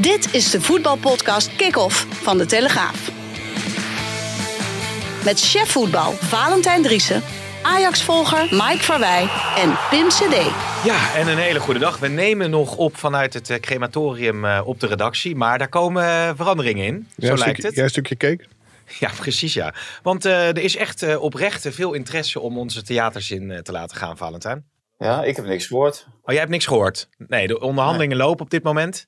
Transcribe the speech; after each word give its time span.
Dit 0.00 0.34
is 0.34 0.50
de 0.50 0.60
voetbalpodcast 0.60 1.56
Kick-Off 1.56 2.06
van 2.10 2.38
De 2.38 2.46
Telegraaf. 2.46 3.10
Met 5.24 5.40
chef 5.40 5.70
voetbal 5.70 6.12
Valentijn 6.12 6.82
Driessen, 6.82 7.22
Ajax-volger 7.62 8.42
Mike 8.50 8.78
Verwij 8.82 9.28
en 9.56 9.76
Pim 9.90 10.08
CD. 10.08 10.34
Ja, 10.84 11.14
en 11.14 11.28
een 11.28 11.38
hele 11.38 11.60
goede 11.60 11.80
dag. 11.80 11.98
We 11.98 12.08
nemen 12.08 12.50
nog 12.50 12.76
op 12.76 12.96
vanuit 12.96 13.34
het 13.34 13.50
eh, 13.50 13.60
crematorium 13.60 14.44
eh, 14.44 14.60
op 14.64 14.80
de 14.80 14.86
redactie. 14.86 15.36
Maar 15.36 15.58
daar 15.58 15.68
komen 15.68 16.04
eh, 16.04 16.30
veranderingen 16.36 16.86
in. 16.86 17.08
Zo 17.18 17.26
lijkt 17.26 17.40
stukje, 17.42 17.66
het. 17.66 17.74
Jij 17.74 17.84
een 17.84 17.90
stukje 17.90 18.16
cake? 18.16 18.44
Ja, 18.98 19.10
precies 19.20 19.54
ja. 19.54 19.74
Want 20.02 20.24
eh, 20.24 20.48
er 20.48 20.58
is 20.58 20.76
echt 20.76 21.02
eh, 21.02 21.22
oprecht 21.22 21.66
veel 21.70 21.92
interesse 21.92 22.40
om 22.40 22.58
onze 22.58 22.82
theaters 22.82 23.30
in 23.30 23.50
eh, 23.50 23.58
te 23.58 23.72
laten 23.72 23.96
gaan, 23.96 24.16
Valentijn. 24.16 24.64
Ja, 24.98 25.24
ik 25.24 25.36
heb 25.36 25.44
niks 25.44 25.66
gehoord. 25.66 26.06
Oh, 26.08 26.20
jij 26.24 26.38
hebt 26.38 26.50
niks 26.50 26.66
gehoord? 26.66 27.08
Nee, 27.16 27.46
de 27.46 27.60
onderhandelingen 27.60 28.16
lopen 28.16 28.44
op 28.44 28.50
dit 28.50 28.62
moment. 28.62 29.06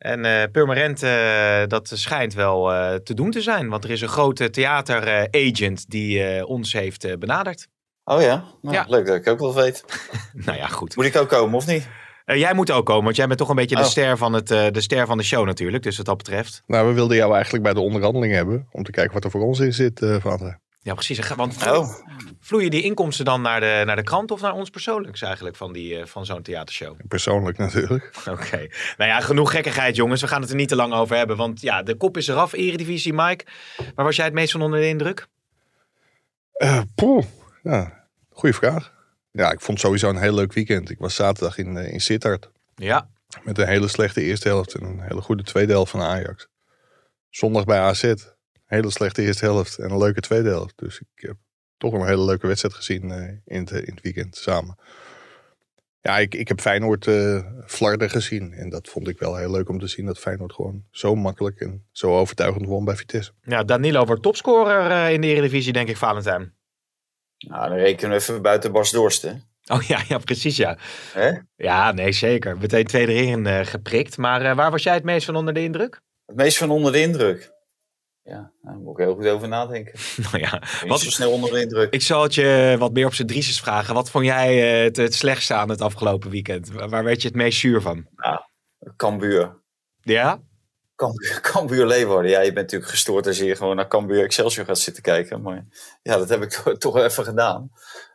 En 0.00 0.24
eh 0.24 0.50
Purmerend, 0.52 1.02
eh, 1.02 1.62
dat 1.66 1.90
schijnt 1.94 2.34
wel 2.34 2.72
eh, 2.72 2.94
te 2.94 3.14
doen 3.14 3.30
te 3.30 3.40
zijn. 3.40 3.68
Want 3.68 3.84
er 3.84 3.90
is 3.90 4.00
een 4.00 4.08
grote 4.08 4.50
theateragent 4.50 5.90
die 5.90 6.22
eh, 6.24 6.48
ons 6.48 6.72
heeft 6.72 7.04
eh, 7.04 7.16
benaderd. 7.18 7.66
Oh 8.04 8.20
ja? 8.22 8.44
Nou, 8.62 8.74
Ja. 8.74 8.84
Leuk 8.88 9.06
dat 9.06 9.16
ik 9.16 9.28
ook 9.28 9.38
wel 9.38 9.54
weet. 9.54 9.84
nou 10.46 10.58
ja, 10.58 10.66
goed. 10.66 10.96
Moet 10.96 11.04
ik 11.04 11.16
ook 11.16 11.28
komen 11.28 11.54
of 11.54 11.66
niet? 11.66 11.88
Eh, 12.24 12.36
jij 12.38 12.54
moet 12.54 12.70
ook 12.70 12.86
komen, 12.86 13.04
want 13.04 13.16
jij 13.16 13.26
bent 13.26 13.38
toch 13.38 13.48
een 13.48 13.56
beetje 13.56 13.76
de, 13.76 13.82
Oh. 13.82 13.88
ster 13.88 14.16
van 14.16 14.32
het, 14.32 14.50
eh, 14.50 14.66
de 14.70 14.80
ster 14.80 15.06
van 15.06 15.18
de 15.18 15.24
show 15.24 15.46
natuurlijk. 15.46 15.82
Dus 15.82 15.96
wat 15.96 16.06
dat 16.06 16.16
betreft. 16.16 16.62
Nou, 16.66 16.88
we 16.88 16.94
wilden 16.94 17.16
jou 17.16 17.32
eigenlijk 17.34 17.64
bij 17.64 17.72
de 17.72 17.80
onderhandeling 17.80 18.32
hebben. 18.32 18.68
Om 18.72 18.82
te 18.82 18.90
kijken 18.90 19.14
wat 19.14 19.24
er 19.24 19.30
voor 19.30 19.42
ons 19.42 19.58
in 19.58 19.72
zit, 19.72 20.02
eh 20.02 20.16
Vader. 20.20 20.60
Ja, 20.82 20.94
precies. 20.94 21.34
Want 21.34 21.66
Oh, 21.66 21.94
vloeien 22.40 22.70
die 22.70 22.82
inkomsten 22.82 23.24
dan 23.24 23.42
naar 23.42 23.60
de, 23.60 23.82
naar 23.86 23.96
de 23.96 24.02
krant 24.02 24.30
of 24.30 24.40
naar 24.40 24.52
ons 24.52 24.70
persoonlijks 24.70 25.22
eigenlijk 25.22 25.56
van, 25.56 25.72
die, 25.72 25.98
eh, 26.00 26.06
van 26.06 26.26
zo'n 26.26 26.42
theatershow? 26.42 26.96
Persoonlijk 27.08 27.58
natuurlijk. 27.58 28.10
Oké. 28.30 28.56
Nou 28.96 29.10
ja, 29.10 29.20
genoeg 29.20 29.50
gekkigheid 29.50 29.96
jongens. 29.96 30.20
We 30.20 30.26
gaan 30.26 30.40
het 30.40 30.50
er 30.50 30.56
niet 30.56 30.68
te 30.68 30.76
lang 30.76 30.92
over 30.92 31.16
hebben. 31.16 31.36
Want 31.36 31.60
ja, 31.60 31.82
de 31.82 31.94
kop 31.96 32.16
is 32.16 32.28
eraf. 32.28 32.52
Eredivisie, 32.52 33.12
Mike. 33.12 33.44
Waar 33.94 34.04
was 34.04 34.16
jij 34.16 34.24
het 34.24 34.34
meest 34.34 34.52
van 34.52 34.62
onder 34.62 34.80
de 34.80 34.88
indruk? 34.88 35.26
Eh 36.52 36.80
poeh. 36.94 37.24
Ja, 37.62 38.06
goeie 38.30 38.54
vraag. 38.54 38.92
Ja, 39.32 39.50
ik 39.52 39.60
vond 39.60 39.80
sowieso 39.80 40.08
een 40.08 40.16
heel 40.18 40.34
leuk 40.34 40.52
weekend. 40.52 40.90
Ik 40.90 40.98
was 40.98 41.14
zaterdag 41.14 41.58
in, 41.58 41.76
eh, 41.76 41.92
in 41.92 42.00
Sittard. 42.00 42.50
Ja. 42.74 43.08
Met 43.42 43.58
een 43.58 43.66
hele 43.66 43.88
slechte 43.88 44.22
eerste 44.22 44.48
helft 44.48 44.74
en 44.74 44.82
een 44.82 45.00
hele 45.00 45.20
goede 45.20 45.42
tweede 45.42 45.72
helft 45.72 45.90
van 45.90 46.00
Ajax. 46.02 46.48
Zondag 47.30 47.64
bij 47.64 47.78
AZ. 47.78 48.14
Hele 48.70 48.90
slechte 48.90 49.22
eerste 49.22 49.44
helft 49.44 49.78
en 49.78 49.90
een 49.90 49.98
leuke 49.98 50.20
tweede 50.20 50.48
helft. 50.48 50.78
Dus 50.78 51.00
ik 51.00 51.06
heb 51.14 51.36
toch 51.76 51.92
een 51.92 52.06
hele 52.06 52.24
leuke 52.24 52.46
wedstrijd 52.46 52.74
gezien 52.74 53.10
eh, 53.10 53.56
in, 53.56 53.60
het, 53.60 53.70
in 53.70 53.94
het 53.94 54.02
weekend 54.02 54.36
samen. 54.36 54.78
Ja, 56.00 56.18
ik, 56.18 56.34
ik 56.34 56.48
heb 56.48 56.60
Feyenoord 56.60 57.06
eh 57.06 57.46
flarden 57.66 58.10
gezien. 58.10 58.52
En 58.52 58.68
dat 58.68 58.88
vond 58.88 59.08
ik 59.08 59.18
wel 59.18 59.36
heel 59.36 59.50
leuk 59.50 59.68
om 59.68 59.78
te 59.78 59.86
zien. 59.86 60.06
Dat 60.06 60.18
Feyenoord 60.18 60.52
gewoon 60.52 60.84
zo 60.90 61.14
makkelijk 61.14 61.60
en 61.60 61.86
zo 61.92 62.18
overtuigend 62.18 62.66
won 62.66 62.84
bij 62.84 62.96
Vitesse. 62.96 63.32
ja, 63.42 63.62
Danilo 63.64 64.04
wordt 64.04 64.22
topscorer 64.22 64.90
eh, 64.90 65.12
in 65.12 65.20
de 65.20 65.26
Eredivisie, 65.26 65.72
denk 65.72 65.88
ik, 65.88 65.96
Valentijn. 65.96 66.54
nou, 67.38 67.68
dan 67.68 67.78
rekenen 67.78 68.10
we 68.10 68.16
even 68.16 68.42
buiten 68.42 68.72
Bas 68.72 68.90
Dorst, 68.90 69.22
hè? 69.22 69.32
Oh 69.72 69.82
ja, 69.82 70.02
ja, 70.08 70.18
precies 70.18 70.56
ja. 70.56 70.78
Hè? 71.12 71.30
Ja, 71.56 71.92
nee, 71.92 72.12
zeker. 72.12 72.58
Meteen 72.58 72.86
twee 72.86 73.06
erin 73.06 73.46
eh, 73.46 73.66
geprikt. 73.66 74.16
Maar 74.16 74.42
eh, 74.42 74.56
waar 74.56 74.70
was 74.70 74.82
jij 74.82 74.94
het 74.94 75.04
meest 75.04 75.26
van 75.26 75.36
onder 75.36 75.54
de 75.54 75.62
indruk? 75.62 76.00
Het 76.26 76.36
meest 76.36 76.58
van 76.58 76.70
onder 76.70 76.92
de 76.92 77.00
indruk. 77.00 77.52
Ja, 78.22 78.52
daar 78.62 78.74
moet 78.74 78.98
ik 78.98 79.04
heel 79.04 79.14
goed 79.14 79.26
over 79.26 79.48
nadenken. 79.48 79.98
nou 80.32 80.38
ja, 80.38 80.62
wat, 80.86 81.00
zo 81.00 81.10
snel 81.10 81.32
onder 81.32 81.50
de 81.50 81.60
indruk. 81.60 81.92
ik 81.92 82.02
zal 82.02 82.22
het 82.22 82.34
je 82.34 82.76
wat 82.78 82.92
meer 82.92 83.06
op 83.06 83.14
zijn 83.14 83.28
drieses 83.28 83.60
vragen. 83.60 83.94
Wat 83.94 84.10
vond 84.10 84.24
jij 84.24 84.78
eh, 84.78 84.84
het, 84.84 84.96
het 84.96 85.14
slechtste 85.14 85.54
aan 85.54 85.68
het 85.68 85.80
afgelopen 85.80 86.30
weekend? 86.30 86.70
Waar, 86.70 87.04
werd 87.04 87.22
je 87.22 87.28
het 87.28 87.36
meest 87.36 87.58
zuur 87.58 87.80
van? 87.80 88.06
Cambuur. 88.96 89.60
Ja? 90.00 90.40
Cambuur, 90.94 91.40
Cambuur 91.52 91.86
Leeuwarden. 91.86 92.30
Ja, 92.30 92.40
je 92.40 92.52
bent 92.52 92.66
natuurlijk 92.70 92.90
gestoord 92.90 93.26
als 93.26 93.38
je 93.38 93.44
hier 93.44 93.56
gewoon 93.56 93.76
naar 93.76 93.88
Cambuur 93.88 94.24
Excelsior 94.24 94.64
gaat 94.66 94.78
zitten 94.78 95.02
kijken. 95.02 95.42
Maar 95.42 95.66
ja, 96.02 96.16
dat 96.16 96.28
heb 96.28 96.42
ik 96.42 96.50
toch, 96.54 96.78
toch 96.78 96.96
even 96.96 97.24
gedaan. 97.24 97.70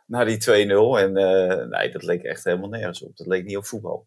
Na 0.06 0.24
die 0.24 0.40
2-0. 0.40 0.48
En 0.98 1.16
eh, 1.16 1.66
nee, 1.66 1.90
dat 1.90 2.02
leek 2.02 2.22
echt 2.22 2.44
helemaal 2.44 2.68
nergens 2.68 3.02
op. 3.02 3.16
Dat 3.16 3.26
leek 3.26 3.44
niet 3.44 3.56
op 3.56 3.66
voetbal. 3.66 4.06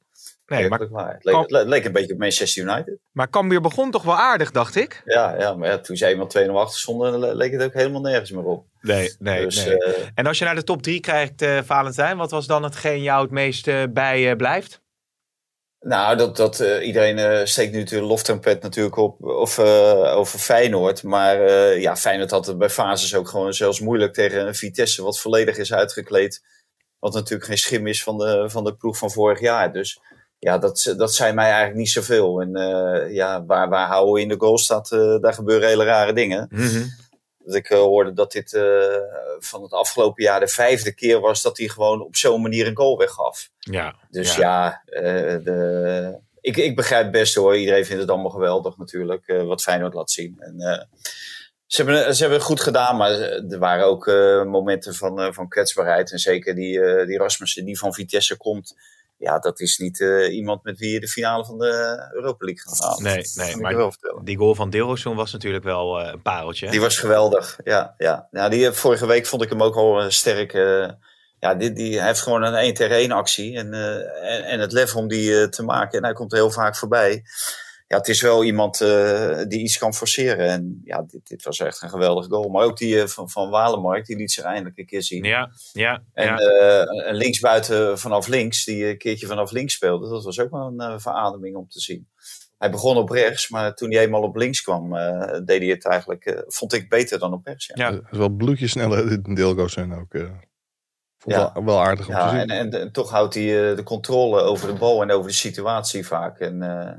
Nee, 0.49 0.69
maar. 0.69 0.79
Het 0.79 1.51
leek, 1.51 1.77
het 1.77 1.85
een 1.85 1.91
beetje 1.91 2.13
op 2.13 2.19
Manchester 2.19 2.63
United. 2.63 2.97
maar 3.11 3.29
Cambuur 3.29 3.61
begon 3.61 3.91
toch 3.91 4.03
wel 4.03 4.15
aardig, 4.17 4.51
dacht 4.51 4.75
ik? 4.75 5.01
Ja, 5.05 5.35
ja 5.39 5.55
maar 5.55 5.69
ja, 5.69 5.79
toen 5.79 5.97
ze 5.97 6.05
eenmaal 6.05 6.29
2-0 6.47 6.49
achter 6.49 6.79
stonden, 6.79 7.19
le- 7.19 7.33
leek 7.33 7.51
het 7.51 7.63
ook 7.63 7.73
helemaal 7.73 8.01
nergens 8.01 8.31
meer 8.31 8.43
op. 8.43 8.65
Nee, 8.81 9.15
nee, 9.19 9.43
dus 9.43 9.65
nee. 9.65 9.77
eh, 9.83 10.07
En 10.15 10.25
als 10.25 10.37
je 10.39 10.45
naar 10.45 10.55
de 10.55 10.63
top 10.63 10.81
3 10.81 10.99
krijgt, 10.99 11.41
eh, 11.41 11.59
Valentijn, 11.63 12.17
wat 12.17 12.31
was 12.31 12.47
dan 12.47 12.63
hetgeen 12.63 13.01
jou 13.01 13.21
het 13.21 13.31
meest 13.31 13.93
bij 13.93 14.29
eh, 14.29 14.35
blijft? 14.35 14.81
nou, 15.79 16.17
dat, 16.17 16.37
dat, 16.37 16.59
iedereen 16.81 17.47
steekt 17.47 17.71
nu 17.71 17.83
de 17.83 18.01
loftrompet 18.01 18.61
natuurlijk 18.61 18.95
op 18.95 19.23
of, 19.23 19.59
over 19.59 20.39
Feyenoord. 20.39 21.03
Maar 21.03 21.37
ja, 21.79 21.95
Feyenoord 21.97 22.31
had 22.31 22.45
het 22.45 22.57
bij 22.57 22.69
fases 22.69 23.15
ook 23.15 23.27
gewoon 23.29 23.53
zelfs 23.53 23.79
moeilijk 23.79 24.13
tegen 24.13 24.47
een 24.47 24.55
Vitesse 24.55 25.03
wat 25.03 25.19
volledig 25.19 25.57
is 25.57 25.73
uitgekleed. 25.73 26.43
Wat 26.99 27.13
natuurlijk 27.13 27.47
geen 27.47 27.57
schim 27.57 27.87
is 27.87 28.03
van 28.03 28.17
de, 28.17 28.49
van 28.49 28.63
de 28.63 28.75
ploeg 28.75 28.97
van 28.97 29.11
vorig 29.11 29.39
jaar. 29.39 29.73
Dus 29.73 29.99
ja, 30.39 30.57
dat, 30.57 30.93
dat 30.97 31.13
zei 31.13 31.33
mij 31.33 31.45
eigenlijk 31.45 31.77
niet 31.77 31.89
zoveel. 31.89 32.41
En 32.41 32.55
eh, 32.55 33.13
ja, 33.13 33.45
waar, 33.45 33.69
waar 33.69 33.87
Houwe 33.87 34.21
in 34.21 34.27
de 34.27 34.35
goal 34.37 34.57
staat, 34.57 34.91
eh, 34.91 35.19
daar 35.19 35.33
gebeuren 35.33 35.67
hele 35.67 35.83
rare 35.83 36.13
dingen. 36.13 36.49
Dat 37.37 37.55
ik 37.55 37.69
eh, 37.69 37.77
hoorde 37.77 38.13
dat 38.13 38.31
dit 38.31 38.49
van 39.39 39.61
het 39.61 39.71
afgelopen 39.71 40.23
jaar 40.23 40.39
de 40.39 40.47
vijfde 40.47 40.93
keer 40.93 41.19
was 41.19 41.41
dat 41.41 41.57
hij 41.57 41.67
gewoon 41.67 42.01
op 42.01 42.15
zo'n 42.15 42.41
manier 42.41 42.67
een 42.67 42.77
goal 42.77 42.97
weggaf. 42.97 43.49
Ja. 43.59 43.95
Dus 44.09 44.35
ja, 44.35 44.81
de, 44.85 46.19
ik, 46.41 46.57
ik 46.57 46.75
begrijp 46.75 47.11
best 47.11 47.35
hoor. 47.35 47.57
Iedereen 47.57 47.85
vindt 47.85 48.01
het 48.01 48.11
allemaal 48.11 48.31
geweldig 48.31 48.77
natuurlijk, 48.77 49.41
wat 49.45 49.61
Feyenoord 49.61 49.93
laat 49.93 50.11
zien. 50.11 50.35
En, 50.39 50.87
ze, 51.65 51.83
hebben, 51.83 52.15
ze 52.15 52.21
hebben 52.21 52.39
het 52.39 52.47
goed 52.47 52.61
gedaan, 52.61 52.97
maar 52.97 53.11
er 53.11 53.59
waren 53.59 53.85
ook 53.85 54.05
momenten 54.45 54.95
van, 54.95 55.33
van 55.33 55.47
kwetsbaarheid. 55.47 56.11
En 56.11 56.19
zeker 56.19 56.55
die, 56.55 57.05
die 57.05 57.17
Rasmussen 57.17 57.65
die 57.65 57.79
van 57.79 57.93
Vitesse 57.93 58.37
komt. 58.37 58.75
Ja, 59.19 59.39
dat 59.39 59.59
is 59.59 59.77
niet 59.77 60.01
eh, 60.01 60.35
iemand 60.35 60.63
met 60.63 60.79
wie 60.79 60.91
je 60.91 60.99
de 60.99 61.07
finale 61.07 61.45
van 61.45 61.57
de 61.57 62.09
Europa 62.13 62.45
League 62.45 62.63
gaat 62.63 62.79
halen. 62.79 63.03
Nee, 63.03 63.25
nee, 63.33 63.57
maar 63.57 63.75
wel 63.75 63.93
die 64.23 64.37
goal 64.37 64.55
van 64.55 64.69
Dilrosun 64.69 65.15
was 65.15 65.31
natuurlijk 65.31 65.63
wel 65.63 65.99
eh, 65.99 66.11
een 66.11 66.21
pareltje. 66.21 66.69
Die 66.69 66.81
was 66.81 66.97
geweldig. 66.97 67.59
Ja, 67.63 67.95
ja. 67.97 68.27
ja 68.31 68.49
die, 68.49 68.67
eh, 68.67 68.73
vorige 68.73 69.05
week 69.05 69.25
vond 69.25 69.41
ik 69.41 69.49
hem 69.49 69.63
ook 69.63 69.75
al 69.75 70.11
sterk. 70.11 70.51
ja, 71.39 71.55
die, 71.55 71.73
die, 71.73 71.97
hij 71.97 72.07
heeft 72.07 72.21
gewoon 72.21 72.43
een 72.43 72.53
1 72.53 72.73
tegen 72.73 72.95
1 72.95 73.11
actie. 73.11 73.57
En, 73.57 73.73
en, 73.73 74.43
en 74.43 74.59
het 74.59 74.71
lef 74.71 74.95
om 74.95 75.07
die 75.07 75.49
te 75.49 75.63
maken. 75.63 75.97
En 75.97 76.03
hij 76.03 76.13
komt 76.13 76.31
er 76.31 76.37
heel 76.37 76.51
vaak 76.51 76.75
voorbij. 76.75 77.23
Ja, 77.89 77.97
het 77.97 78.07
is 78.07 78.21
wel 78.21 78.43
iemand 78.43 78.81
eh, 78.81 79.39
die 79.47 79.59
iets 79.59 79.77
kan 79.77 79.93
forceren. 79.93 80.47
En 80.47 80.81
ja, 80.83 81.01
dit, 81.07 81.27
dit 81.27 81.43
was 81.43 81.59
echt 81.59 81.81
een 81.81 81.89
geweldig 81.89 82.25
goal. 82.27 82.49
Maar 82.49 82.63
ook 82.65 82.77
die 82.77 83.01
eh, 83.01 83.07
van, 83.07 83.29
van 83.29 83.49
Walenmark, 83.49 84.05
die 84.05 84.15
liet 84.15 84.31
zich 84.31 84.43
eindelijk 84.43 84.77
een 84.77 84.85
keer 84.85 85.03
zien. 85.03 85.23
Ja, 85.23 85.49
ja, 85.71 86.03
En 86.13 86.25
ja. 86.25 86.37
eh, 86.37 87.07
een 87.07 87.15
linksbuiten 87.15 87.99
vanaf 87.99 88.27
links, 88.27 88.65
die 88.65 88.85
een 88.87 88.97
keertje 88.97 89.27
vanaf 89.27 89.51
links 89.51 89.73
speelde. 89.73 90.09
Dat 90.09 90.23
was 90.23 90.39
ook 90.39 90.51
wel 90.51 90.73
een 90.77 90.99
verademing 91.01 91.55
om 91.55 91.67
te 91.69 91.79
zien. 91.79 92.07
Hij 92.57 92.71
begon 92.71 92.97
op 92.97 93.09
rechts, 93.09 93.49
maar 93.49 93.73
toen 93.75 93.91
hij 93.91 94.03
eenmaal 94.03 94.21
op 94.21 94.35
links 94.35 94.61
kwam, 94.61 94.95
eh, 94.95 95.39
deed 95.45 95.59
hij 95.61 95.69
het 95.69 95.85
eigenlijk, 95.85 96.25
eh, 96.25 96.39
vond 96.47 96.73
ik 96.73 96.89
beter 96.89 97.19
dan 97.19 97.33
op 97.33 97.45
rechts. 97.45 97.71
Ja. 97.73 97.73
Ja. 97.89 97.93
Het 97.95 98.03
is 98.11 98.17
wel 98.17 98.29
bloedjes 98.29 98.71
sneller 98.71 99.11
en 99.75 99.93
ook. 99.93 100.13
eh 100.13 100.29
vond 101.21 101.35
Ja. 101.35 101.51
wel, 101.53 101.63
wel 101.63 101.79
aardig 101.81 102.07
om 102.09 102.15
te 102.15 102.29
zien. 102.29 102.37
en, 102.39 102.49
en, 102.49 102.71
en 102.81 102.91
toch 102.91 103.09
houdt 103.09 103.33
hij 103.33 103.69
eh, 103.69 103.75
de 103.75 103.83
controle 103.83 104.41
over 104.41 104.67
de 104.67 104.73
bal 104.79 105.01
en 105.01 105.11
over 105.11 105.29
de 105.29 105.35
situatie 105.35 106.05
vaak. 106.07 106.39
En 106.39 106.61
eh, 106.61 106.93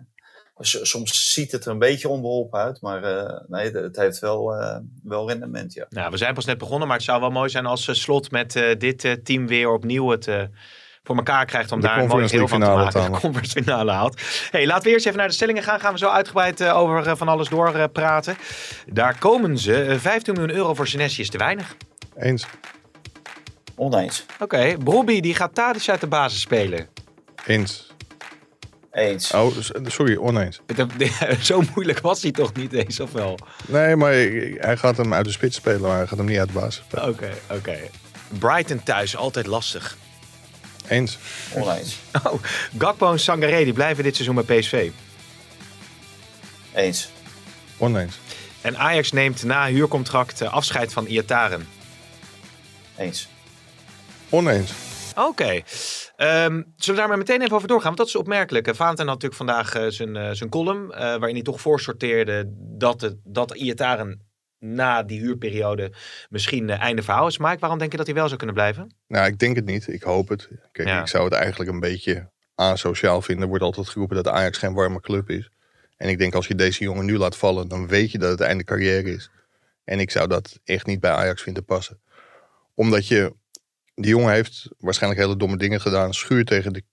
soms 0.60 1.32
ziet 1.32 1.52
het 1.52 1.64
er 1.64 1.70
een 1.70 1.78
beetje 1.78 2.08
onbeholpen 2.08 2.60
uit, 2.60 2.80
maar 2.80 3.02
eh, 3.02 3.40
nee, 3.48 3.70
het, 3.70 3.96
heeft 3.96 4.18
wel, 4.18 4.54
eh, 4.54 4.76
wel 5.02 5.28
rendement, 5.28 5.72
ja. 5.74 5.86
Nou, 5.88 6.10
we 6.10 6.16
zijn 6.16 6.34
pas 6.34 6.44
net 6.44 6.58
begonnen, 6.58 6.88
maar 6.88 6.96
het 6.96 7.06
zou 7.06 7.20
wel 7.20 7.30
mooi 7.30 7.50
zijn 7.50 7.66
als 7.66 7.88
eh, 7.88 7.94
Slot 7.94 8.30
met 8.30 8.56
eh, 8.56 8.78
dit 8.78 9.04
eh, 9.04 9.12
team 9.12 9.46
weer 9.46 9.72
opnieuw 9.72 10.08
het 10.08 10.28
eh, 10.28 10.42
voor 11.02 11.16
elkaar 11.16 11.46
krijgt 11.46 11.72
om 11.72 11.80
De 11.80 11.86
daar 11.86 11.98
een 11.98 12.06
mooie 12.06 12.20
Conference 12.20 12.36
deel 12.36 12.48
van 12.48 12.92
te 12.92 13.00
maken. 13.00 13.12
De 13.12 13.20
conference 13.20 13.62
finale 13.62 13.90
haalt. 13.90 14.20
Hey, 14.50 14.66
laten 14.66 14.84
we 14.84 14.90
eerst 14.90 15.06
even 15.06 15.18
naar 15.18 15.28
de 15.28 15.34
stellingen 15.34 15.62
gaan. 15.62 15.80
Gaan 15.80 15.92
we 15.92 15.98
zo 15.98 16.08
uitgebreid 16.08 16.60
eh, 16.60 16.76
over 16.76 17.16
van 17.16 17.28
alles 17.28 17.48
door 17.48 17.74
eh, 17.74 17.84
praten. 17.92 18.36
Daar 18.86 19.18
komen 19.18 19.58
ze. 19.58 19.84
Eh, 19.84 19.98
15 19.98 20.34
miljoen 20.34 20.54
euro 20.54 20.74
voor 20.74 20.86
Senesi 20.86 21.20
is 21.20 21.30
te 21.30 21.38
weinig. 21.38 21.76
Eens. 22.16 22.46
Oneens. 23.76 24.26
Oké, 24.38 24.76
Bobby 24.78 25.20
die 25.20 25.34
gaat 25.34 25.54
Tadic 25.54 25.88
uit 25.88 26.00
de 26.00 26.06
basis 26.06 26.40
spelen. 26.40 26.88
Eens. 27.46 27.89
Eens. 28.92 29.32
Oh, 29.32 29.56
sorry, 29.86 30.16
oneens. 30.16 30.60
Zo 31.42 31.62
moeilijk 31.74 32.00
was 32.00 32.22
hij 32.22 32.30
toch 32.30 32.52
niet 32.52 32.72
eens, 32.72 33.00
of 33.00 33.12
wel? 33.12 33.38
Nee, 33.66 33.96
maar 33.96 34.12
hij 34.12 34.76
gaat 34.76 34.96
hem 34.96 35.14
uit 35.14 35.24
de 35.24 35.30
spits 35.30 35.56
spelen, 35.56 35.80
maar 35.80 35.96
hij 35.96 36.06
gaat 36.06 36.18
hem 36.18 36.26
niet 36.26 36.38
uit 36.38 36.48
de 36.48 36.54
basis 36.54 36.82
spelen. 36.86 37.08
Oké, 37.08 37.32
oké. 37.50 37.78
Brighton 38.38 38.82
thuis, 38.82 39.16
altijd 39.16 39.46
lastig. 39.46 39.96
Eens. 40.88 41.18
Oneens. 41.54 41.98
Oh, 42.24 42.42
Gakpo 42.78 43.12
en 43.12 43.20
Sangaré 43.20 43.64
die 43.64 43.72
blijven 43.72 44.04
dit 44.04 44.16
seizoen 44.16 44.44
bij 44.44 44.58
PSV. 44.58 44.90
Eens. 46.74 47.08
Oneens. 47.76 48.18
En 48.60 48.78
Ajax 48.78 49.12
neemt 49.12 49.42
na 49.42 49.66
huurcontract 49.66 50.40
eh, 50.40 50.52
afscheid 50.52 50.92
van 50.92 51.06
Iataren. 51.06 51.68
Eens. 52.96 53.28
Oneens. 54.28 54.72
Oké. 55.16 55.62
Ehm, 56.20 56.52
zullen 56.52 56.66
we 56.76 56.92
daar 56.94 57.08
maar 57.08 57.18
meteen 57.18 57.42
even 57.42 57.56
over 57.56 57.68
doorgaan? 57.68 57.86
Want 57.86 57.98
dat 57.98 58.06
is 58.06 58.16
opmerkelijk. 58.16 58.68
Uh, 58.68 58.74
Valentijn 58.74 59.08
had 59.08 59.22
natuurlijk 59.22 59.50
vandaag 59.50 59.76
uh, 59.76 59.86
zijn, 59.88 60.16
uh, 60.16 60.30
zijn 60.30 60.50
column. 60.50 60.88
waarin 60.88 61.34
hij 61.34 61.42
toch 61.42 61.60
voorsorteerde 61.60 62.44
dat, 62.56 63.00
het, 63.00 63.16
dat 63.24 63.54
Iataren 63.54 64.20
na 64.58 65.02
die 65.02 65.20
huurperiode 65.20 65.92
misschien 66.28 66.70
einde 66.70 67.02
verhaal 67.02 67.26
is. 67.26 67.38
Mike, 67.38 67.58
waarom 67.58 67.78
denk 67.78 67.90
je 67.90 67.96
dat 67.96 68.06
hij 68.06 68.14
wel 68.14 68.26
zou 68.26 68.36
kunnen 68.36 68.54
blijven? 68.54 68.94
Nou, 69.06 69.26
ik 69.26 69.38
denk 69.38 69.56
het 69.56 69.64
niet. 69.64 69.88
Ik 69.88 70.02
hoop 70.02 70.28
het. 70.28 70.48
Kijk, 70.72 70.88
ja. 70.88 71.00
ik 71.00 71.06
zou 71.06 71.24
het 71.24 71.32
eigenlijk 71.32 71.70
een 71.70 71.80
beetje 71.80 72.30
asociaal 72.54 73.22
vinden. 73.22 73.42
Er 73.42 73.48
wordt 73.48 73.64
altijd 73.64 73.88
geroepen 73.88 74.16
dat 74.16 74.28
Ajax 74.28 74.58
geen 74.58 74.74
warme 74.74 75.00
club 75.00 75.30
is. 75.30 75.50
En 75.96 76.08
ik 76.08 76.18
denk 76.18 76.34
als 76.34 76.46
je 76.46 76.54
deze 76.54 76.84
jongen 76.84 77.04
nu 77.04 77.18
laat 77.18 77.36
vallen, 77.36 77.68
dan 77.68 77.86
weet 77.86 78.10
je 78.10 78.18
dat 78.18 78.30
het 78.30 78.40
einde 78.40 78.64
carrière 78.64 79.12
is. 79.12 79.30
En 79.84 80.00
ik 80.00 80.10
zou 80.10 80.28
dat 80.28 80.60
echt 80.64 80.86
niet 80.86 81.00
bij 81.00 81.10
Ajax 81.10 81.42
vinden 81.42 81.64
passen. 81.64 82.00
Omdat 82.74 83.08
je, 83.08 83.34
die 84.00 84.10
jongen 84.10 84.32
heeft 84.32 84.68
waarschijnlijk 84.78 85.22
hele 85.22 85.36
domme 85.36 85.56
dingen 85.56 85.80
gedaan. 85.80 86.14
Schuurt 86.14 86.46
tegen 86.46 86.72
de 86.72 86.84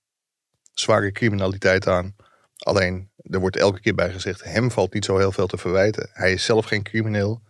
zware 0.72 1.12
criminaliteit 1.12 1.86
aan. 1.86 2.16
Alleen, 2.58 3.10
er 3.16 3.40
wordt 3.40 3.56
elke 3.56 3.80
keer 3.80 3.94
bij 3.94 4.12
gezegd, 4.12 4.44
hem 4.44 4.70
valt 4.70 4.94
niet 4.94 5.04
zo 5.04 5.18
heel 5.18 5.32
veel 5.32 5.46
te 5.46 5.58
verwijten. 5.58 6.10
Hij 6.12 6.32
is 6.32 6.44
zelf 6.44 6.64
geen 6.66 6.82
crimineel. 6.82 7.42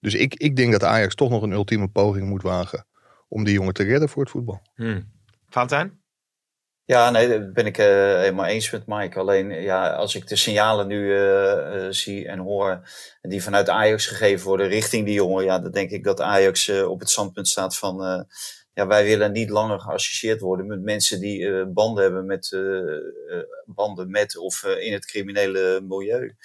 Dus 0.00 0.14
ik, 0.14 0.34
ik 0.34 0.56
denk 0.56 0.72
dat 0.72 0.84
Ajax 0.84 1.14
toch 1.14 1.30
nog 1.30 1.42
een 1.42 1.52
ultieme 1.52 1.88
poging 1.88 2.28
moet 2.28 2.42
wagen 2.42 2.86
om 3.28 3.44
die 3.44 3.54
jongen 3.54 3.74
te 3.74 3.82
redden 3.82 4.08
voor 4.08 4.22
het 4.22 4.30
voetbal. 4.30 4.62
Hmm. 4.74 5.12
Valentijn? 5.48 5.99
Ja, 6.90 7.10
nee, 7.10 7.28
dat 7.28 7.52
ben 7.52 7.66
ik 7.66 7.78
uh, 7.78 7.86
helemaal 7.86 8.46
eens 8.46 8.70
met 8.70 8.86
Mike. 8.86 9.18
Alleen 9.18 9.50
ja, 9.50 9.90
als 9.90 10.14
ik 10.14 10.28
de 10.28 10.36
signalen 10.36 10.86
nu 10.86 10.98
uh, 10.98 11.20
uh, 11.74 11.86
zie 11.90 12.28
en 12.28 12.38
hoor 12.38 12.88
die 13.22 13.42
vanuit 13.42 13.68
Ajax 13.68 14.06
gegeven 14.06 14.46
worden 14.46 14.68
richting 14.68 15.04
die 15.04 15.14
jongen, 15.14 15.44
ja, 15.44 15.58
dan 15.58 15.70
denk 15.70 15.90
ik 15.90 16.04
dat 16.04 16.20
Ajax 16.20 16.68
op 16.68 17.00
het 17.00 17.10
standpunt 17.10 17.48
staat 17.48 17.76
van 17.76 18.26
ja, 18.72 18.86
wij 18.86 19.04
willen 19.04 19.32
niet 19.32 19.50
langer 19.50 19.80
geassocieerd 19.80 20.40
worden 20.40 20.66
met 20.66 20.82
mensen 20.82 21.20
die 21.20 21.66
banden 21.66 22.02
hebben 22.04 22.26
met 22.26 22.56
banden 23.64 24.10
met 24.10 24.38
of 24.38 24.64
in 24.64 24.92
het 24.92 25.06
criminele 25.06 25.80
milieu. 25.88 26.36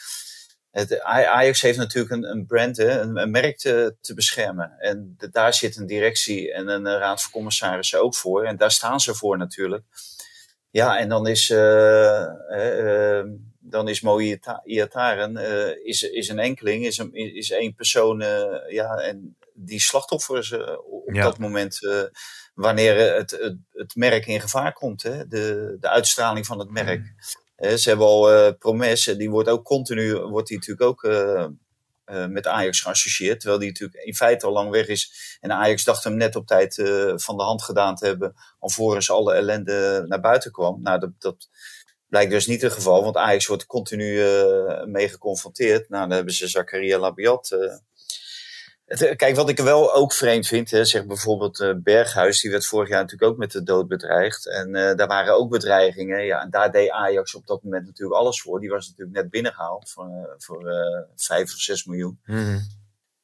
Het, 0.71 1.01
Ajax 1.01 1.61
heeft 1.61 1.77
natuurlijk 1.77 2.13
een, 2.13 2.29
een 2.29 2.45
brand, 2.45 2.77
een, 2.77 3.31
merk 3.31 3.57
te, 3.57 4.13
beschermen. 4.15 4.75
En 4.79 5.17
daar 5.31 5.53
zit 5.53 5.77
een 5.77 5.85
directie 5.85 6.53
en 6.53 6.67
een 6.67 6.85
raad 6.85 7.21
van 7.21 7.31
commissarissen 7.31 8.01
ook 8.01 8.15
voor. 8.15 8.43
En 8.43 8.57
daar 8.57 8.71
staan 8.71 8.99
ze 8.99 9.15
voor 9.15 9.37
natuurlijk. 9.37 9.83
Ja, 10.75 10.97
en 10.97 11.09
dan 11.09 11.27
is, 11.27 11.49
uh, 11.49 12.25
uh, 12.49 13.23
dan 13.59 13.87
is 13.87 14.01
Mooi 14.01 14.39
Iataren 14.63 15.37
uh, 15.37 15.85
is, 15.85 16.01
is 16.01 16.27
een 16.27 16.39
enkeling, 16.39 16.85
is, 16.85 16.97
een, 16.97 17.13
is 17.13 17.51
één 17.51 17.75
persoon 17.75 18.19
ja, 18.69 18.95
en 18.95 19.37
die 19.53 19.79
slachtoffer 19.79 20.37
is 20.37 20.53
op 20.89 21.13
ja. 21.13 21.23
dat 21.23 21.37
moment 21.37 21.79
wanneer 22.53 23.15
het, 23.15 23.31
het, 23.31 23.57
het, 23.73 23.95
merk 23.95 24.25
in 24.25 24.41
gevaar 24.41 24.73
komt. 24.73 25.03
Hè? 25.03 25.27
De, 25.27 25.77
de 25.79 25.89
uitstraling 25.89 26.45
van 26.45 26.59
het 26.59 26.69
merk. 26.69 26.99
Mm. 26.99 27.77
ze 27.77 27.89
hebben 27.89 28.07
al 28.07 28.55
promesse, 28.55 29.15
die 29.15 29.29
wordt 29.29 29.49
ook 29.49 29.63
continu, 29.63 30.15
wordt 30.15 30.47
die 30.47 30.57
natuurlijk 30.57 30.89
ook 30.89 31.03
uh, 31.03 31.45
met 32.27 32.47
Ajax 32.47 32.81
geassocieerd. 32.81 33.39
Terwijl 33.39 33.59
die 33.59 33.69
natuurlijk 33.69 34.03
in 34.03 34.15
feite 34.15 34.45
al 34.45 34.51
lang 34.51 34.69
weg 34.69 34.87
is. 34.87 35.37
En 35.39 35.51
Ajax 35.51 35.83
dacht 35.83 36.03
hem 36.03 36.15
net 36.15 36.35
op 36.35 36.47
tijd 36.47 36.77
uh, 36.77 37.13
van 37.15 37.37
de 37.37 37.43
hand 37.43 37.63
gedaan 37.63 37.95
te 37.95 38.05
hebben. 38.05 38.33
Alvorens 38.59 39.11
alle 39.11 39.33
ellende 39.33 40.03
naar 40.07 40.19
buiten 40.19 40.51
kwam. 40.51 40.81
Nou, 40.81 40.99
dat, 40.99 41.11
dat 41.19 41.49
blijkt 42.07 42.31
dus 42.31 42.47
niet 42.47 42.61
het 42.61 42.73
geval. 42.73 43.03
Want 43.03 43.17
Ajax 43.17 43.47
wordt 43.47 43.65
continu 43.65 44.23
uh, 44.23 44.83
mee 44.83 45.09
geconfronteerd. 45.09 45.89
Nou, 45.89 46.07
dan 46.07 46.15
hebben 46.15 46.33
ze 46.33 46.47
Zakaria 46.47 46.99
Labiat 46.99 47.57
eh, 48.85 49.15
kijk, 49.15 49.35
wat 49.35 49.49
ik 49.49 49.59
wel 49.59 49.93
ook 49.93 50.13
vreemd 50.13 50.47
vind, 50.47 50.71
hè, 50.71 50.85
zeg 50.85 51.05
bijvoorbeeld 51.05 51.59
uh, 51.59 51.73
Berghuis, 51.75 52.41
die 52.41 52.51
werd 52.51 52.65
vorig 52.65 52.89
jaar 52.89 53.01
natuurlijk 53.01 53.31
ook 53.31 53.37
met 53.37 53.51
de 53.51 53.63
dood 53.63 53.87
bedreigd. 53.87 54.49
En 54.49 54.67
uh, 54.75 54.95
daar 54.95 55.07
waren 55.07 55.35
ook 55.35 55.49
bedreigingen. 55.49 56.25
Ja, 56.25 56.41
en 56.41 56.49
daar 56.49 56.71
deed 56.71 56.89
Ajax 56.89 57.35
op 57.35 57.47
dat 57.47 57.63
moment 57.63 57.85
natuurlijk 57.85 58.19
alles 58.19 58.41
voor. 58.41 58.59
Die 58.59 58.69
was 58.69 58.87
natuurlijk 58.87 59.17
net 59.17 59.29
binnengehaald 59.29 59.89
voor, 59.89 60.05
uh, 60.05 60.33
voor 60.37 60.73
vijf 61.15 61.53
of 61.53 61.59
zes 61.59 61.85
miljoen. 61.85 62.19
Mm. 62.25 62.59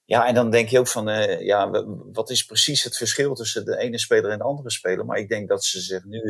Ja, 0.05 0.27
en 0.27 0.33
dan 0.33 0.49
denk 0.49 0.69
je 0.69 0.79
ook 0.79 0.87
van, 0.87 1.07
ja, 1.43 1.85
wat 2.11 2.29
is 2.29 2.45
precies 2.45 2.83
het 2.83 2.97
verschil 2.97 3.35
tussen 3.35 3.65
de 3.65 3.77
ene 3.77 3.99
speler 3.99 4.31
en 4.31 4.37
de 4.37 4.43
andere 4.43 4.71
speler? 4.71 5.05
Maar 5.05 5.17
ik 5.17 5.29
denk 5.29 5.49
dat 5.49 5.65
ze 5.65 5.79
zich 5.79 6.03
nu 6.03 6.21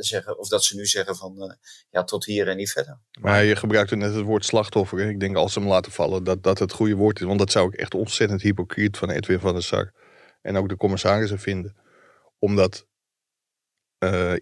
zeggen, 0.00 0.38
of 0.38 0.48
dat 0.48 0.64
ze 0.64 0.76
nu 0.76 0.86
zeggen 0.86 1.16
van 1.16 1.34
uh, 1.38 1.52
ja, 1.90 2.04
tot 2.04 2.24
hier 2.24 2.48
en 2.48 2.56
niet 2.56 2.70
verder. 2.70 2.98
Maar 3.20 3.44
je 3.44 3.56
gebruikte 3.56 3.96
net 3.96 4.14
het 4.14 4.24
woord 4.24 4.44
slachtoffer. 4.44 5.00
Ik 5.00 5.20
denk 5.20 5.36
als 5.36 5.52
ze 5.52 5.58
hem 5.58 5.68
laten 5.68 5.92
vallen, 5.92 6.24
dat 6.24 6.42
dat 6.42 6.58
het 6.58 6.72
goede 6.72 6.94
woord 6.94 7.20
is. 7.20 7.26
Want 7.26 7.38
dat 7.38 7.50
zou 7.50 7.68
ik 7.68 7.74
echt 7.74 7.94
ontzettend 7.94 8.42
hypocriet 8.42 8.96
van 8.96 9.10
Edwin 9.10 9.40
van 9.40 9.52
der 9.52 9.62
Sar 9.62 9.92
en 10.42 10.56
ook 10.56 10.68
de 10.68 10.76
commissarissen 10.76 11.38
vinden. 11.38 11.76
Omdat 12.38 12.86
uh, 13.98 14.32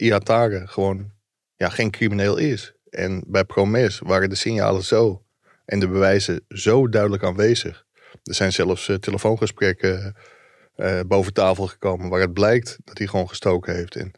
gewoon 0.66 1.12
ja, 1.56 1.68
geen 1.68 1.90
crimineel 1.90 2.36
is. 2.36 2.74
En 2.90 3.24
bij 3.26 3.44
Promes 3.44 3.98
waren 3.98 4.28
de 4.28 4.34
signalen 4.34 4.82
zo 4.82 5.24
en 5.64 5.80
de 5.80 5.88
bewijzen 5.88 6.44
zo 6.48 6.88
duidelijk 6.88 7.22
aanwezig. 7.22 7.84
Er 8.22 8.34
zijn 8.34 8.52
zelfs 8.52 8.90
telefoongesprekken 9.00 10.16
boven 11.06 11.32
tafel 11.32 11.66
gekomen 11.66 12.08
waar 12.08 12.20
het 12.20 12.32
blijkt 12.32 12.78
dat 12.84 12.98
hij 12.98 13.06
gewoon 13.06 13.28
gestoken 13.28 13.74
heeft. 13.74 13.96
En 13.96 14.14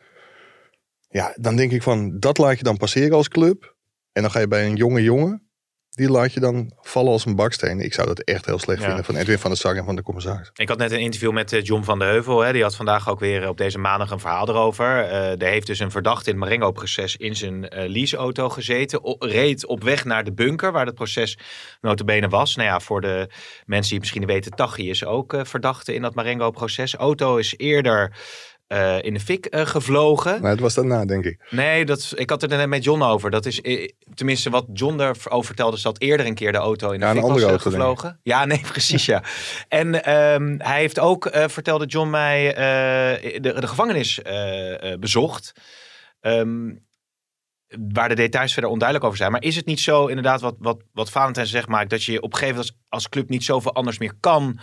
ja, 1.16 1.34
dan 1.36 1.56
denk 1.56 1.72
ik 1.72 1.82
van, 1.82 2.18
dat 2.18 2.38
laat 2.38 2.58
je 2.58 2.64
dan 2.64 2.76
passeren 2.76 3.16
als 3.16 3.28
club. 3.28 3.74
En 4.12 4.22
dan 4.22 4.30
ga 4.30 4.40
je 4.40 4.48
bij 4.48 4.66
een 4.66 4.76
jonge 4.76 5.02
jongen, 5.02 5.46
die 5.90 6.10
laat 6.10 6.32
je 6.32 6.40
dan 6.40 6.72
vallen 6.76 7.12
als 7.12 7.26
een 7.26 7.36
baksteen. 7.36 7.80
Ik 7.80 7.94
zou 7.94 8.06
dat 8.06 8.20
echt 8.20 8.46
heel 8.46 8.58
slecht 8.58 8.84
vinden 8.84 9.04
van 9.04 9.16
Edwin 9.16 9.38
van 9.38 9.50
der 9.50 9.58
Sar 9.58 9.76
en 9.76 9.84
van 9.84 9.96
de 9.96 10.02
commissaris. 10.02 10.50
Ik 10.54 10.68
had 10.68 10.78
net 10.78 10.92
een 10.92 11.00
interview 11.00 11.32
met 11.32 11.52
eh, 11.52 11.62
John 11.62 11.82
van 11.82 11.98
der 11.98 12.08
Heuvel. 12.08 12.40
Hè. 12.40 12.52
Die 12.52 12.62
had 12.62 12.76
vandaag 12.76 13.08
ook 13.08 13.20
weer 13.20 13.48
op 13.48 13.56
deze 13.56 13.78
maandag 13.78 14.10
een 14.10 14.20
verhaal 14.20 14.48
erover. 14.48 14.86
Uh, 14.86 15.42
er 15.42 15.48
heeft 15.48 15.66
dus 15.66 15.78
een 15.78 15.90
verdachte 15.90 16.30
in 16.30 16.36
het 16.36 16.44
Marengo-proces 16.44 17.16
in 17.16 17.36
zijn 17.36 17.62
uh, 17.62 17.88
leaseauto 17.88 18.48
gezeten. 18.48 19.16
reed 19.18 19.66
op 19.66 19.82
weg 19.82 20.04
naar 20.04 20.24
de 20.24 20.32
bunker 20.32 20.72
waar 20.72 20.86
het 20.86 20.94
proces 20.94 21.38
notabene 21.80 22.28
was. 22.28 22.56
Nou 22.56 22.68
ja, 22.68 22.80
voor 22.80 23.00
de 23.00 23.30
mensen 23.64 23.90
die 23.90 24.00
misschien 24.00 24.26
weten, 24.26 24.52
Tachi 24.52 24.90
is 24.90 25.04
ook 25.04 25.32
uh, 25.32 25.44
verdachte 25.44 25.94
in 25.94 26.02
dat 26.02 26.14
Marengo-proces. 26.14 26.94
Auto 26.94 27.36
is 27.36 27.54
eerder 27.56 28.16
uh, 28.68 29.02
in 29.02 29.14
de 29.14 29.20
fik 29.20 29.54
uh, 29.54 29.66
gevlogen. 29.66 30.40
Maar 30.40 30.50
het 30.50 30.60
was 30.60 30.74
daarna, 30.74 31.04
denk 31.04 31.24
ik. 31.24 31.46
Nee, 31.50 31.84
dat, 31.84 32.12
ik 32.16 32.30
had 32.30 32.40
het 32.40 32.52
er 32.52 32.58
net 32.58 32.68
met 32.68 32.84
John 32.84 33.02
over. 33.02 33.30
Dat 33.30 33.46
is 33.46 33.60
eh, 33.60 33.88
tenminste 34.14 34.50
wat 34.50 34.66
John 34.72 35.00
erover 35.00 35.44
vertelde, 35.44 35.76
is 35.76 35.82
dat 35.82 36.00
eerder 36.00 36.26
een 36.26 36.34
keer 36.34 36.52
de 36.52 36.58
auto 36.58 36.90
in 36.90 37.00
de 37.00 37.06
ja, 37.06 37.12
fik 37.12 37.22
was 37.22 37.42
auto, 37.42 37.58
gevlogen. 37.58 38.20
Ja, 38.22 38.44
nee, 38.44 38.60
precies 38.72 39.06
ja. 39.06 39.22
en 39.68 40.14
um, 40.16 40.54
hij 40.58 40.80
heeft 40.80 40.98
ook, 40.98 41.28
vertelde 41.32 41.86
John 41.86 42.10
mij, 42.10 42.54
de, 42.54 43.40
de, 43.40 43.66
gevangenis 43.66 44.20
bezocht. 44.98 45.52
Um, 46.20 46.84
waar 47.90 48.08
de 48.08 48.14
details 48.14 48.52
verder 48.52 48.70
onduidelijk 48.70 49.06
over 49.06 49.18
zijn. 49.18 49.32
Maar 49.32 49.42
is 49.42 49.56
het 49.56 49.66
niet 49.66 49.80
zo, 49.80 50.06
inderdaad, 50.06 50.40
wat, 50.40 50.54
wat, 50.58 50.82
wat 50.92 51.10
Valentijn 51.10 51.46
zegt, 51.46 51.68
Maak, 51.68 51.88
dat 51.88 52.04
je 52.04 52.22
op 52.22 52.32
een 52.32 52.38
gegeven 52.38 52.56
moment 52.56 52.74
als, 52.74 53.02
als 53.02 53.08
club 53.08 53.28
niet 53.28 53.44
zoveel 53.44 53.74
anders 53.74 53.98
meer 53.98 54.14
kan, 54.20 54.58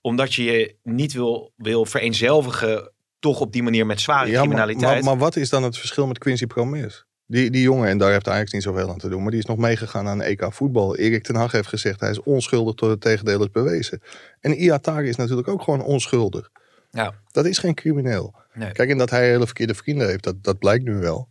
omdat 0.00 0.34
je 0.34 0.44
je 0.44 0.76
niet 0.82 1.12
wil, 1.12 1.52
wil 1.56 1.84
vereenzelvigen 1.84 2.94
toch 3.18 3.40
op 3.40 3.52
die 3.52 3.62
manier 3.62 3.86
met 3.86 4.00
zware 4.00 4.30
ja, 4.30 4.40
criminaliteit. 4.40 4.94
Maar, 4.94 5.02
maar, 5.02 5.18
wat 5.18 5.36
is 5.36 5.48
dan 5.48 5.62
het 5.62 5.78
verschil 5.78 6.06
met 6.06 6.18
Quincy 6.18 6.46
Promes? 6.46 7.06
Die, 7.26 7.50
die 7.50 7.62
jongen, 7.62 7.88
en 7.88 7.98
daar 7.98 8.12
heeft 8.12 8.26
eigenlijk 8.26 8.54
niet 8.54 8.74
zoveel 8.74 8.90
aan 8.90 8.98
te 8.98 9.08
doen, 9.08 9.22
maar 9.22 9.30
die 9.30 9.40
is 9.40 9.46
nog 9.46 9.56
meegegaan 9.56 10.08
aan 10.08 10.22
EK 10.22 10.52
voetbal. 10.52 10.96
Erik 10.96 11.22
ten 11.22 11.34
Hag 11.34 11.52
heeft 11.52 11.68
gezegd, 11.68 12.00
hij 12.00 12.10
is 12.10 12.22
onschuldig 12.22 12.74
tot 12.74 12.90
het 12.90 13.00
tegendeel 13.00 13.40
is 13.40 13.50
bewezen. 13.50 14.02
En 14.40 14.54
Iatari 14.54 15.08
is 15.08 15.16
natuurlijk 15.16 15.48
ook 15.48 15.62
gewoon 15.62 15.82
onschuldig. 15.82 16.50
Ja. 16.90 17.14
Dat 17.30 17.46
is 17.46 17.58
geen 17.58 17.74
crimineel. 17.74 18.34
Nee. 18.52 18.72
Kijk, 18.72 18.90
en 18.90 18.98
dat 18.98 19.10
hij 19.10 19.28
hele 19.28 19.44
verkeerde 19.44 19.74
vrienden 19.74 20.08
heeft, 20.08 20.24
dat, 20.24 20.42
dat 20.42 20.58
blijkt 20.58 20.84
nu 20.84 20.94
wel. 20.94 21.28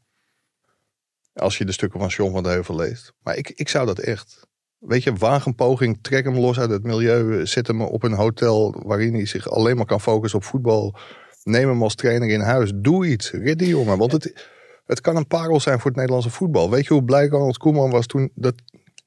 Als 1.33 1.57
je 1.57 1.65
de 1.65 1.71
stukken 1.71 1.99
van 1.99 2.09
John 2.09 2.31
van 2.31 2.43
de 2.43 2.49
Heuvel 2.49 2.75
leest. 2.75 3.13
Maar 3.21 3.35
ik, 3.35 3.49
ik 3.49 3.69
zou 3.69 3.85
dat 3.85 3.99
echt... 3.99 4.47
Weet 4.77 5.03
je, 5.03 5.13
wagen 5.13 5.47
een 5.47 5.55
poging, 5.55 5.99
trek 6.01 6.25
hem 6.25 6.37
los 6.37 6.59
uit 6.59 6.69
het 6.69 6.83
milieu. 6.83 7.45
Zet 7.45 7.67
hem 7.67 7.81
op 7.81 8.03
een 8.03 8.13
hotel 8.13 8.81
waarin 8.85 9.13
hij 9.13 9.25
zich 9.25 9.49
alleen 9.49 9.75
maar 9.75 9.85
kan 9.85 10.01
focussen 10.01 10.39
op 10.39 10.45
voetbal 10.45 10.97
Neem 11.45 11.67
hem 11.69 11.83
als 11.83 11.95
trainer 11.95 12.29
in 12.29 12.39
huis. 12.39 12.71
Doe 12.75 13.07
iets. 13.07 13.31
Red 13.31 13.59
die 13.59 13.67
jongen. 13.67 13.97
Want 13.97 14.11
het, 14.11 14.49
het 14.85 15.01
kan 15.01 15.15
een 15.15 15.27
parel 15.27 15.59
zijn 15.59 15.77
voor 15.79 15.85
het 15.85 15.95
Nederlandse 15.95 16.29
voetbal. 16.29 16.69
Weet 16.69 16.85
je 16.87 16.93
hoe 16.93 17.03
blij 17.03 17.27
Ronald 17.27 17.57
Koeman 17.57 17.91
was 17.91 18.05
toen 18.05 18.31
dat, 18.35 18.53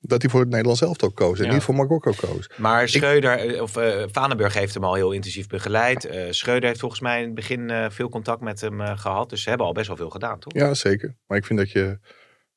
dat 0.01 0.23
hij 0.23 0.31
voor 0.31 0.41
het 0.41 0.49
Nederlands 0.49 0.81
elftal 0.81 1.11
koos. 1.11 1.41
En 1.41 1.53
niet 1.53 1.63
voor 1.63 1.75
Marokko 1.75 2.13
koos. 2.17 2.51
Maar 2.57 2.89
Schreuder, 2.89 3.45
Ik, 3.45 3.61
of 3.61 3.77
uh, 3.77 4.05
Vanenburg 4.13 4.55
heeft 4.55 4.75
hem 4.75 4.85
al 4.85 4.95
heel 4.95 5.13
intensief 5.13 5.47
begeleid. 5.47 6.07
Uh, 6.07 6.31
Schreuder 6.31 6.69
heeft 6.69 6.81
volgens 6.81 7.01
mij 7.01 7.19
in 7.19 7.25
het 7.25 7.35
begin 7.35 7.69
uh, 7.69 7.87
veel 7.91 8.09
contact 8.09 8.41
met 8.41 8.61
hem 8.61 8.81
gehad. 8.81 9.31
Dus 9.31 9.43
ze 9.43 9.49
hebben 9.49 9.67
al 9.67 9.73
best 9.73 9.87
wel 9.87 9.97
veel 9.97 10.11
gedaan, 10.11 10.39
toch? 10.39 10.53
Ja, 10.53 10.75
zeker. 10.75 11.17
Maar 11.27 11.39
ik 11.39 11.47
vind 11.47 11.59
dat 11.59 11.71
je 11.71 11.99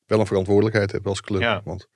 wel 0.06 0.20
een 0.20 0.26
verantwoordelijkheid 0.26 0.92
hebt 0.92 1.06
als 1.06 1.20
club. 1.20 1.40
Ja. 1.40 1.60
Want 1.64 1.88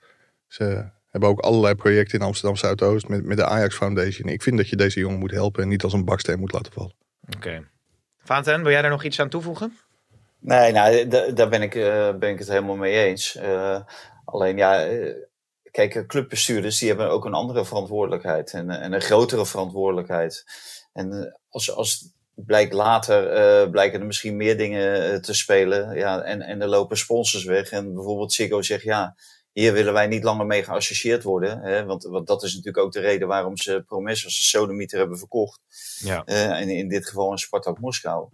ze 0.47 0.90
hebben 1.11 1.28
ook 1.28 1.40
allerlei 1.40 1.75
projecten 1.75 2.19
in 2.19 2.25
Amsterdam 2.25 2.57
Zuidoost 2.57 3.09
met, 3.09 3.25
met 3.25 3.37
de 3.37 3.45
Ajax 3.45 3.76
Foundation. 3.76 4.28
Ik 4.28 4.43
vind 4.43 4.57
dat 4.57 4.69
je 4.69 4.76
deze 4.76 5.00
jongen 5.00 5.19
moet 5.19 5.31
helpen 5.31 5.62
en 5.62 5.69
niet 5.69 5.83
als 5.83 5.93
een 5.93 6.05
baksteen 6.05 6.38
moet 6.38 6.52
laten 6.52 6.73
vallen. 6.73 6.95
Oké. 7.37 7.75
Vaanten, 8.26 8.62
wil 8.62 8.73
jij 8.73 8.83
daar 8.83 8.90
nog 8.90 9.04
iets 9.04 9.21
aan 9.21 9.28
toevoegen? 9.28 9.78
Nee, 10.38 10.73
nou, 10.73 11.09
daar 11.35 11.49
ben 11.49 11.62
ik, 11.62 11.75
uh, 11.75 12.14
ben 12.14 12.30
ik 12.30 12.38
het 12.38 12.49
helemaal 12.49 12.76
mee 12.76 13.04
eens. 13.04 13.37
Uh, 13.37 13.80
alleen 14.25 14.56
ja, 14.56 14.88
uh, 14.88 15.14
kijk, 15.71 16.06
clubbestuurders 16.06 16.78
die 16.78 16.88
hebben 16.88 17.11
ook 17.11 17.25
een 17.25 17.35
andere 17.35 17.64
verantwoordelijkheid 17.64 18.52
en, 18.52 18.71
en 18.71 18.92
een 18.92 19.00
grotere 19.00 19.47
verantwoordelijkheid. 19.47 20.45
En 20.92 21.38
als, 21.49 21.75
als 21.75 22.14
blijkt 22.35 22.73
later, 22.73 23.37
uh, 23.64 23.71
blijken 23.71 24.00
er 24.00 24.06
misschien 24.06 24.37
meer 24.37 24.56
dingen 24.56 25.23
te 25.23 25.35
spelen. 25.35 25.97
Ja, 25.97 26.23
en, 26.23 26.42
en 26.42 26.61
er 26.61 26.68
lopen 26.68 26.97
sponsors 26.97 27.45
weg. 27.45 27.71
En 27.71 27.95
bijvoorbeeld 27.95 28.33
Ziggo 28.33 28.62
zegt, 28.62 28.83
ja, 28.83 29.16
hier 29.61 29.73
willen 29.73 29.93
wij 29.93 30.07
niet 30.07 30.25
langer 30.25 30.47
mee 30.47 30.65
geassocieerd 30.65 31.23
worden. 31.23 31.61
Hè? 31.61 31.85
Want, 31.85 32.05
want 32.05 32.27
dat 32.27 32.43
is 32.43 32.55
natuurlijk 32.55 32.85
ook 32.85 32.93
de 32.93 33.01
reden 33.01 33.29
waarom 33.29 33.57
ze 33.57 33.85
Promes 33.87 34.25
als 34.25 34.39
de 34.39 34.45
sodemieter 34.45 34.99
hebben 34.99 35.19
verkocht. 35.19 35.61
Ja. 35.99 36.25
en 36.25 36.69
in 36.69 36.89
dit 36.89 37.07
geval 37.07 37.33
een 37.33 37.39
Spartak 37.39 37.79
Moskou 37.79 38.29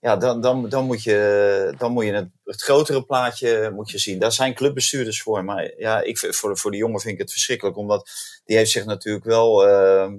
ja, 0.00 0.16
dan, 0.16 0.40
dan, 0.40 0.68
dan 0.68 0.84
moet 0.84 1.02
je, 1.02 1.74
dan 1.78 1.92
moet 1.92 2.04
je 2.04 2.12
het, 2.12 2.28
het, 2.44 2.62
grotere 2.62 3.04
plaatje 3.04 3.70
moet 3.74 3.90
je 3.90 3.98
zien. 3.98 4.18
Daar 4.18 4.32
zijn 4.32 4.54
clubbestuurders 4.54 5.22
voor. 5.22 5.44
Maar 5.44 5.72
ja, 5.76 6.00
ik, 6.00 6.18
voor, 6.18 6.58
voor 6.58 6.70
de 6.70 6.76
jongen 6.76 7.00
vind 7.00 7.14
ik 7.14 7.20
het 7.20 7.30
verschrikkelijk. 7.30 7.76
Omdat 7.76 8.10
die 8.44 8.56
heeft 8.56 8.70
zich 8.70 8.84
natuurlijk 8.84 9.24
wel 9.24 9.68
uh, 9.68 10.12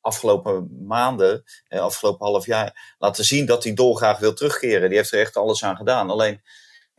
afgelopen 0.00 0.84
maanden, 0.86 1.44
eh, 1.68 1.80
afgelopen 1.80 2.26
half 2.26 2.46
jaar, 2.46 2.94
laten 2.98 3.24
zien 3.24 3.46
dat 3.46 3.64
hij 3.64 3.74
dolgraag 3.74 4.18
wil 4.18 4.34
terugkeren. 4.34 4.88
Die 4.88 4.98
heeft 4.98 5.12
er 5.12 5.20
echt 5.20 5.36
alles 5.36 5.64
aan 5.64 5.76
gedaan. 5.76 6.10
Alleen, 6.10 6.40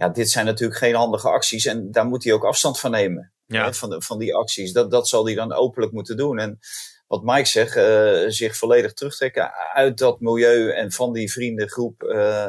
ja, 0.04 0.10
dit 0.10 0.30
zijn 0.30 0.46
natuurlijk 0.46 0.80
geen 0.80 0.96
handige 0.96 1.30
acties. 1.30 1.66
En 1.66 1.92
daar 1.92 2.06
moet 2.06 2.24
hij 2.24 2.34
ook 2.34 2.46
afstand 2.46 2.80
van 2.80 2.92
nemen. 2.92 3.32
Ja. 3.46 3.64
Hè, 3.64 3.74
van, 3.74 3.90
de, 3.90 4.02
van 4.02 4.20
die 4.20 4.36
acties. 4.36 4.74
Dat, 4.74 4.92
dat 4.92 5.08
zal 5.08 5.26
hij 5.26 5.36
dan 5.36 5.54
openlijk 5.54 5.94
moeten 5.94 6.18
doen. 6.18 6.40
En 6.40 6.60
wat 7.08 7.24
Mike 7.24 7.48
zegt, 7.48 7.78
uh, 7.78 8.30
zich 8.30 8.58
volledig 8.58 8.94
terugtrekken 8.94 9.52
uit 9.74 9.98
dat 9.98 10.20
milieu 10.20 10.72
en 10.72 10.92
van 10.92 11.14
die 11.14 11.32
vriendengroep. 11.32 12.04
Uh, 12.04 12.48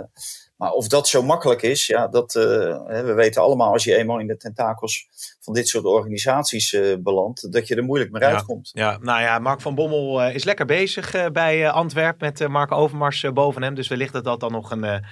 maar 0.56 0.70
of 0.70 0.88
dat 0.88 1.08
zo 1.08 1.22
makkelijk 1.22 1.62
is, 1.62 1.86
ja, 1.86 2.08
dat, 2.08 2.34
uh, 2.34 2.42
we 2.86 3.12
weten 3.14 3.42
allemaal 3.42 3.72
als 3.72 3.84
je 3.84 3.96
eenmaal 3.96 4.18
in 4.18 4.26
de 4.26 4.36
tentakels 4.36 5.08
van 5.40 5.54
dit 5.54 5.68
soort 5.68 5.84
organisaties 5.84 6.76
belandt, 6.98 7.52
dat 7.52 7.68
je 7.68 7.74
er 7.74 7.84
moeilijk 7.84 8.10
mee 8.10 8.22
uitkomt. 8.22 8.70
Ja, 8.72 8.98
nou 9.00 9.20
ja, 9.20 9.38
Mark 9.38 9.60
van 9.60 9.74
Bommel 9.74 10.28
is 10.28 10.44
lekker 10.44 10.66
bezig 10.66 11.30
bij 11.32 11.70
Antwerpen 11.70 12.32
met 12.38 12.48
Mark 12.48 12.72
Overmars 12.72 13.26
boven 13.32 13.62
hem. 13.62 13.74
Dus 13.74 13.88
wellicht 13.88 14.12
dat 14.12 14.24
dat 14.24 14.40
dan 14.40 14.52
nog 14.52 14.70
een 14.70 15.04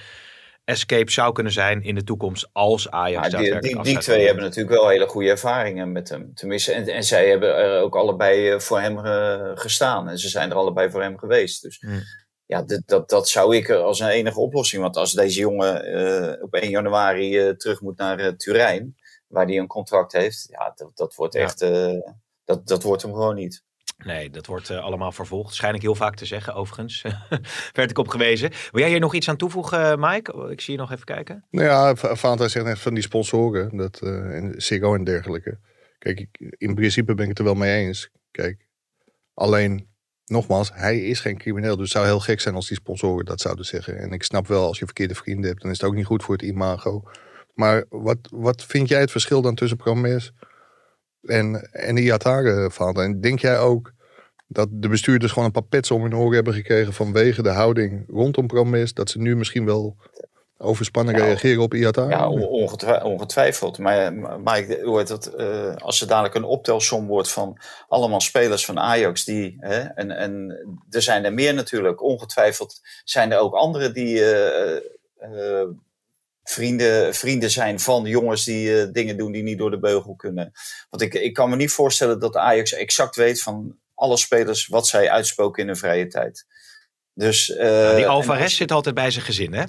escape 0.65 1.11
zou 1.11 1.33
kunnen 1.33 1.53
zijn 1.53 1.83
in 1.83 1.95
de 1.95 2.05
toekomst 2.05 2.49
als 2.53 2.91
Ajax 2.91 3.31
ja, 3.31 3.39
die, 3.39 3.61
die, 3.61 3.83
die 3.83 3.99
twee 3.99 4.27
hebben 4.27 4.45
natuurlijk 4.45 4.77
wel 4.77 4.89
hele 4.89 5.07
goede 5.07 5.31
ervaringen 5.31 5.93
met 5.93 6.09
hem. 6.09 6.35
Tenminste, 6.35 6.73
en, 6.73 6.87
en 6.87 7.05
zij 7.05 7.29
hebben 7.29 7.57
er 7.57 7.81
ook 7.81 7.97
allebei 7.97 8.51
eh, 8.51 8.59
voor 8.59 8.81
hem 8.81 8.99
uh, 8.99 9.51
gestaan. 9.55 10.09
En 10.09 10.19
ze 10.19 10.29
zijn 10.29 10.51
er 10.51 10.57
allebei 10.57 10.91
voor 10.91 11.03
hem 11.03 11.19
geweest. 11.19 11.63
Dus 11.63 11.81
hmm. 11.81 12.01
ja, 12.47 12.63
dat, 12.63 12.83
dat, 12.87 13.09
dat 13.09 13.29
zou 13.29 13.57
ik 13.57 13.71
als 13.71 14.01
een 14.01 14.09
enige 14.09 14.41
oplossing. 14.41 14.83
Want 14.83 14.97
als 14.97 15.13
deze 15.13 15.41
jongen 15.41 15.99
uh, 15.99 16.43
op 16.43 16.55
1 16.55 16.71
januari 16.71 17.57
terug 17.57 17.81
moet 17.81 17.99
naar 17.99 18.37
Turijn, 18.37 18.97
waar 19.27 19.47
hij 19.47 19.59
een 19.59 19.67
contract 19.67 20.13
heeft, 20.13 20.47
ja, 20.51 20.73
dat, 20.75 20.97
dat 20.97 21.15
wordt 21.15 21.35
echt. 21.35 21.59
dat, 22.45 22.67
dat 22.67 22.83
wordt 22.83 23.03
hem 23.03 23.13
gewoon 23.13 23.35
niet. 23.35 23.63
Nee, 24.05 24.31
dat 24.31 24.47
wordt 24.47 24.71
uh, 24.71 24.85
allemaal 24.85 25.13
vervolgd. 25.13 25.55
Schijn 25.55 25.81
heel 25.81 25.95
vaak 25.95 26.15
te 26.15 26.25
zeggen, 26.25 26.55
overigens. 26.55 27.03
Werd 27.73 27.91
ik 27.91 27.99
op 27.99 28.09
gewezen. 28.09 28.51
Wil 28.71 28.81
jij 28.81 28.91
hier 28.91 29.01
nog 29.01 29.15
iets 29.15 29.29
aan 29.29 29.37
toevoegen, 29.37 30.01
Mike? 30.01 30.49
Ik 30.51 30.61
zie 30.61 30.75
je 30.75 30.81
nog 30.81 30.93
even 30.93 31.05
kijken. 31.05 31.45
Nou 31.51 31.67
ja, 31.67 31.97
Fanta 32.17 32.49
zegt 32.49 32.67
net 32.67 32.79
van 32.79 32.95
die 32.95 33.03
sponsoren. 33.03 33.77
Dat, 33.77 34.01
uh, 34.03 34.37
en 34.37 34.55
Ziggo 34.57 34.95
en 34.95 35.05
dergelijke. 35.05 35.59
Kijk, 35.99 36.27
in 36.59 36.75
principe 36.75 37.15
ben 37.15 37.23
ik 37.23 37.29
het 37.29 37.39
er 37.39 37.45
wel 37.45 37.55
mee 37.55 37.87
eens. 37.87 38.11
Kijk, 38.31 38.67
alleen, 39.35 39.89
nogmaals, 40.25 40.71
hij 40.75 41.01
is 41.01 41.21
geen 41.21 41.39
crimineel. 41.39 41.77
Dus 41.77 41.83
het 41.83 41.93
zou 41.93 42.07
heel 42.07 42.21
gek 42.21 42.41
zijn 42.41 42.55
als 42.55 42.69
die 42.69 42.77
sponsoren 42.77 43.25
dat 43.25 43.41
zouden 43.41 43.65
zeggen. 43.65 43.99
En 43.99 44.13
ik 44.13 44.23
snap 44.23 44.47
wel, 44.47 44.67
als 44.67 44.79
je 44.79 44.85
verkeerde 44.85 45.15
vrienden 45.15 45.51
hebt, 45.51 45.63
dan 45.63 45.71
is 45.71 45.81
het 45.81 45.89
ook 45.89 45.95
niet 45.95 46.07
goed 46.07 46.23
voor 46.23 46.35
het 46.35 46.45
imago. 46.45 47.03
Maar 47.55 47.85
wat, 47.89 48.19
wat 48.31 48.65
vind 48.65 48.89
jij 48.89 49.01
het 49.01 49.11
verschil 49.11 49.43
dan 49.43 49.55
tussen 49.55 49.77
Promes 49.77 50.33
en, 51.23 51.69
en 51.73 51.95
de 51.95 52.01
Iatare 52.01 52.71
van. 52.71 53.01
En 53.01 53.21
denk 53.21 53.41
jij 53.41 53.59
ook 53.59 53.93
dat 54.47 54.69
de 54.71 54.89
bestuurders 54.89 55.33
gewoon 55.33 55.47
een 55.47 55.55
paar 55.55 55.63
pets 55.63 55.91
om 55.91 56.03
hun 56.03 56.17
oren 56.17 56.35
hebben 56.35 56.55
gekregen 56.55 56.93
vanwege 56.93 57.43
de 57.43 57.51
houding 57.51 58.05
rondom 58.09 58.47
Promes, 58.47 58.95
dat 58.95 59.11
ze 59.11 59.19
nu 59.19 59.37
misschien 59.37 59.65
wel 59.65 59.97
overspannen 60.59 61.17
reageren 61.17 61.63
op 61.63 61.75
Iatare? 61.75 62.11
Ja, 62.11 62.29
ongetwijfeld. 63.03 63.79
Maar, 63.79 64.15
maar 64.15 64.59
ik 64.59 64.81
hoor 64.83 65.07
dat 65.07 65.33
uh, 65.37 65.77
als 65.77 66.01
er 66.01 66.07
dadelijk 66.07 66.35
een 66.35 66.45
optelsom 66.45 67.07
wordt 67.07 67.33
van 67.33 67.59
allemaal 67.89 68.21
spelers 68.21 68.65
van 68.65 68.79
Ajax 68.79 69.25
die, 69.25 69.57
hè, 69.59 69.79
en, 69.79 70.11
en 70.11 70.59
er 70.91 71.03
zijn 71.03 71.25
er 71.25 71.35
meer 71.35 71.55
natuurlijk, 71.55 72.03
ongetwijfeld 72.03 72.81
zijn 73.05 73.33
er 73.33 73.39
ook 73.39 73.55
anderen 73.55 73.95
die 73.95 74.15
uh, 74.15 74.77
uh, 75.35 75.69
vrienden, 76.43 77.15
vrienden 77.15 77.51
zijn 77.51 77.81
van 77.81 78.05
jongens 78.05 78.45
die 78.45 78.69
uh, 78.69 78.93
dingen 78.93 79.17
doen 79.17 79.33
die 79.33 79.43
niet 79.43 79.59
door 79.59 79.71
de 79.71 79.79
beugel 79.79 80.15
kunnen. 80.15 80.53
Want 80.91 81.03
ik, 81.03 81.15
ik 81.15 81.35
kan 81.35 81.51
me 81.51 81.57
niet 81.57 81.73
voorstellen 81.73 82.21
dat 82.21 82.37
Ajax 82.37 82.73
exact 82.73 83.17
weet 83.17 83.43
van 83.43 83.77
alle 83.95 84.17
spelers 84.17 84.67
wat 84.67 84.87
zij 84.87 85.11
uitspoken 85.11 85.63
in 85.63 85.69
hun 85.69 85.77
vrije 85.77 86.07
tijd. 86.07 86.47
Dus, 87.15 87.49
uh, 87.49 87.95
die 87.95 88.07
Alvarez 88.07 88.57
zit 88.57 88.73
altijd 88.73 88.95
bij 88.95 89.11
zijn 89.11 89.25
gezin, 89.25 89.55
hè? 89.55 89.65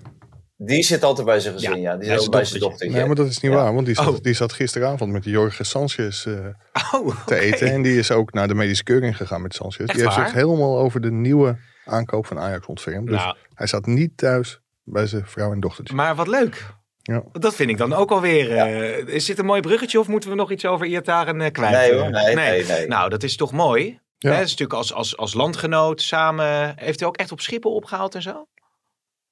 Die 0.58 0.84
zit 0.84 1.04
altijd 1.04 1.28
bij 1.28 1.40
zijn 1.40 1.54
gezin, 1.54 1.82
ja. 1.82 1.98
Die 1.98 2.10
zit 2.10 2.20
ook 2.20 2.32
bij 2.32 2.46
zijn 2.46 2.60
dochter. 2.60 2.90
Nee, 2.90 3.06
maar 3.06 3.16
dat 3.16 3.28
is 3.28 3.40
niet 3.40 3.52
waar, 3.52 3.74
want 3.74 3.86
die 3.86 3.96
zat, 3.96 4.08
oh. 4.08 4.22
die 4.22 4.34
zat 4.34 4.54
gisteravond 4.54 5.12
met 5.12 5.24
Jorge 5.24 5.64
Sanchez 5.64 6.26
uh, 6.26 6.46
oh, 6.92 7.26
te 7.26 7.40
eten. 7.40 7.72
En 7.72 7.82
die 7.82 7.98
is 7.98 8.12
ook 8.12 8.34
naar 8.34 8.48
de 8.48 8.54
medische 8.54 8.84
keuring 8.84 9.18
gegaan 9.18 9.42
met 9.42 9.54
Sanchez. 9.54 9.86
die 9.86 10.02
heeft 10.02 10.14
zich 10.14 10.34
helemaal 10.34 10.78
over 10.78 11.02
de 11.02 11.12
nieuwe 11.12 11.58
aankoop 11.86 12.26
van 12.26 12.40
Ajax 12.40 12.66
ontfermd. 12.66 13.08
Dus 13.08 13.18
nou. 13.18 13.36
hij 13.54 13.68
zat 13.68 13.86
niet 13.86 14.18
thuis 14.18 14.63
bij 14.84 15.08
zijn 15.08 15.26
vrouw 15.26 15.52
en 15.52 15.60
dochtertje. 15.60 15.96
Maar 15.96 16.16
wat 16.16 16.28
leuk. 16.28 16.74
Ja. 17.02 17.24
Dat 17.32 17.56
vind 17.56 17.70
ik 17.70 17.78
dan 17.78 17.94
ook 17.94 18.12
alweer. 18.12 18.54
Ja. 18.54 18.70
Uh, 18.70 19.08
is 19.08 19.26
dit 19.26 19.40
een 19.40 19.46
mooi 19.46 19.62
bruggetje 19.62 20.00
of 20.00 20.08
moeten 20.08 20.30
we 20.30 20.36
nog 20.36 20.52
iets 20.52 20.66
over 20.66 20.86
Iataren 20.86 21.40
uh, 21.40 21.52
kwijt? 21.52 21.72
Nee, 21.72 21.94
hoor, 21.94 22.10
nee, 22.10 22.36
nee. 22.36 22.66
nee, 22.66 22.88
Nou, 22.88 23.10
dat 23.10 23.24
is 23.24 23.36
toch 23.36 23.52
mooi. 23.52 24.02
Ja. 24.18 24.32
Hè? 24.32 24.42
is 24.42 24.50
natuurlijk 24.50 24.74
als, 24.74 24.94
als, 24.94 25.18
als 25.18 25.34
landgenoot 25.34 26.02
samen. 26.02 26.74
Heeft 26.76 27.00
hij 27.00 27.08
ook 27.08 27.18
echt 27.18 27.32
op 27.32 27.42
Schiphol 27.42 27.76
opgehaald 27.76 28.16
en 28.16 28.22
zo? 28.22 28.48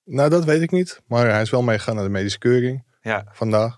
Nou, 0.04 0.30
dat 0.30 0.46
weet 0.46 0.62
ik 0.62 0.72
niet. 0.72 1.02
Maar 1.08 1.30
hij 1.30 1.42
is 1.42 1.50
wel 1.50 1.62
meegegaan 1.62 1.96
naar 1.96 2.04
de 2.04 2.10
medische 2.10 2.40
keuring. 2.40 2.84
Ja. 3.02 3.26
Vandaag, 3.32 3.78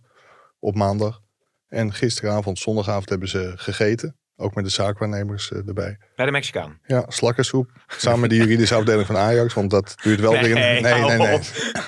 op 0.60 0.76
maandag. 0.76 1.22
En 1.68 1.94
gisteravond, 1.94 2.60
zondagavond 2.60 3.10
hebben 3.10 3.28
ze 3.28 3.54
gegeten. 3.56 4.18
Ook 4.36 4.56
met 4.56 4.64
de 4.64 4.70
zaakwaarnemers 4.70 5.52
uh, 5.52 5.68
erbij. 5.68 5.98
Bij 6.16 6.26
de 6.26 6.32
Mexicaan? 6.32 6.80
Ja, 6.86 7.06
slakkersoep. 7.08 7.72
Samen 7.88 8.20
met 8.20 8.30
de 8.30 8.36
juridische 8.36 8.76
afdeling 8.76 9.08
van 9.08 9.18
Ajax. 9.18 9.54
Want 9.54 9.70
dat 9.70 9.96
duurt 10.02 10.20
wel 10.20 10.32
weer... 10.32 10.54
Nee, 10.54 10.82
nee, 10.82 11.02
nee. 11.02 11.18
nee. 11.18 11.40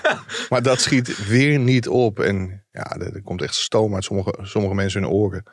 maar 0.50 0.62
dat 0.62 0.82
schiet 0.82 1.28
weer 1.28 1.60
niet 1.60 1.88
op. 1.88 2.20
En 2.20 2.66
ja, 2.72 2.96
er, 2.96 3.16
er, 3.16 3.22
komt 3.22 3.42
echt 3.42 3.56
stoom 3.56 3.94
uit 3.94 4.04
sommige, 4.04 4.36
sommige 4.42 4.76
mensen 4.76 5.02
hun 5.02 5.12
oren. 5.12 5.44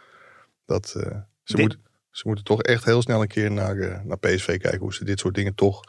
Dat, 0.67 0.95
uh, 0.97 1.17
ze, 1.43 1.61
moet, 1.61 1.79
ze 2.11 2.23
moeten 2.27 2.45
toch 2.45 2.63
echt 2.63 2.85
heel 2.85 3.03
snel 3.03 3.21
een 3.21 3.29
keer 3.29 3.51
naar, 3.51 3.77
uh, 3.77 4.01
naar 4.05 4.19
PSV 4.19 4.47
kijken. 4.59 4.81
Hoe 4.81 4.95
ze 4.95 5.05
dit 5.05 5.21
soort 5.21 5.35
dingen 5.35 5.55
toch 5.55 5.81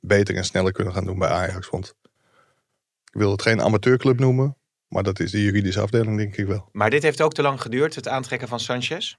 beter 0.00 0.36
en 0.36 0.44
sneller 0.44 0.72
kunnen 0.72 0.92
gaan 0.94 1.04
doen 1.04 1.18
bij 1.18 1.28
Ajax. 1.28 1.68
Want 1.68 1.94
ik 3.04 3.20
wil 3.20 3.30
het 3.30 3.42
geen 3.42 3.62
amateurclub 3.62 4.18
noemen. 4.18 4.56
Maar 4.88 5.02
dat 5.02 5.20
is 5.20 5.30
de 5.30 5.42
juridische 5.42 5.80
afdeling 5.80 6.16
denk 6.16 6.36
ik 6.36 6.46
wel. 6.46 6.68
Maar 6.72 6.90
dit 6.90 7.02
heeft 7.02 7.22
ook 7.22 7.32
te 7.32 7.42
lang 7.42 7.60
geduurd, 7.60 7.94
het 7.94 8.08
aantrekken 8.08 8.48
van 8.48 8.60
Sanchez? 8.60 9.16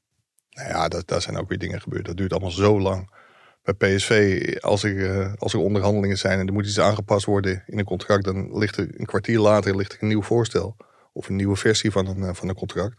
Nou 0.57 0.69
ja, 0.69 0.87
dat, 0.87 1.07
daar 1.07 1.21
zijn 1.21 1.37
ook 1.37 1.49
weer 1.49 1.57
dingen 1.57 1.81
gebeurd. 1.81 2.05
Dat 2.05 2.17
duurt 2.17 2.31
allemaal 2.31 2.51
zo 2.51 2.79
lang. 2.79 3.15
Bij 3.63 3.73
PSV, 3.73 4.41
als 4.59 4.83
er, 4.83 4.91
uh, 4.91 5.33
als 5.37 5.53
er 5.53 5.59
onderhandelingen 5.59 6.17
zijn 6.17 6.39
en 6.39 6.47
er 6.47 6.53
moet 6.53 6.65
iets 6.65 6.79
aangepast 6.79 7.25
worden 7.25 7.63
in 7.65 7.79
een 7.79 7.85
contract, 7.85 8.23
dan 8.23 8.57
ligt 8.57 8.77
er 8.77 8.87
een 8.99 9.05
kwartier 9.05 9.39
later 9.39 9.75
ligt 9.75 9.93
er 9.93 10.01
een 10.01 10.07
nieuw 10.07 10.21
voorstel. 10.21 10.75
Of 11.13 11.29
een 11.29 11.35
nieuwe 11.35 11.55
versie 11.55 11.91
van 11.91 12.07
een, 12.07 12.17
uh, 12.17 12.29
van 12.33 12.49
een 12.49 12.55
contract. 12.55 12.95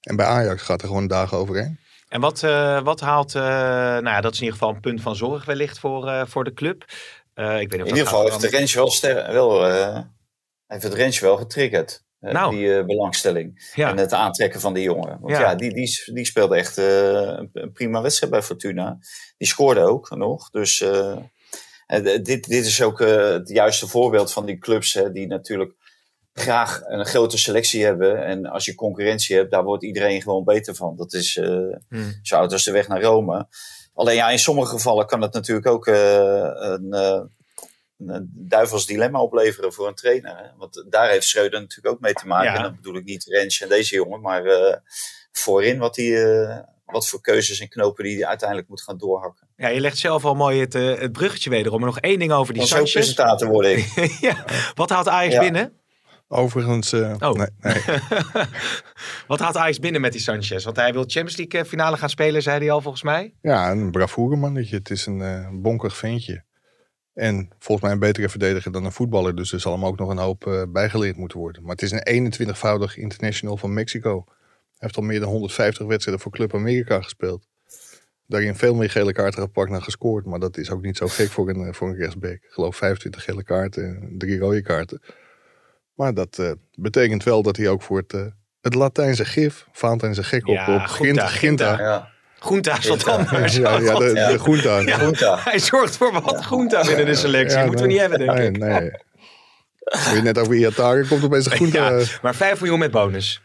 En 0.00 0.16
bij 0.16 0.26
Ajax 0.26 0.62
gaat 0.62 0.82
er 0.82 0.88
gewoon 0.88 1.06
dagen 1.06 1.36
overheen. 1.36 1.78
En 2.08 2.20
wat, 2.20 2.42
uh, 2.42 2.82
wat 2.82 3.00
haalt, 3.00 3.34
nou 3.34 4.04
ja, 4.04 4.20
dat 4.20 4.32
is 4.32 4.38
in 4.38 4.44
ieder 4.44 4.58
geval 4.58 4.74
een 4.74 4.80
punt 4.80 5.00
van 5.00 5.16
zorg 5.16 5.44
wellicht 5.44 5.78
voor, 5.78 6.26
voor 6.28 6.44
de 6.44 6.52
club. 6.52 6.82
ik 6.82 6.90
weet 7.34 7.70
niet 7.70 7.72
of 7.72 7.78
in 7.78 7.86
ieder 7.86 8.06
geval 8.06 8.24
heeft 8.24 8.40
de 8.40 8.48
Rens 8.48 8.74
wel, 8.74 8.90
ster 8.90 9.32
wel, 9.32 9.64
heeft 10.66 10.82
het 10.82 10.94
Rens 10.94 11.20
wel 11.20 11.36
getriggerd. 11.36 12.04
Nou. 12.20 12.56
Die 12.56 12.66
uh, 12.66 12.84
belangstelling. 12.84 13.72
En 13.74 13.96
het 13.96 14.12
aantrekken 14.12 14.60
van 14.60 14.74
die 14.74 14.82
jongen. 14.82 15.18
Want 15.20 15.36
ja, 15.36 15.54
die, 15.54 15.74
die, 15.74 16.02
die 16.12 16.24
speelde 16.24 16.56
echt 16.56 16.78
uh, 16.78 17.38
een 17.52 17.72
prima 17.72 18.02
wedstrijd 18.02 18.32
bij 18.32 18.42
Fortuna. 18.42 18.98
Die 19.36 19.48
scoorde 19.48 19.80
ook 19.80 20.16
nog. 20.16 20.50
Dus 20.50 20.80
uh, 20.80 21.16
dit, 22.02 22.24
dit 22.24 22.48
is 22.48 22.82
ook 22.82 22.98
het 22.98 23.48
juiste 23.48 23.86
voorbeeld 23.86 24.32
van 24.32 24.46
die 24.46 24.58
clubs 24.58 24.94
hè, 24.94 25.12
die 25.12 25.26
natuurlijk 25.26 25.74
graag 26.32 26.82
een 26.84 27.06
grote 27.06 27.38
selectie 27.38 27.84
hebben. 27.84 28.24
En 28.24 28.46
als 28.46 28.64
je 28.64 28.74
concurrentie 28.74 29.36
hebt, 29.36 29.50
daar 29.50 29.64
wordt 29.64 29.84
iedereen 29.84 30.22
gewoon 30.22 30.44
beter 30.44 30.74
van. 30.74 30.96
Dat 30.96 31.12
is 31.12 31.34
hmm. 31.88 32.18
zo 32.22 32.36
oud 32.36 32.52
als 32.52 32.64
de 32.64 32.72
weg 32.72 32.88
naar 32.88 33.02
Rome. 33.02 33.48
Alleen 33.94 34.16
ja, 34.16 34.30
in 34.30 34.38
sommige 34.38 34.68
gevallen 34.68 35.06
kan 35.06 35.22
het 35.22 35.32
natuurlijk 35.32 35.66
ook 35.66 35.86
een 35.86 36.94
een 37.98 38.30
duivels 38.34 38.86
dilemma 38.86 39.20
opleveren 39.20 39.72
voor 39.72 39.88
een 39.88 39.94
trainer. 39.94 40.36
Hè? 40.36 40.44
Want 40.56 40.84
daar 40.88 41.08
heeft 41.08 41.26
Schreuder 41.26 41.60
natuurlijk 41.60 41.94
ook 41.94 42.00
mee 42.00 42.12
te 42.12 42.26
maken. 42.26 42.54
En 42.54 42.62
dan 42.62 42.76
bedoel 42.76 42.96
ik 42.96 43.04
niet 43.04 43.24
Rens 43.24 43.60
en 43.60 43.68
deze 43.68 43.94
jongen, 43.94 44.20
maar 44.20 44.46
uh, 44.46 44.74
voorin 45.32 45.78
wat, 45.78 45.94
die, 45.94 46.10
uh, 46.10 46.58
wat 46.84 47.08
voor 47.08 47.20
keuzes 47.20 47.60
en 47.60 47.68
knopen 47.68 48.04
die 48.04 48.16
hij 48.16 48.26
uiteindelijk 48.26 48.68
moet 48.68 48.82
gaan 48.82 48.98
doorhakken. 48.98 49.48
Ja, 49.56 49.68
je 49.68 49.80
legt 49.80 49.98
zelf 49.98 50.24
al 50.24 50.34
mooi 50.34 50.60
het, 50.60 50.74
uh, 50.74 50.98
het 50.98 51.12
bruggetje 51.12 51.50
wederom. 51.50 51.78
Maar 51.80 51.88
nog 51.88 52.00
één 52.00 52.18
ding 52.18 52.32
over 52.32 52.54
die 52.54 52.66
Sanchez. 52.66 52.92
presentator 52.92 53.48
word 53.48 53.66
ik. 53.66 53.86
ja. 54.20 54.44
Wat 54.74 54.90
haalt 54.90 55.08
Ajax 55.08 55.34
ja. 55.34 55.40
binnen? 55.40 55.80
Overigens, 56.28 56.92
oh. 56.92 57.32
nee, 57.32 57.48
nee. 57.60 57.82
Wat 59.26 59.40
haalt 59.40 59.56
Ajax 59.56 59.78
binnen 59.78 60.00
met 60.00 60.12
die 60.12 60.20
Sanchez? 60.20 60.64
Want 60.64 60.76
hij 60.76 60.92
wil 60.92 61.02
Champions 61.02 61.36
League 61.36 61.64
finale 61.64 61.96
gaan 61.96 62.10
spelen, 62.10 62.42
zei 62.42 62.58
hij 62.58 62.70
al 62.70 62.80
volgens 62.80 63.02
mij. 63.02 63.34
Ja, 63.40 63.70
een 63.70 63.90
bravoure 63.90 64.36
mannetje. 64.36 64.76
Het 64.76 64.90
is 64.90 65.06
een 65.06 65.18
uh, 65.18 65.48
bonkig 65.52 65.96
ventje. 65.96 66.45
En 67.16 67.48
volgens 67.58 67.80
mij 67.80 67.92
een 67.92 67.98
betere 67.98 68.28
verdediger 68.28 68.72
dan 68.72 68.84
een 68.84 68.92
voetballer. 68.92 69.36
Dus 69.36 69.52
er 69.52 69.60
zal 69.60 69.72
hem 69.72 69.84
ook 69.84 69.98
nog 69.98 70.08
een 70.08 70.18
hoop 70.18 70.46
eh, 70.46 70.62
bijgeleerd 70.68 71.16
moeten 71.16 71.38
worden. 71.38 71.62
Maar 71.62 71.70
het 71.70 71.82
is 71.82 71.90
een 71.92 72.32
21-voudig 72.32 72.96
international 72.96 73.56
van 73.56 73.74
Mexico. 73.74 74.24
Hij 74.26 74.34
heeft 74.78 74.96
al 74.96 75.02
meer 75.02 75.20
dan 75.20 75.28
150 75.28 75.86
wedstrijden 75.86 76.22
voor 76.22 76.32
Club 76.32 76.54
America 76.54 77.00
gespeeld. 77.00 77.46
Daarin 78.26 78.54
veel 78.54 78.74
meer 78.74 78.90
gele 78.90 79.12
kaarten 79.12 79.42
gepakt 79.42 79.70
dan 79.70 79.82
gescoord. 79.82 80.24
Maar 80.24 80.38
dat 80.38 80.56
is 80.56 80.70
ook 80.70 80.82
niet 80.82 80.96
zo 80.96 81.06
gek 81.06 81.28
voor 81.28 81.48
een, 81.48 81.66
eh, 81.66 81.72
voor 81.72 81.88
een 81.88 81.96
rechtsback. 81.96 82.32
Ik 82.32 82.50
geloof 82.50 82.76
25 82.76 83.24
gele 83.24 83.42
kaarten 83.42 83.84
en 83.84 84.14
drie 84.18 84.38
rode 84.38 84.62
kaarten. 84.62 85.00
Maar 85.94 86.14
dat 86.14 86.38
eh, 86.38 86.52
betekent 86.74 87.22
wel 87.22 87.42
dat 87.42 87.56
hij 87.56 87.68
ook 87.68 87.82
voor 87.82 87.98
het, 87.98 88.32
het 88.60 88.74
Latijnse 88.74 89.24
gif, 89.24 89.66
Valentijn 89.72 90.14
zijn 90.14 90.26
gek 90.26 90.46
op, 90.46 90.54
Ja, 90.54 90.74
op 90.74 90.80
Ginta, 90.80 91.26
Ginta. 91.26 91.68
Ginta. 91.68 91.82
Ja. 91.82 92.14
Groenta 92.38 92.78
is 92.78 92.88
wat 92.88 93.08
anders. 93.08 93.56
Ja, 93.56 93.78
ja, 93.78 93.94
de. 93.94 94.10
Ja. 94.14 94.38
Groenta. 94.38 95.38
Hij 95.44 95.58
zorgt 95.58 95.96
voor 95.96 96.12
wat 96.12 96.44
groenta 96.44 96.82
binnen 96.82 97.06
de 97.06 97.14
selectie. 97.14 97.64
Moeten 97.64 97.80
we 97.80 97.90
niet 97.90 98.00
hebben, 98.00 98.18
denk 98.18 98.32
nee, 98.32 98.46
ik. 98.46 98.58
Nee, 98.58 98.90
Wil 100.04 100.14
je 100.14 100.22
net 100.22 100.38
over 100.38 100.54
Iataren, 100.54 101.08
komt 101.08 101.24
opeens 101.24 101.46
een 101.46 101.52
groente. 101.52 101.78
Ja, 101.78 102.04
maar 102.22 102.34
5 102.34 102.60
miljoen 102.60 102.78
met 102.78 102.90
bonus. 102.90 103.42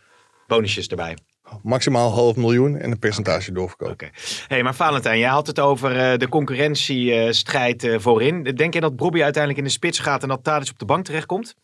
Bonusjes 0.48 0.88
erbij. 0.88 1.18
Maximaal 1.64 2.12
half 2.12 2.36
miljoen 2.36 2.78
en 2.78 2.92
een 2.92 3.00
percentage 3.00 3.52
doorverkoop. 3.52 3.92
Oké. 3.92 4.10
Hey, 4.48 4.64
maar 4.64 4.76
Valentijn, 4.76 5.20
jij 5.20 5.30
had 5.30 5.48
het 5.48 5.60
over 5.60 5.98
eh, 5.98 6.18
de 6.18 6.30
concurrentiestrijd 6.30 7.84
eh, 7.84 8.00
voorin. 8.00 8.44
Denk 8.44 8.74
je 8.74 8.82
dat 8.82 8.96
Bobby 8.96 9.24
uiteindelijk 9.24 9.64
in 9.64 9.68
de 9.68 9.76
spits 9.76 10.00
gaat 10.00 10.24
en 10.24 10.30
dat 10.30 10.44
Tadic 10.44 10.70
op 10.70 10.80
de 10.80 10.86
bank 10.86 11.06
terechtkomt? 11.06 11.56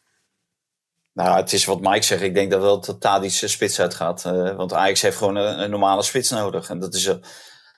Nou, 1.17 1.37
het 1.37 1.53
is 1.53 1.65
wat 1.65 1.81
Mike 1.81 2.05
zegt. 2.05 2.21
Ik 2.21 2.33
denk 2.33 2.51
dat 2.51 2.61
wel 2.61 2.81
dat 2.81 3.01
Tadic 3.01 3.39
de 3.39 3.47
spits 3.47 3.79
uitgaat. 3.79 4.25
Eh, 4.25 4.55
want 4.55 4.73
Ajax 4.73 5.01
heeft 5.01 5.17
gewoon 5.17 5.35
een, 5.35 5.61
een 5.61 5.69
normale 5.69 6.03
spits 6.03 6.29
nodig. 6.29 6.69
En 6.69 6.79
dat 6.79 6.93
is 6.93 7.05
eh, 7.05 7.15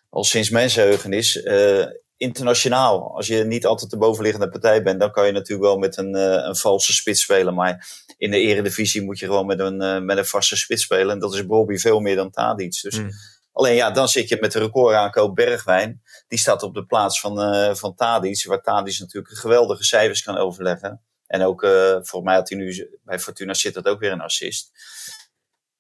al 0.10 0.24
sinds 0.24 0.50
mensenheugenis. 0.50 1.42
eh 1.42 1.86
internationaal. 2.18 3.16
Als 3.16 3.28
je 3.28 3.44
niet 3.44 3.66
altijd 3.66 3.92
de 3.92 3.98
bovenliggende 3.98 4.50
partij 4.50 4.84
bent, 4.84 5.00
dan 5.00 5.12
kan 5.12 5.26
je 5.26 5.32
natuurlijk 5.32 5.70
wel 5.70 5.78
met 5.78 5.98
een, 5.98 6.14
een 6.48 6.56
valse 6.56 6.94
spits 6.94 7.22
spelen. 7.22 7.54
Maar 7.54 7.88
in 8.18 8.32
de 8.32 8.40
eredivisie 8.40 9.02
moet 9.02 9.20
je 9.20 9.26
gewoon 9.26 9.46
met 9.46 9.60
een, 9.60 10.06
met 10.06 10.18
een 10.18 10.26
vaste 10.26 10.58
spits 10.58 10.84
spelen. 10.84 11.10
En 11.10 11.20
dat 11.20 11.34
is 11.34 11.46
Bobby 11.46 11.78
veel 11.78 12.00
meer 12.00 12.16
dan 12.16 12.32
Tadic. 12.32 12.80
Dus 12.82 12.96
Hmm. 12.96 13.10
Alleen 13.52 13.76
ja, 13.76 13.92
dan 13.92 14.08
zit 14.08 14.30
je 14.30 14.38
met 14.42 14.52
de 14.52 14.60
recordaankoop 14.60 15.36
Bergwijn. 15.36 16.02
Die 16.28 16.40
staat 16.40 16.64
op 16.64 16.74
de 16.74 16.86
plaats 16.86 17.20
van, 17.20 17.42
eh 17.42 17.76
van 17.76 17.96
Tadic. 17.96 18.46
Waar 18.46 18.62
Tadic 18.62 19.00
natuurlijk 19.00 19.38
geweldige 19.38 19.84
cijfers 19.84 20.24
kan 20.24 20.38
overleggen. 20.38 21.02
En 21.30 21.42
ook, 21.42 21.64
eh 21.64 21.92
volgens 21.92 22.24
mij 22.24 22.36
had 22.36 22.50
hij 22.50 22.58
nu 22.58 22.98
bij 23.04 23.20
Fortuna 23.20 23.54
zit 23.54 23.74
dat 23.74 23.86
ook 23.86 24.00
weer 24.00 24.12
een 24.12 24.22
assist. 24.22 24.72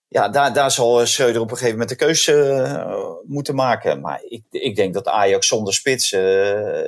Ja, 0.07 0.29
daar, 0.29 0.53
daar 0.53 0.71
zal 0.71 1.05
Schreuder 1.05 1.41
op 1.41 1.51
een 1.51 1.57
gegeven 1.57 1.79
moment 1.79 1.89
de 1.89 2.05
keuze 2.05 2.33
eh, 2.43 3.11
moeten 3.25 3.55
maken. 3.55 4.01
Maar 4.01 4.21
ik, 4.27 4.43
ik 4.49 4.75
denk 4.75 4.93
dat 4.93 5.07
Ajax 5.07 5.47
zonder 5.47 5.73
spits 5.73 6.11
eh, 6.11 6.81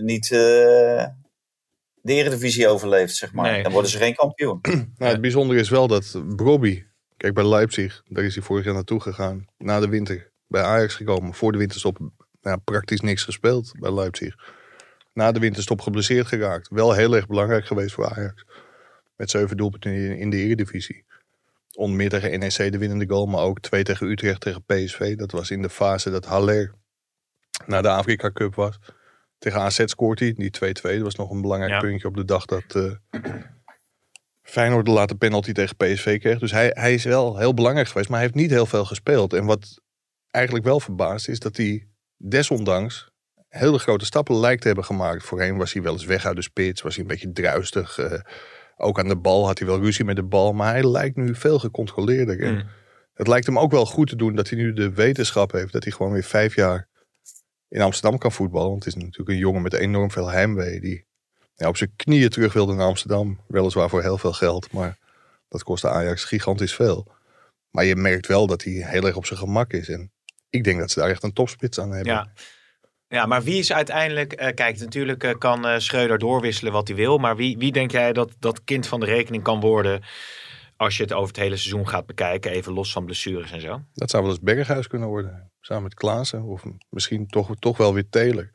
niet 0.00 0.24
eh, 0.24 1.06
de 1.94 2.12
Eredivisie 2.12 2.68
overleeft, 2.68 3.16
zeg 3.16 3.32
maar. 3.32 3.52
Nee. 3.52 3.62
Dan 3.62 3.72
worden 3.72 3.90
ze 3.90 3.98
geen 3.98 4.14
kampioen. 4.14 4.60
Nou, 4.98 5.12
het 5.12 5.20
bijzondere 5.20 5.60
is 5.60 5.68
wel 5.68 5.86
dat 5.86 6.22
Brobby, 6.36 6.84
kijk 7.16 7.34
bij 7.34 7.44
Leipzig, 7.44 8.02
daar 8.08 8.24
is 8.24 8.34
hij 8.34 8.44
vorig 8.44 8.64
jaar 8.64 8.74
naartoe 8.74 9.00
gegaan. 9.00 9.46
Na 9.58 9.80
de 9.80 9.88
winter 9.88 10.30
bij 10.46 10.62
Ajax 10.62 10.94
gekomen. 10.94 11.34
Voor 11.34 11.52
de 11.52 11.58
winterstop 11.58 11.98
nou, 12.40 12.58
praktisch 12.58 13.00
niks 13.00 13.22
gespeeld 13.22 13.72
bij 13.78 13.94
Leipzig. 13.94 14.36
Na 15.16 15.32
de 15.32 15.40
winterstop 15.40 15.80
geblesseerd 15.80 16.26
geraakt. 16.26 16.68
Wel 16.68 16.92
heel 16.92 17.14
erg 17.16 17.26
belangrijk 17.26 17.66
geweest 17.66 17.94
voor 17.94 18.08
Ajax. 18.10 18.44
Met 19.16 19.30
zeven 19.30 19.56
doelpunten 19.56 20.18
in, 20.18 20.30
de 20.30 20.36
Eredivisie. 20.36 21.04
Meer 21.78 22.08
tegen 22.08 22.38
NEC 22.38 22.72
de 22.72 22.78
winnende 22.78 23.08
goal, 23.08 23.26
maar 23.26 23.42
ook 23.42 23.60
twee 23.60 23.82
tegen 23.82 24.06
Utrecht 24.10 24.40
tegen 24.40 24.64
PSV. 24.64 25.16
Dat 25.16 25.30
was 25.30 25.50
in 25.50 25.62
de 25.62 25.68
fase 25.68 26.10
dat 26.10 26.24
Haller 26.24 26.72
naar 27.66 27.82
de 27.82 27.88
Afrika 27.88 28.30
Cup 28.32 28.54
was. 28.54 28.78
Tegen 29.38 29.60
AZ 29.60 29.82
scoort 29.84 30.18
hij, 30.18 30.32
die 30.32 30.50
2-2. 30.50 30.70
Dat 30.82 31.00
was 31.00 31.14
nog 31.14 31.30
een 31.30 31.40
belangrijk 31.40 31.72
Ja. 31.72 31.80
puntje 31.80 32.08
op 32.08 32.14
de 32.16 32.24
dag 32.24 32.44
dat 32.44 32.74
eh, 32.74 33.20
Feyenoord 34.42 34.84
de 34.86 34.90
late 34.92 35.14
penalty 35.14 35.52
tegen 35.52 35.76
PSV 35.76 36.18
kreeg. 36.20 36.38
Dus 36.38 36.50
hij, 36.50 36.70
hij 36.74 36.94
is 36.94 37.04
wel 37.04 37.38
heel 37.38 37.54
belangrijk 37.54 37.88
geweest, 37.88 38.08
maar 38.08 38.18
hij 38.18 38.26
heeft 38.26 38.40
niet 38.40 38.50
heel 38.50 38.66
veel 38.66 38.84
gespeeld. 38.84 39.32
En 39.32 39.44
wat 39.44 39.80
eigenlijk 40.30 40.64
wel 40.64 40.80
verbaast 40.80 41.28
is 41.28 41.38
dat 41.38 41.56
hij 41.56 41.88
desondanks 42.16 43.10
hele 43.56 43.78
grote 43.78 44.04
stappen 44.04 44.36
lijkt 44.36 44.60
te 44.60 44.66
hebben 44.66 44.84
gemaakt. 44.84 45.24
Voorheen 45.24 45.56
was 45.56 45.72
hij 45.72 45.82
wel 45.82 45.92
eens 45.92 46.04
weg 46.04 46.24
uit 46.26 46.36
de 46.36 46.42
spits, 46.42 46.82
was 46.82 46.94
hij 46.94 47.02
een 47.04 47.10
beetje 47.10 47.32
druistig. 47.32 47.98
eh, 47.98 48.20
ook 48.76 48.98
aan 48.98 49.08
de 49.08 49.16
bal 49.16 49.46
had 49.46 49.58
hij 49.58 49.68
wel 49.68 49.80
ruzie 49.80 50.04
met 50.04 50.16
de 50.16 50.22
bal, 50.22 50.52
maar 50.52 50.72
hij 50.72 50.88
lijkt 50.90 51.16
nu 51.16 51.34
veel 51.34 51.58
gecontroleerder. 51.58 52.40
En 52.42 52.54
Mm. 52.54 52.62
het 53.14 53.26
lijkt 53.28 53.46
hem 53.46 53.58
ook 53.58 53.70
wel 53.70 53.86
goed 53.86 54.08
te 54.08 54.16
doen 54.16 54.34
dat 54.34 54.48
hij 54.48 54.58
nu 54.58 54.72
de 54.72 54.92
wetenschap 54.92 55.52
heeft 55.52 55.72
dat 55.72 55.82
hij 55.84 55.92
gewoon 55.92 56.12
weer 56.12 56.22
vijf 56.22 56.54
jaar 56.54 56.88
in 57.68 57.80
Amsterdam 57.80 58.18
kan 58.18 58.32
voetballen. 58.32 58.70
Want 58.70 58.84
het 58.84 58.96
is 58.96 59.02
natuurlijk 59.02 59.28
een 59.30 59.36
jongen 59.36 59.62
met 59.62 59.72
enorm 59.72 60.10
veel 60.10 60.28
heimwee 60.30 60.80
die 60.80 61.04
ja, 61.54 61.68
op 61.68 61.76
zijn 61.76 61.92
knieën 61.96 62.28
terug 62.28 62.52
wilde 62.52 62.74
naar 62.74 62.86
Amsterdam. 62.86 63.40
Weliswaar 63.48 63.88
voor 63.88 64.02
heel 64.02 64.18
veel 64.18 64.32
geld, 64.32 64.72
maar 64.72 64.98
dat 65.48 65.62
kostte 65.62 65.88
Ajax 65.88 66.24
gigantisch 66.24 66.74
veel. 66.74 67.14
Maar 67.70 67.84
je 67.84 67.96
merkt 67.96 68.26
wel 68.26 68.46
dat 68.46 68.62
hij 68.62 68.72
heel 68.72 69.06
erg 69.06 69.16
op 69.16 69.26
zijn 69.26 69.38
gemak 69.38 69.72
is. 69.72 69.88
En 69.88 70.12
ik 70.50 70.64
denk 70.64 70.78
dat 70.78 70.90
ze 70.90 71.00
daar 71.00 71.10
echt 71.10 71.22
een 71.22 71.32
topspits 71.32 71.80
aan 71.80 71.90
hebben. 71.92 72.12
Ja. 72.12 72.32
Ja, 73.08 73.26
maar 73.26 73.42
wie 73.42 73.58
is 73.58 73.72
uiteindelijk... 73.72 74.32
eh, 74.32 74.54
kijk, 74.54 74.78
natuurlijk 74.78 75.24
eh, 75.24 75.38
kan 75.38 75.66
eh, 75.66 75.78
Schreuder 75.78 76.18
doorwisselen 76.18 76.72
wat 76.72 76.88
hij 76.88 76.96
wil. 76.96 77.18
Maar 77.18 77.36
wie, 77.36 77.58
wie 77.58 77.72
denk 77.72 77.90
jij 77.90 78.12
dat 78.12 78.32
dat 78.38 78.64
kind 78.64 78.86
van 78.86 79.00
de 79.00 79.06
rekening 79.06 79.42
kan 79.42 79.60
worden... 79.60 80.02
als 80.76 80.96
je 80.96 81.02
het 81.02 81.12
over 81.12 81.28
het 81.28 81.36
hele 81.36 81.56
seizoen 81.56 81.88
gaat 81.88 82.06
bekijken? 82.06 82.50
Even 82.50 82.72
los 82.72 82.92
van 82.92 83.04
blessures 83.04 83.52
en 83.52 83.60
zo. 83.60 83.82
Dat 83.94 84.10
zou 84.10 84.22
wel 84.22 84.32
eens 84.32 84.40
Berghuis 84.42 84.86
kunnen 84.86 85.08
worden. 85.08 85.50
Samen 85.60 85.82
met 85.82 85.94
Klaassen. 85.94 86.42
Of 86.42 86.62
misschien 86.88 87.26
toch, 87.26 87.50
toch 87.58 87.76
wel 87.76 87.94
weer 87.94 88.08
Taylor. 88.08 88.50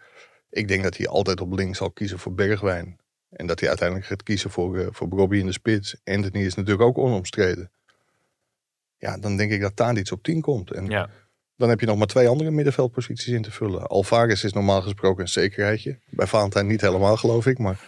Ik 0.49 0.67
denk 0.67 0.83
dat 0.83 0.97
hij 0.97 1.07
altijd 1.07 1.41
op 1.41 1.51
links 1.53 1.77
zal 1.77 1.91
kiezen 1.91 2.19
voor 2.19 2.33
Bergwijn. 2.33 2.99
En 3.29 3.45
dat 3.47 3.59
hij 3.59 3.69
uiteindelijk 3.69 4.07
gaat 4.07 4.23
kiezen 4.23 4.49
voor, 4.49 4.87
voor 4.91 5.09
Robbie 5.09 5.39
in 5.39 5.45
de 5.45 5.51
spits. 5.51 5.95
Anthony 6.03 6.45
is 6.45 6.55
natuurlijk 6.55 6.87
ook 6.87 6.97
onomstreden. 6.97 7.71
Ja, 8.97 9.17
dan 9.17 9.37
denk 9.37 9.51
ik 9.51 9.61
dat 9.61 9.75
Tadic 9.75 10.11
op 10.11 10.23
10 10.23 10.41
komt. 10.41 10.71
En 10.71 10.85
Ja. 10.85 11.09
Dan 11.61 11.69
heb 11.69 11.79
je 11.79 11.85
nog 11.85 11.97
maar 11.97 12.07
twee 12.07 12.27
andere 12.27 12.51
middenveldposities 12.51 13.33
in 13.33 13.41
te 13.41 13.51
vullen. 13.51 13.87
Alvarez 13.87 14.43
is 14.43 14.53
normaal 14.53 14.81
gesproken 14.81 15.21
een 15.21 15.29
zekerheidje. 15.29 15.99
Bij 16.09 16.27
Valentijn 16.27 16.67
niet 16.67 16.81
helemaal, 16.81 17.17
geloof 17.17 17.45
ik. 17.45 17.57
Maar 17.57 17.79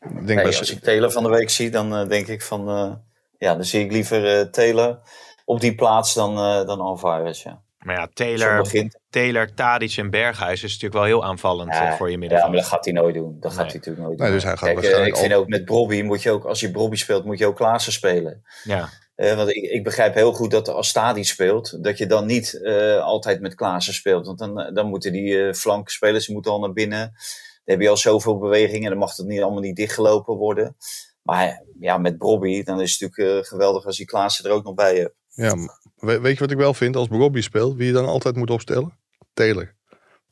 ik 0.00 0.08
denk 0.10 0.24
Nee, 0.26 0.34
bij 0.36 0.46
als 0.58 0.70
ik 0.70 0.80
Taylor 0.82 1.10
van 1.12 1.22
de 1.22 1.28
week 1.28 1.50
zie, 1.50 1.70
dan 1.70 1.94
eh, 1.96 2.08
denk 2.08 2.26
ik 2.26 2.42
van... 2.42 2.68
eh, 2.68 2.92
ja, 3.38 3.54
dan 3.54 3.64
zie 3.64 3.84
ik 3.84 3.92
liever 3.92 4.38
eh 4.38 4.46
Taylor 4.46 4.98
op 5.44 5.60
die 5.60 5.74
plaats 5.74 6.14
dan, 6.14 6.36
eh 6.38 6.66
dan 6.66 6.80
Alvarez, 6.80 7.42
ja. 7.42 7.62
Maar 7.78 7.94
ja, 7.94 8.00
Zo 8.02 8.10
Taylor, 8.14 8.62
begint. 8.62 8.98
Taylor, 9.10 9.54
Tadic 9.54 9.96
en 9.96 10.10
Berghuis 10.10 10.62
is 10.62 10.72
natuurlijk 10.72 10.94
wel 10.94 11.04
heel 11.04 11.24
aanvallend 11.24 11.74
voor 11.96 12.06
je 12.06 12.12
Ja, 12.12 12.18
middenveld. 12.18 12.50
maar 12.50 12.60
dat 12.60 12.68
gaat 12.68 12.84
hij 12.84 12.94
nooit 12.94 13.14
doen. 13.14 13.36
Dat 13.40 13.52
gaat 13.52 13.60
Nee. 13.60 13.66
hij 13.70 13.76
natuurlijk 13.76 14.06
nooit 14.06 14.18
Nee, 14.18 14.26
doen. 14.28 14.36
dus 14.36 14.44
hij 14.46 14.56
gaat 14.56 14.62
Kijk, 14.64 14.74
waarschijnlijk 14.74 15.14
ik 15.14 15.20
vind 15.20 15.32
al- 15.32 15.38
ook 15.40 15.48
met 15.48 15.64
Brobby 15.64 16.02
moet 16.02 16.22
je 16.22 16.30
ook, 16.30 16.44
als 16.44 16.60
je 16.60 16.70
Brobby 16.70 16.96
speelt, 16.96 17.24
moet 17.24 17.38
je 17.38 17.46
ook 17.46 17.56
Klaassen 17.56 17.92
spelen. 17.92 18.42
Ja. 18.64 18.88
Eh, 19.14 19.36
want 19.36 19.48
ik, 19.48 19.62
ik 19.62 19.84
begrijp 19.84 20.14
heel 20.14 20.32
goed 20.32 20.50
dat 20.50 20.68
als 20.68 20.88
Stadi 20.88 21.24
speelt, 21.24 21.82
dat 21.84 21.98
je 21.98 22.06
dan 22.06 22.26
niet 22.26 22.62
eh, 22.62 22.98
altijd 22.98 23.40
met 23.40 23.54
Klaassen 23.54 23.94
speelt. 23.94 24.26
Want 24.26 24.38
dan, 24.38 24.60
eh, 24.60 24.74
dan 24.74 24.88
moeten 24.88 25.12
die 25.12 25.46
eh 25.46 25.52
flankspelers 25.52 26.28
moeten 26.28 26.52
al 26.52 26.60
naar 26.60 26.72
binnen. 26.72 26.98
Dan 26.98 27.74
heb 27.74 27.80
je 27.80 27.88
al 27.88 27.96
zoveel 27.96 28.38
bewegingen, 28.38 28.90
dan 28.90 28.98
mag 28.98 29.16
het 29.16 29.26
niet, 29.26 29.42
allemaal 29.42 29.60
niet 29.60 29.76
dichtgelopen 29.76 30.36
worden. 30.36 30.76
Maar 31.22 31.62
ja, 31.80 31.98
met 31.98 32.18
Brobby, 32.18 32.62
dan 32.62 32.80
is 32.80 32.92
het 32.92 33.00
natuurlijk 33.00 33.46
geweldig 33.46 33.84
als 33.86 33.96
die 33.96 34.06
Klaassen 34.06 34.44
er 34.44 34.50
ook 34.50 34.64
nog 34.64 34.74
bij 34.74 34.96
hebt. 34.96 35.14
Ja, 35.28 35.54
weet 35.96 36.34
je 36.34 36.38
wat 36.38 36.50
ik 36.50 36.56
wel 36.56 36.74
vind? 36.74 36.96
Als 36.96 37.08
Robbie 37.08 37.42
speelt, 37.42 37.76
wie 37.76 37.86
je 37.86 37.92
dan 37.92 38.06
altijd 38.06 38.36
moet 38.36 38.50
opstellen? 38.50 38.98
Taylor. 39.32 39.74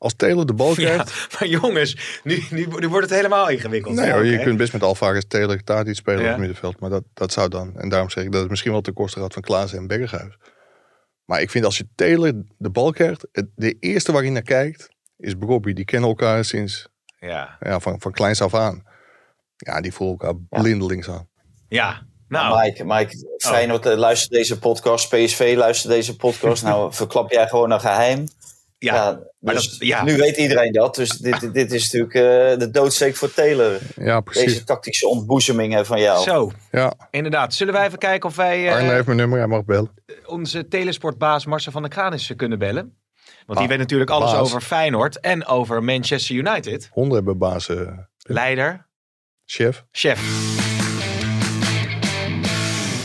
Als 0.03 0.13
Taylor 0.15 0.45
de 0.45 0.53
bal 0.53 0.73
krijgt... 0.83 1.09
ja, 1.09 1.37
maar 1.39 1.49
jongens, 1.49 2.19
nu, 2.23 2.43
nu, 2.49 2.67
nu 2.79 2.87
wordt 2.87 3.09
het 3.09 3.15
helemaal 3.15 3.49
ingewikkeld. 3.49 3.95
Nee 3.95 4.11
hoor, 4.11 4.25
je 4.25 4.39
kunt 4.39 4.57
best 4.57 4.73
met 4.73 4.83
Alvarez, 4.83 5.23
Taylor, 5.27 5.63
Tadic 5.63 5.95
spelen 5.95 6.19
Ja. 6.19 6.25
op 6.25 6.29
het 6.29 6.39
middenveld. 6.39 6.79
Maar 6.79 6.89
dat, 6.89 7.03
dat 7.13 7.31
zou 7.31 7.49
dan... 7.49 7.79
En 7.79 7.89
daarom 7.89 8.09
zeg 8.09 8.23
ik 8.23 8.31
dat 8.31 8.41
het 8.41 8.49
misschien 8.49 8.71
wel 8.71 8.81
ten 8.81 8.93
koste 8.93 9.19
gaat 9.19 9.33
van 9.33 9.41
Klaassen 9.41 9.79
en 9.79 9.87
Berghuis. 9.87 10.37
Maar 11.25 11.41
ik 11.41 11.49
vind 11.51 11.65
als 11.65 11.77
je 11.77 11.87
Taylor 11.95 12.33
de 12.57 12.69
bal 12.69 12.91
krijgt... 12.91 13.27
Het, 13.31 13.47
de 13.55 13.77
eerste 13.79 14.11
waar 14.11 14.23
je 14.23 14.29
naar 14.29 14.41
kijkt 14.41 14.89
is 15.17 15.33
Robbie. 15.39 15.73
Die 15.73 15.85
kennen 15.85 16.09
elkaar 16.09 16.45
sinds 16.45 16.87
Ja. 17.19 17.57
ja, 17.59 17.79
van, 17.79 18.01
van 18.01 18.11
kleins 18.11 18.41
af 18.41 18.53
aan. 18.53 18.83
Ja, 19.55 19.81
die 19.81 19.93
voelen 19.93 20.17
elkaar 20.19 20.39
blindelings 20.61 21.09
aan. 21.09 21.27
ja, 21.67 22.01
nou, 22.27 22.61
Mike, 22.61 22.85
Mike 22.85 23.15
Feyenoord 23.37 23.85
eh, 23.85 23.97
luistert 23.97 24.31
deze 24.31 24.59
podcast, 24.59 25.09
PSV 25.09 25.53
luistert 25.57 25.93
deze 25.93 26.15
podcast. 26.15 26.63
nou, 26.69 26.93
verklap 26.93 27.31
jij 27.31 27.47
gewoon 27.47 27.71
een 27.71 27.79
geheim. 27.79 28.27
Ja. 28.83 28.95
Ja, 28.95 29.19
maar 29.39 29.53
dus 29.53 29.69
dat- 29.69 29.87
ja. 29.87 30.03
Nu 30.03 30.17
weet 30.17 30.37
iedereen 30.37 30.71
dat. 30.71 30.95
Dus 30.95 31.09
dit, 31.27 31.53
dit 31.53 31.71
is 31.71 31.83
natuurlijk 31.91 32.13
eh, 32.13 32.59
de 32.59 32.69
doodsteek 32.71 33.15
voor 33.15 33.33
Taylor. 33.33 33.79
Ja, 33.95 34.21
precies. 34.21 34.45
Deze 34.45 34.63
tactische 34.63 35.07
ontboezemingen 35.07 35.85
van 35.85 35.99
jou. 35.99 36.23
Zo, 36.23 36.51
Ja, 36.71 36.93
inderdaad. 37.11 37.53
Zullen 37.53 37.73
wij 37.73 37.85
even 37.85 37.97
kijken 37.99 38.29
of 38.29 38.35
wij 38.35 38.67
eh, 38.67 38.73
Arne 38.75 38.91
heeft 38.93 39.05
mijn 39.05 39.17
nummer, 39.17 39.37
hij 39.37 39.47
mag 39.47 39.65
bellen. 39.65 39.91
onze 40.25 40.67
telesportbaas 40.67 41.45
Marcel 41.45 41.71
van 41.71 41.81
der 41.81 41.91
Kraan 41.91 42.11
eens 42.11 42.29
eh, 42.29 42.37
kunnen 42.37 42.59
bellen? 42.59 42.97
Want 43.45 43.59
die 43.59 43.67
weet 43.67 43.77
natuurlijk 43.77 44.09
alles 44.11 44.31
baas. 44.31 44.41
over 44.41 44.61
Feyenoord 44.61 45.19
en 45.19 45.45
over 45.45 45.83
Manchester 45.83 46.35
United. 46.35 46.89
Honden 46.91 47.15
hebben 47.15 47.37
baas, 47.37 47.69
eh, 47.69 47.97
Leider, 48.17 48.87
chef. 49.45 49.85
chef. 49.91 50.19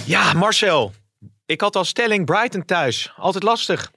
Ja, 0.07 0.33
Marcel. 0.33 0.93
Ik 1.47 1.61
had 1.61 1.77
al 1.77 1.85
stelling 1.85 2.25
Brighton 2.27 2.65
thuis. 2.65 3.13
Altijd 3.17 3.43
lastig. 3.45 3.91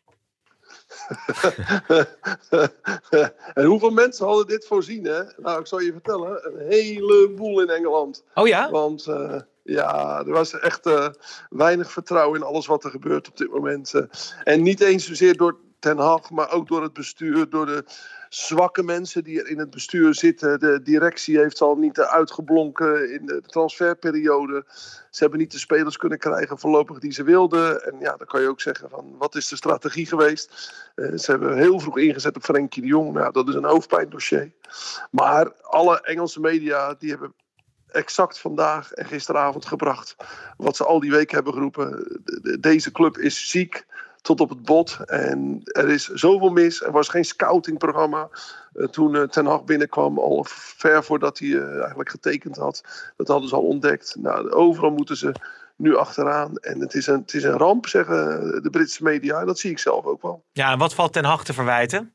en 3.53 3.65
hoeveel 3.65 3.89
mensen 3.89 4.25
hadden 4.25 4.47
dit 4.47 4.65
voorzien, 4.65 5.05
hè? 5.05 5.21
Nou, 5.37 5.59
ik 5.59 5.67
zal 5.67 5.79
je 5.79 5.91
vertellen, 5.91 6.39
een 6.43 6.67
heleboel 6.67 7.61
in 7.61 7.69
Engeland. 7.69 8.23
Oh 8.33 8.47
ja? 8.47 8.69
Want 8.69 9.07
uh, 9.07 9.39
ja, 9.63 10.19
er 10.19 10.31
was 10.31 10.59
echt 10.59 10.87
uh, 10.87 11.07
weinig 11.49 11.91
vertrouwen 11.91 12.39
in 12.39 12.45
alles 12.45 12.65
wat 12.65 12.83
er 12.83 12.89
gebeurt 12.89 13.27
op 13.27 13.37
dit 13.37 13.51
moment. 13.51 13.93
Uh, 13.93 14.03
en 14.43 14.61
niet 14.61 14.81
eens 14.81 15.05
zozeer 15.05 15.37
door 15.37 15.57
Ten 15.79 15.97
Hag, 15.97 16.29
maar 16.29 16.51
ook 16.51 16.67
door 16.67 16.83
het 16.83 16.93
bestuur, 16.93 17.49
door 17.49 17.65
de 17.65 17.83
zwakke 18.33 18.83
mensen 18.83 19.23
die 19.23 19.39
er 19.39 19.47
in 19.47 19.59
het 19.59 19.69
bestuur 19.69 20.15
zitten. 20.15 20.59
De 20.59 20.81
directie 20.81 21.37
heeft 21.37 21.61
al 21.61 21.75
niet 21.75 21.99
uitgeblonken 21.99 23.13
in 23.13 23.25
de 23.25 23.41
transferperiode. 23.41 24.63
Ze 25.09 25.21
hebben 25.21 25.39
niet 25.39 25.51
de 25.51 25.59
spelers 25.59 25.97
kunnen 25.97 26.17
krijgen 26.17 26.57
voorlopig 26.57 26.99
die 26.99 27.11
ze 27.11 27.23
wilden. 27.23 27.85
En 27.85 27.99
ja, 27.99 28.15
dan 28.17 28.27
kan 28.27 28.41
je 28.41 28.47
ook 28.47 28.61
zeggen 28.61 28.89
van 28.89 29.15
wat 29.17 29.35
is 29.35 29.47
de 29.47 29.55
strategie 29.55 30.05
geweest? 30.05 30.73
Uh, 30.95 31.17
ze 31.17 31.31
hebben 31.31 31.57
heel 31.57 31.79
vroeg 31.79 31.97
ingezet 31.97 32.35
op 32.35 32.43
Frenkie 32.43 32.81
de 32.81 32.87
Jong. 32.87 33.13
Nou, 33.13 33.31
dat 33.31 33.47
is 33.47 33.55
een 33.55 33.63
hoofdpijndossier. 33.63 34.51
Maar 35.09 35.51
alle 35.61 36.01
Engelse 36.01 36.39
media 36.39 36.93
die 36.93 37.09
hebben 37.09 37.33
exact 37.91 38.39
vandaag 38.39 38.91
en 38.91 39.05
gisteravond 39.05 39.65
gebracht. 39.65 40.15
Wat 40.57 40.75
ze 40.75 40.85
al 40.85 40.99
die 40.99 41.11
weken 41.11 41.35
hebben 41.35 41.53
geroepen. 41.53 42.21
Deze 42.59 42.91
club 42.91 43.17
is 43.17 43.49
ziek 43.49 43.85
tot 44.21 44.39
op 44.39 44.49
het 44.49 44.61
bot. 44.61 44.97
En 45.05 45.61
er 45.63 45.89
is 45.89 46.07
zoveel 46.07 46.49
mis. 46.49 46.83
Er 46.83 46.91
was 46.91 47.09
geen 47.09 47.25
scoutingprogramma. 47.25 48.29
Uh, 48.73 48.87
toen 48.87 49.15
uh, 49.15 49.23
Ten 49.23 49.45
Hag 49.45 49.63
binnenkwam, 49.63 50.19
al 50.19 50.45
ver 50.47 51.03
voordat 51.03 51.39
hij 51.39 51.47
uh, 51.47 51.79
eigenlijk 51.79 52.09
getekend 52.09 52.57
had. 52.57 52.83
Dat 53.17 53.27
hadden 53.27 53.49
ze 53.49 53.55
al 53.55 53.61
ontdekt. 53.61 54.15
Nou, 54.19 54.51
overal 54.51 54.91
moeten 54.91 55.17
ze 55.17 55.35
nu 55.75 55.95
achteraan. 55.95 56.57
En 56.57 56.79
het 56.79 56.93
is, 56.93 57.07
een, 57.07 57.19
het 57.19 57.33
is 57.33 57.43
een 57.43 57.57
ramp, 57.57 57.87
zeggen 57.87 58.17
de 58.63 58.69
Britse 58.69 59.03
media. 59.03 59.45
Dat 59.45 59.59
zie 59.59 59.71
ik 59.71 59.79
zelf 59.79 60.05
ook 60.05 60.21
wel. 60.21 60.43
Ja, 60.51 60.71
en 60.71 60.77
wat 60.77 60.93
valt 60.93 61.13
Ten 61.13 61.25
Hag 61.25 61.43
te 61.43 61.53
verwijten? 61.53 62.13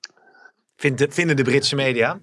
Vindt 0.76 0.98
de, 0.98 1.06
vinden 1.10 1.36
de 1.36 1.42
Britse 1.42 1.74
media? 1.74 2.20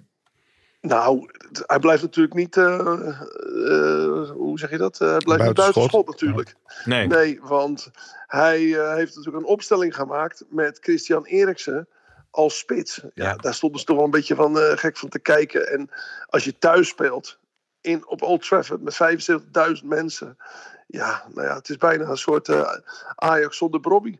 Nou, 0.80 1.30
hij 1.66 1.78
blijft 1.78 2.02
natuurlijk 2.02 2.34
niet. 2.34 2.56
Uh, 2.56 2.64
uh, 2.66 4.30
hoe 4.30 4.58
zeg 4.58 4.70
je 4.70 4.76
dat? 4.76 4.98
hij 4.98 5.18
blijft 5.18 5.44
niet 5.44 5.54
buiten 5.54 5.82
schot 5.82 6.06
natuurlijk. 6.06 6.54
Nee. 6.84 7.06
nee, 7.06 7.40
want 7.42 7.90
hij 8.34 8.60
uh, 8.60 8.94
heeft 8.94 9.16
natuurlijk 9.16 9.44
een 9.44 9.52
opstelling 9.52 9.94
gemaakt 9.94 10.44
met 10.48 10.78
Christian 10.80 11.24
Eriksen 11.24 11.88
als 12.30 12.58
spits. 12.58 13.00
Ja, 13.02 13.10
ja. 13.14 13.36
Daar 13.36 13.54
stonden 13.54 13.80
ze 13.80 13.86
toch 13.86 13.96
wel 13.96 14.04
een 14.04 14.10
beetje 14.10 14.34
van 14.34 14.56
gek 14.56 14.96
van 14.96 15.08
te 15.08 15.18
kijken. 15.18 15.72
En 15.72 15.90
als 16.26 16.44
je 16.44 16.58
thuis 16.58 16.88
speelt 16.88 17.38
in, 17.80 18.08
op 18.08 18.22
Old 18.22 18.42
Trafford 18.42 18.82
met 18.82 18.98
75.000 19.82 19.84
mensen. 19.84 20.36
Ja, 20.86 21.24
nou 21.34 21.46
ja, 21.46 21.54
het 21.54 21.68
is 21.68 21.76
bijna 21.76 22.08
een 22.08 22.16
soort 22.16 22.50
Ajax 23.14 23.56
zonder 23.56 23.80
Bobby. 23.80 24.18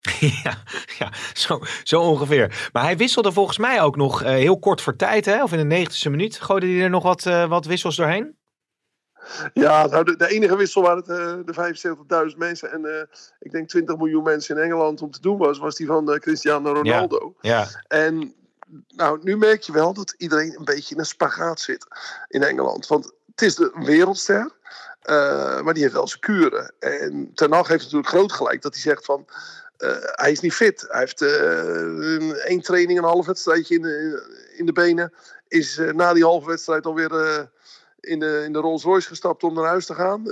Ja, 0.44 0.62
ja 0.98 1.12
zo, 1.32 1.60
zo 1.82 2.00
ongeveer. 2.00 2.70
Maar 2.72 2.82
hij 2.82 2.96
wisselde 2.96 3.32
volgens 3.32 3.58
mij 3.58 3.82
ook 3.82 3.96
nog 3.96 4.22
uh, 4.22 4.28
heel 4.28 4.58
kort 4.58 4.80
voor 4.80 4.96
tijd, 4.96 5.24
hè? 5.24 5.42
of 5.42 5.52
in 5.52 5.58
de 5.58 5.64
negentigste 5.64 6.10
minuut. 6.10 6.40
Gooide 6.40 6.66
hij 6.66 6.82
er 6.82 6.90
nog 6.90 7.02
wat, 7.02 7.24
uh, 7.24 7.48
wat 7.48 7.66
wissels 7.66 7.96
doorheen? 7.96 8.38
Ja, 9.52 9.86
nou 9.86 10.04
de, 10.04 10.16
de 10.16 10.28
enige 10.28 10.56
wissel 10.56 10.82
waar 10.82 10.96
het 10.96 11.08
uh, 11.08 11.34
de 11.44 12.30
75.000 12.30 12.36
mensen 12.36 12.72
en 12.72 13.08
ik 13.40 13.50
denk 13.50 13.68
20 13.68 13.96
miljoen 13.96 14.22
mensen 14.22 14.56
in 14.56 14.62
Engeland 14.62 15.02
om 15.02 15.10
te 15.10 15.20
doen 15.20 15.38
was, 15.38 15.58
was 15.58 15.76
die 15.76 15.86
van 15.86 16.18
Cristiano 16.18 16.72
Ronaldo. 16.72 17.34
Ja, 17.40 17.58
ja. 17.58 17.68
En 17.88 18.34
nou, 18.88 19.18
nu 19.22 19.36
merk 19.36 19.62
je 19.62 19.72
wel 19.72 19.92
dat 19.92 20.14
iedereen 20.16 20.54
een 20.58 20.64
beetje 20.64 20.94
in 20.94 21.00
een 21.00 21.06
spagaat 21.06 21.60
zit 21.60 21.86
in 22.28 22.42
Engeland. 22.42 22.86
Want 22.86 23.12
het 23.30 23.42
is 23.42 23.54
de 23.54 23.70
wereldster. 23.74 24.50
maar 25.62 25.74
die 25.74 25.82
heeft 25.82 25.94
wel 25.94 26.08
zijn 26.08 26.20
kuren. 26.20 26.72
En 26.78 27.30
Ten 27.34 27.52
Hag 27.52 27.68
heeft 27.68 27.82
natuurlijk 27.82 28.08
groot 28.10 28.32
gelijk 28.32 28.62
dat 28.62 28.72
hij 28.72 28.82
zegt 28.82 29.04
van... 29.04 29.26
Uh, 29.78 29.96
hij 30.00 30.30
is 30.32 30.40
niet 30.40 30.54
fit. 30.54 30.86
Hij 30.88 31.00
heeft 31.00 31.22
uh, 31.22 32.44
één 32.44 32.60
training, 32.60 32.98
een 32.98 33.04
half 33.04 33.26
wedstrijdje 33.26 33.74
in 33.74 33.82
de, 33.82 34.22
in 34.56 34.66
de 34.66 34.72
benen. 34.72 35.12
Is 35.48 35.80
na 35.92 36.12
die 36.12 36.24
halve 36.24 36.46
wedstrijd 36.46 36.86
alweer 36.86 37.48
in, 38.00 38.18
de, 38.18 38.42
in 38.44 38.52
de 38.52 38.58
Rolls 38.58 38.82
Royce 38.82 39.08
gestapt 39.08 39.42
om 39.42 39.54
naar 39.54 39.64
huis 39.64 39.86
te 39.86 39.94
gaan. 39.94 40.22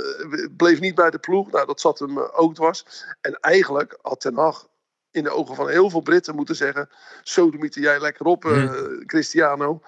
bleef 0.57 0.81
niet 0.81 0.95
bij 0.95 1.11
de 1.11 1.19
ploeg. 1.19 1.51
Nou, 1.51 1.67
dat 1.67 1.81
zat 1.81 1.99
hem 1.99 2.19
ook 2.19 2.55
dwars. 2.55 2.85
En 3.21 3.35
eigenlijk 3.41 3.99
had 4.03 4.21
Ten 4.21 4.37
Hag 4.37 4.69
in 5.11 5.23
de 5.23 5.31
ogen 5.31 5.55
van 5.55 5.69
heel 5.69 5.91
veel 5.91 6.01
Britten 6.01 6.35
moeten 6.35 6.57
zeggen... 6.57 6.89
Sodemieter 7.23 7.83
jij 7.83 8.01
lekker 8.01 8.27
op, 8.27 8.45
mm. 8.45 9.07
Cristiano. 9.07 9.81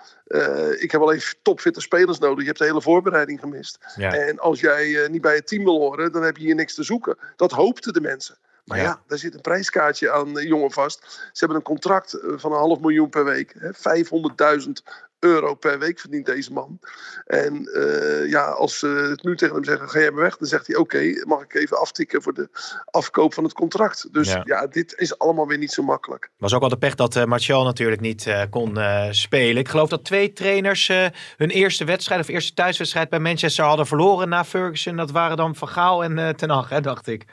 ik 0.79 0.91
heb 0.91 1.01
alleen 1.01 1.21
topfitte 1.43 1.81
spelers 1.81 2.19
nodig. 2.19 2.39
Je 2.39 2.47
hebt 2.47 2.59
de 2.59 2.65
hele 2.65 2.83
voorbereiding 2.83 3.41
gemist. 3.41 3.79
Ja. 3.97 4.15
En 4.15 4.39
als 4.39 4.61
jij 4.61 5.09
niet 5.11 5.21
bij 5.21 5.35
het 5.35 5.47
team 5.47 5.65
wil 5.65 5.79
horen... 5.79 6.13
dan 6.13 6.23
heb 6.23 6.37
je 6.37 6.45
hier 6.45 6.55
niks 6.55 6.75
te 6.75 6.83
zoeken. 6.83 7.19
Dat 7.37 7.51
hoopten 7.51 7.93
de 7.93 8.01
mensen. 8.01 8.39
Maar 8.65 8.79
ja. 8.79 8.85
ja, 8.85 9.03
daar 9.07 9.19
zit 9.19 9.35
een 9.35 9.41
prijskaartje 9.41 10.11
aan 10.11 10.35
de 10.35 10.47
jongen 10.47 10.71
vast. 10.71 11.11
Ze 11.11 11.39
hebben 11.39 11.57
een 11.57 11.63
contract 11.63 12.19
van 12.21 12.53
een 12.53 12.59
half 12.59 12.81
miljoen 12.81 13.09
per 13.09 13.25
week. 13.25 13.55
500.000 13.55 14.73
euro 15.21 15.55
per 15.55 15.79
week 15.79 15.99
verdient 15.99 16.27
deze 16.27 16.53
man. 16.53 16.79
En 17.27 17.69
uh, 17.75 18.31
ja, 18.31 18.45
als 18.45 18.79
ze 18.79 18.87
het 18.87 19.23
nu 19.23 19.37
tegen 19.37 19.55
hem 19.55 19.65
zeggen, 19.65 19.89
ga 19.89 19.99
jij 19.99 20.11
maar 20.11 20.23
weg. 20.23 20.37
Dan 20.37 20.49
zegt 20.49 20.67
hij, 20.67 20.77
oké, 20.77 20.97
okay, 20.97 21.23
mag 21.27 21.43
ik 21.43 21.55
even 21.55 21.81
aftikken 21.81 22.23
voor 22.23 22.35
de 22.35 22.49
afkoop 22.85 23.35
van 23.35 23.45
het 23.45 23.53
contract. 23.53 24.13
Dus 24.13 24.29
ja. 24.33 24.43
ja. 24.45 24.67
dit 24.67 24.95
is 24.97 25.19
allemaal 25.19 25.47
weer 25.47 25.59
niet 25.59 25.73
zo 25.73 25.83
makkelijk. 25.83 26.31
Was 26.39 26.55
ook 26.55 26.61
wel 26.61 26.69
de 26.69 26.79
pech 26.79 26.95
dat 26.95 27.17
uh, 27.17 27.25
Martial 27.25 27.65
natuurlijk 27.65 28.01
niet 28.01 28.27
uh, 28.27 28.43
kon 28.51 28.79
spelen. 29.11 29.57
Ik 29.57 29.69
geloof 29.69 29.89
dat 29.89 30.05
twee 30.05 30.33
trainers 30.33 30.89
hun 31.37 31.51
eerste 31.51 31.85
wedstrijd 31.85 32.21
of 32.21 32.29
eerste 32.29 32.55
thuiswedstrijd 32.55 33.09
bij 33.09 33.21
Manchester 33.21 33.65
hadden 33.65 33.87
verloren 33.87 34.29
na 34.29 34.45
Ferguson. 34.45 34.97
Dat 34.97 35.11
waren 35.11 35.37
dan 35.37 35.55
Van 35.55 35.69
Gaal 35.69 36.05
en 36.05 36.37
Ten 36.37 36.51
Hag, 36.51 36.69
hè, 36.69 36.81
dacht 36.81 37.07
ik. 37.07 37.27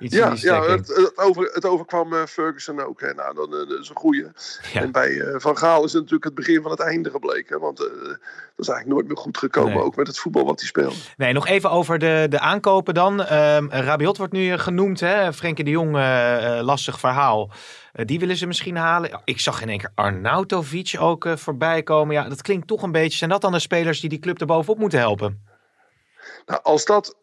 Iets 0.00 0.14
ja, 0.14 0.32
ja 0.36 0.62
het, 0.62 0.88
het, 0.88 1.18
over, 1.18 1.50
het 1.52 1.64
overkwam 1.64 2.12
uh, 2.12 2.24
Ferguson 2.24 2.80
ook. 2.80 3.00
Hè. 3.00 3.14
Nou, 3.14 3.34
dan, 3.34 3.52
uh, 3.52 3.68
dat 3.68 3.78
is 3.78 3.88
een 3.88 3.96
goeie. 3.96 4.26
Ja. 4.72 4.80
En 4.80 4.92
bij 4.92 5.10
uh, 5.10 5.34
Van 5.38 5.58
Gaal 5.58 5.84
is 5.84 5.92
het 5.92 6.02
natuurlijk 6.02 6.24
het 6.24 6.34
begin 6.34 6.62
van 6.62 6.70
het 6.70 6.80
einde 6.80 7.10
gebleken. 7.10 7.60
Want 7.60 7.76
dat 7.76 7.88
is 8.56 8.68
eigenlijk 8.68 8.86
nooit 8.86 9.06
meer 9.06 9.16
goed 9.16 9.38
gekomen. 9.38 9.72
Nee. 9.72 9.82
Ook 9.82 9.96
met 9.96 10.06
het 10.06 10.18
voetbal 10.18 10.44
wat 10.44 10.58
hij 10.58 10.68
speelde. 10.68 10.96
Nee, 11.16 11.32
nog 11.32 11.46
even 11.46 11.70
over 11.70 11.98
de, 11.98 12.26
de 12.28 12.40
aankopen 12.40 12.94
dan. 12.94 13.20
Um, 13.32 13.70
Rabiot 13.70 14.16
wordt 14.16 14.32
nu 14.32 14.58
genoemd. 14.58 15.00
Hè? 15.00 15.32
Frenkie 15.32 15.64
de 15.64 15.70
Jong, 15.70 15.92
lastig 16.62 17.00
verhaal. 17.00 17.50
die 17.92 18.18
willen 18.18 18.36
ze 18.36 18.46
misschien 18.46 18.76
halen. 18.76 19.20
Ik 19.24 19.40
zag 19.40 19.62
in 19.62 19.68
één 19.68 19.78
keer 19.78 19.92
Arnautovic 19.94 20.96
ook 20.98 21.28
voorbij 21.34 21.82
komen. 21.82 22.14
Ja, 22.14 22.28
dat 22.28 22.42
klinkt 22.42 22.66
toch 22.66 22.82
een 22.82 22.92
beetje. 22.92 23.18
Zijn 23.18 23.30
dat 23.30 23.40
dan 23.40 23.52
de 23.52 23.58
spelers 23.58 24.00
die 24.00 24.10
die 24.10 24.18
club 24.18 24.40
er 24.40 24.46
bovenop 24.46 24.78
moeten 24.78 24.98
helpen? 24.98 25.44
Nou, 26.46 26.60
als 26.62 26.84
dat 26.84 27.16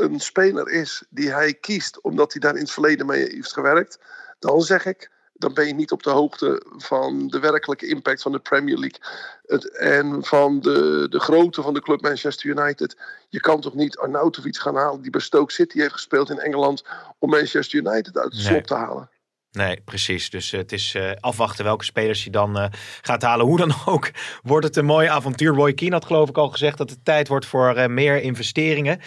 een 0.00 0.20
speler 0.20 0.68
is 0.68 1.04
die 1.10 1.30
hij 1.30 1.54
kiest 1.54 2.00
omdat 2.00 2.32
hij 2.32 2.40
daar 2.40 2.54
in 2.54 2.60
het 2.60 2.70
verleden 2.70 3.06
mee 3.06 3.28
heeft 3.28 3.52
gewerkt, 3.52 3.98
dan 4.38 4.62
zeg 4.62 4.86
ik, 4.86 5.10
dan 5.32 5.54
ben 5.54 5.66
je 5.66 5.74
niet 5.74 5.92
op 5.92 6.02
de 6.02 6.10
hoogte 6.10 6.62
van 6.76 7.26
de 7.28 7.38
werkelijke 7.38 7.86
impact 7.86 8.22
van 8.22 8.32
de 8.32 8.38
Premier 8.38 8.78
League 8.78 9.00
het, 9.46 9.70
en 9.78 10.24
van 10.24 10.60
de, 10.60 11.06
de 11.10 11.20
grootte 11.20 11.62
van 11.62 11.74
de 11.74 11.80
club 11.80 12.00
Manchester 12.00 12.50
United. 12.50 12.96
Je 13.28 13.40
kan 13.40 13.60
toch 13.60 13.74
niet 13.74 13.98
Arnautovic 13.98 14.56
gaan 14.56 14.76
halen 14.76 15.02
die 15.02 15.10
bij 15.10 15.20
Stoke 15.20 15.52
City 15.52 15.78
heeft 15.78 15.92
gespeeld 15.92 16.30
in 16.30 16.38
Engeland 16.38 16.84
om 17.18 17.30
Manchester 17.30 17.78
United 17.78 18.18
uit 18.18 18.32
Nee. 18.32 18.42
slop 18.42 18.66
te 18.66 18.74
halen. 18.74 19.10
Nee, 19.52 19.80
precies. 19.84 20.30
Dus 20.30 20.52
uh, 20.52 20.60
het 20.60 20.72
is 20.72 20.94
uh, 20.94 21.10
afwachten 21.20 21.64
welke 21.64 21.84
spelers 21.84 22.22
hij 22.22 22.32
dan 22.32 22.58
uh, 22.58 22.66
gaat 23.00 23.22
halen. 23.22 23.46
Hoe 23.46 23.56
dan 23.56 23.72
ook 23.86 24.10
wordt 24.42 24.66
het 24.66 24.76
een 24.76 24.84
mooi 24.84 25.08
avontuur. 25.08 25.54
Roy 25.54 25.72
Keane 25.72 25.94
had 25.94 26.04
geloof 26.04 26.28
ik 26.28 26.38
al 26.38 26.48
gezegd 26.48 26.78
dat 26.78 26.90
het 26.90 27.04
tijd 27.04 27.28
wordt 27.28 27.46
voor 27.46 27.90
meer 27.90 28.22
investeringen. 28.22 28.98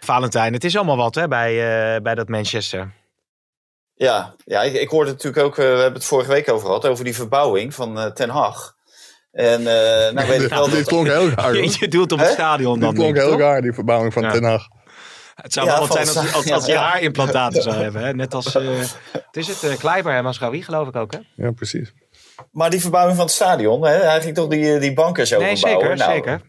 Valentijn, 0.00 0.52
het 0.52 0.64
is 0.64 0.76
allemaal 0.76 0.96
wat 0.96 1.14
hè, 1.14 1.28
bij, 1.28 2.02
bij 2.02 2.14
dat 2.14 2.28
Manchester. 2.28 2.92
Ja, 3.94 4.34
ja 4.44 4.62
ik, 4.62 4.74
ik 4.74 4.88
hoorde 4.88 5.10
natuurlijk 5.10 5.44
ook, 5.44 5.56
we 5.56 5.62
hebben 5.62 5.92
het 5.92 6.04
vorige 6.04 6.30
week 6.30 6.50
over 6.50 6.66
gehad, 6.66 6.86
over 6.86 7.04
die 7.04 7.14
verbouwing 7.14 7.74
van 7.74 8.12
Ten 8.14 8.28
Hag. 8.28 8.74
En 9.32 9.62
nou 9.62 10.28
weet 10.28 10.42
ik 10.42 10.48
wel 10.58 10.64
Dit 10.64 10.74
dat... 10.74 10.86
klonk 10.86 11.06
heel 11.06 11.28
raar. 11.28 11.54
hoor. 11.54 11.76
Je 11.78 11.88
doet 11.88 12.12
op 12.12 12.18
het 12.18 12.28
stadion 12.28 12.80
dan. 12.80 12.90
Dit 12.90 12.98
klonk 12.98 13.16
heel 13.16 13.30
toch? 13.30 13.40
raar, 13.40 13.62
die 13.62 13.72
verbouwing 13.72 14.12
van 14.12 14.22
Ja. 14.22 14.30
Ten 14.30 14.44
Hag. 14.44 14.68
Het 15.36 15.52
zou 15.52 15.66
Ja, 15.66 15.72
wel 15.78 15.86
wat 15.86 15.96
zijn 15.96 16.08
als, 16.24 16.34
als, 16.34 16.50
als 16.50 16.66
je 16.66 16.72
ja. 16.72 16.82
haarimplantaten 16.82 17.62
zou 17.62 17.76
hebben. 17.76 18.02
Hè? 18.04 18.14
Net 18.14 18.34
als, 18.34 18.54
eh 18.54 18.78
het 19.12 19.36
is 19.36 19.46
het, 19.48 19.62
uh, 19.62 19.76
Kleiber 19.78 20.12
en 20.14 20.24
Masraoui 20.24 20.62
geloof 20.62 20.88
ik 20.88 20.96
ook 20.96 21.12
hè? 21.12 21.18
Ja, 21.44 21.50
precies. 21.50 21.92
Maar 22.50 22.70
die 22.70 22.80
verbouwing 22.80 23.16
van 23.16 23.26
het 23.26 23.34
stadion, 23.34 23.84
hè, 23.86 23.94
hij 23.94 24.20
ging 24.20 24.34
toch 24.34 24.48
die, 24.48 24.78
die 24.78 24.92
bankers 24.94 25.30
Nee, 25.30 25.38
overbouwen? 25.50 25.82
zeker, 25.82 25.96
Nou, 25.96 26.12
zeker. 26.12 26.40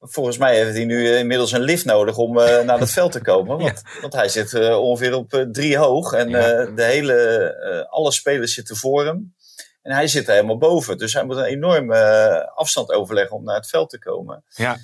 Volgens 0.00 0.38
mij 0.38 0.56
heeft 0.56 0.76
hij 0.76 0.84
nu 0.84 1.06
eh, 1.10 1.18
inmiddels 1.18 1.52
een 1.52 1.60
lift 1.60 1.84
nodig 1.84 2.16
om 2.16 2.38
eh, 2.38 2.64
naar 2.64 2.78
het 2.78 2.90
veld 2.92 3.12
te 3.12 3.20
komen. 3.20 3.58
Want, 3.62 3.82
want 4.00 4.12
hij 4.12 4.28
zit 4.28 4.52
eh, 4.54 4.78
ongeveer 4.80 5.14
op 5.14 5.32
eh, 5.34 5.42
drie 5.42 5.76
hoog. 5.78 6.12
En 6.12 6.28
Ja. 6.28 6.38
eh, 6.50 6.74
de 6.76 6.82
hele, 6.82 7.14
eh, 7.14 7.92
alle 7.92 8.12
spelers 8.12 8.54
zitten 8.54 8.76
voor 8.76 9.04
hem. 9.06 9.34
En 9.82 9.92
hij 9.92 10.06
zit 10.08 10.28
er 10.28 10.34
helemaal 10.34 10.58
boven. 10.58 10.98
Dus 10.98 11.12
hij 11.12 11.24
moet 11.24 11.36
een 11.36 11.44
enorme 11.44 11.96
eh, 11.96 12.56
afstand 12.56 12.92
overleggen 12.92 13.36
om 13.36 13.44
naar 13.44 13.56
het 13.56 13.68
veld 13.68 13.90
te 13.90 13.98
komen. 13.98 14.44
Ja. 14.48 14.76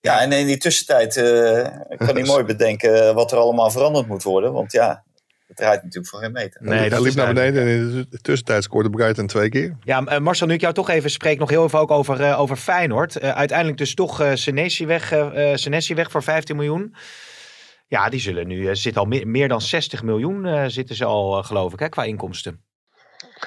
Ja, 0.00 0.20
en 0.20 0.32
in 0.32 0.46
die 0.46 0.56
tussentijd 0.56 1.16
eh, 1.16 1.96
kan 1.96 2.14
hij 2.14 2.24
mooi 2.34 2.44
bedenken 2.44 3.14
wat 3.14 3.32
er 3.32 3.38
allemaal 3.38 3.70
veranderd 3.70 4.06
moet 4.06 4.22
worden. 4.22 4.52
Want 4.52 4.72
ja, 4.72 5.04
het 5.46 5.56
draait 5.56 5.82
natuurlijk 5.82 6.08
voor 6.08 6.20
geen 6.20 6.32
meter. 6.32 6.60
Nee, 6.64 6.78
hij 6.78 6.88
dat 6.88 7.00
liep 7.00 7.14
naar 7.14 7.34
beneden 7.34 7.62
en 7.62 7.68
in 7.68 8.06
de 8.10 8.20
tussentijd 8.20 8.62
scoorde 8.62 8.90
Brighton 8.90 9.26
twee 9.26 9.48
keer. 9.48 9.76
Ja, 9.84 10.04
eh, 10.04 10.18
Marcel, 10.18 10.46
nu 10.46 10.54
ik 10.54 10.60
jou 10.60 10.74
toch 10.74 10.90
even 10.90 11.10
spreek, 11.10 11.38
nog 11.38 11.50
heel 11.50 11.64
even 11.64 11.78
ook 11.78 11.90
over, 11.90 12.20
eh, 12.20 12.40
over 12.40 12.56
Feyenoord. 12.56 13.16
Eh, 13.16 13.30
uiteindelijk 13.30 13.78
dus 13.78 13.94
toch 13.94 14.20
eh 14.20 14.30
Senesi 14.34 14.86
weg, 14.86 15.12
eh, 15.12 15.50
eh, 15.50 15.56
Senesi 15.56 15.94
weg 15.94 16.10
voor 16.10 16.22
15 16.22 16.56
miljoen. 16.56 16.94
Ja, 17.90 18.08
die 18.08 18.20
zullen 18.20 18.46
nu, 18.46 18.68
eh, 18.68 18.74
zit 18.74 18.96
al 18.96 19.04
meer, 19.04 19.28
meer 19.28 19.48
dan 19.48 19.60
60 19.60 20.02
miljoen 20.02 20.46
eh, 20.46 20.64
zitten 20.66 20.96
ze 20.96 21.04
al, 21.04 21.38
eh, 21.38 21.44
geloof 21.44 21.72
ik, 21.72 21.78
hè, 21.78 21.88
qua 21.88 22.04
inkomsten. 22.04 22.64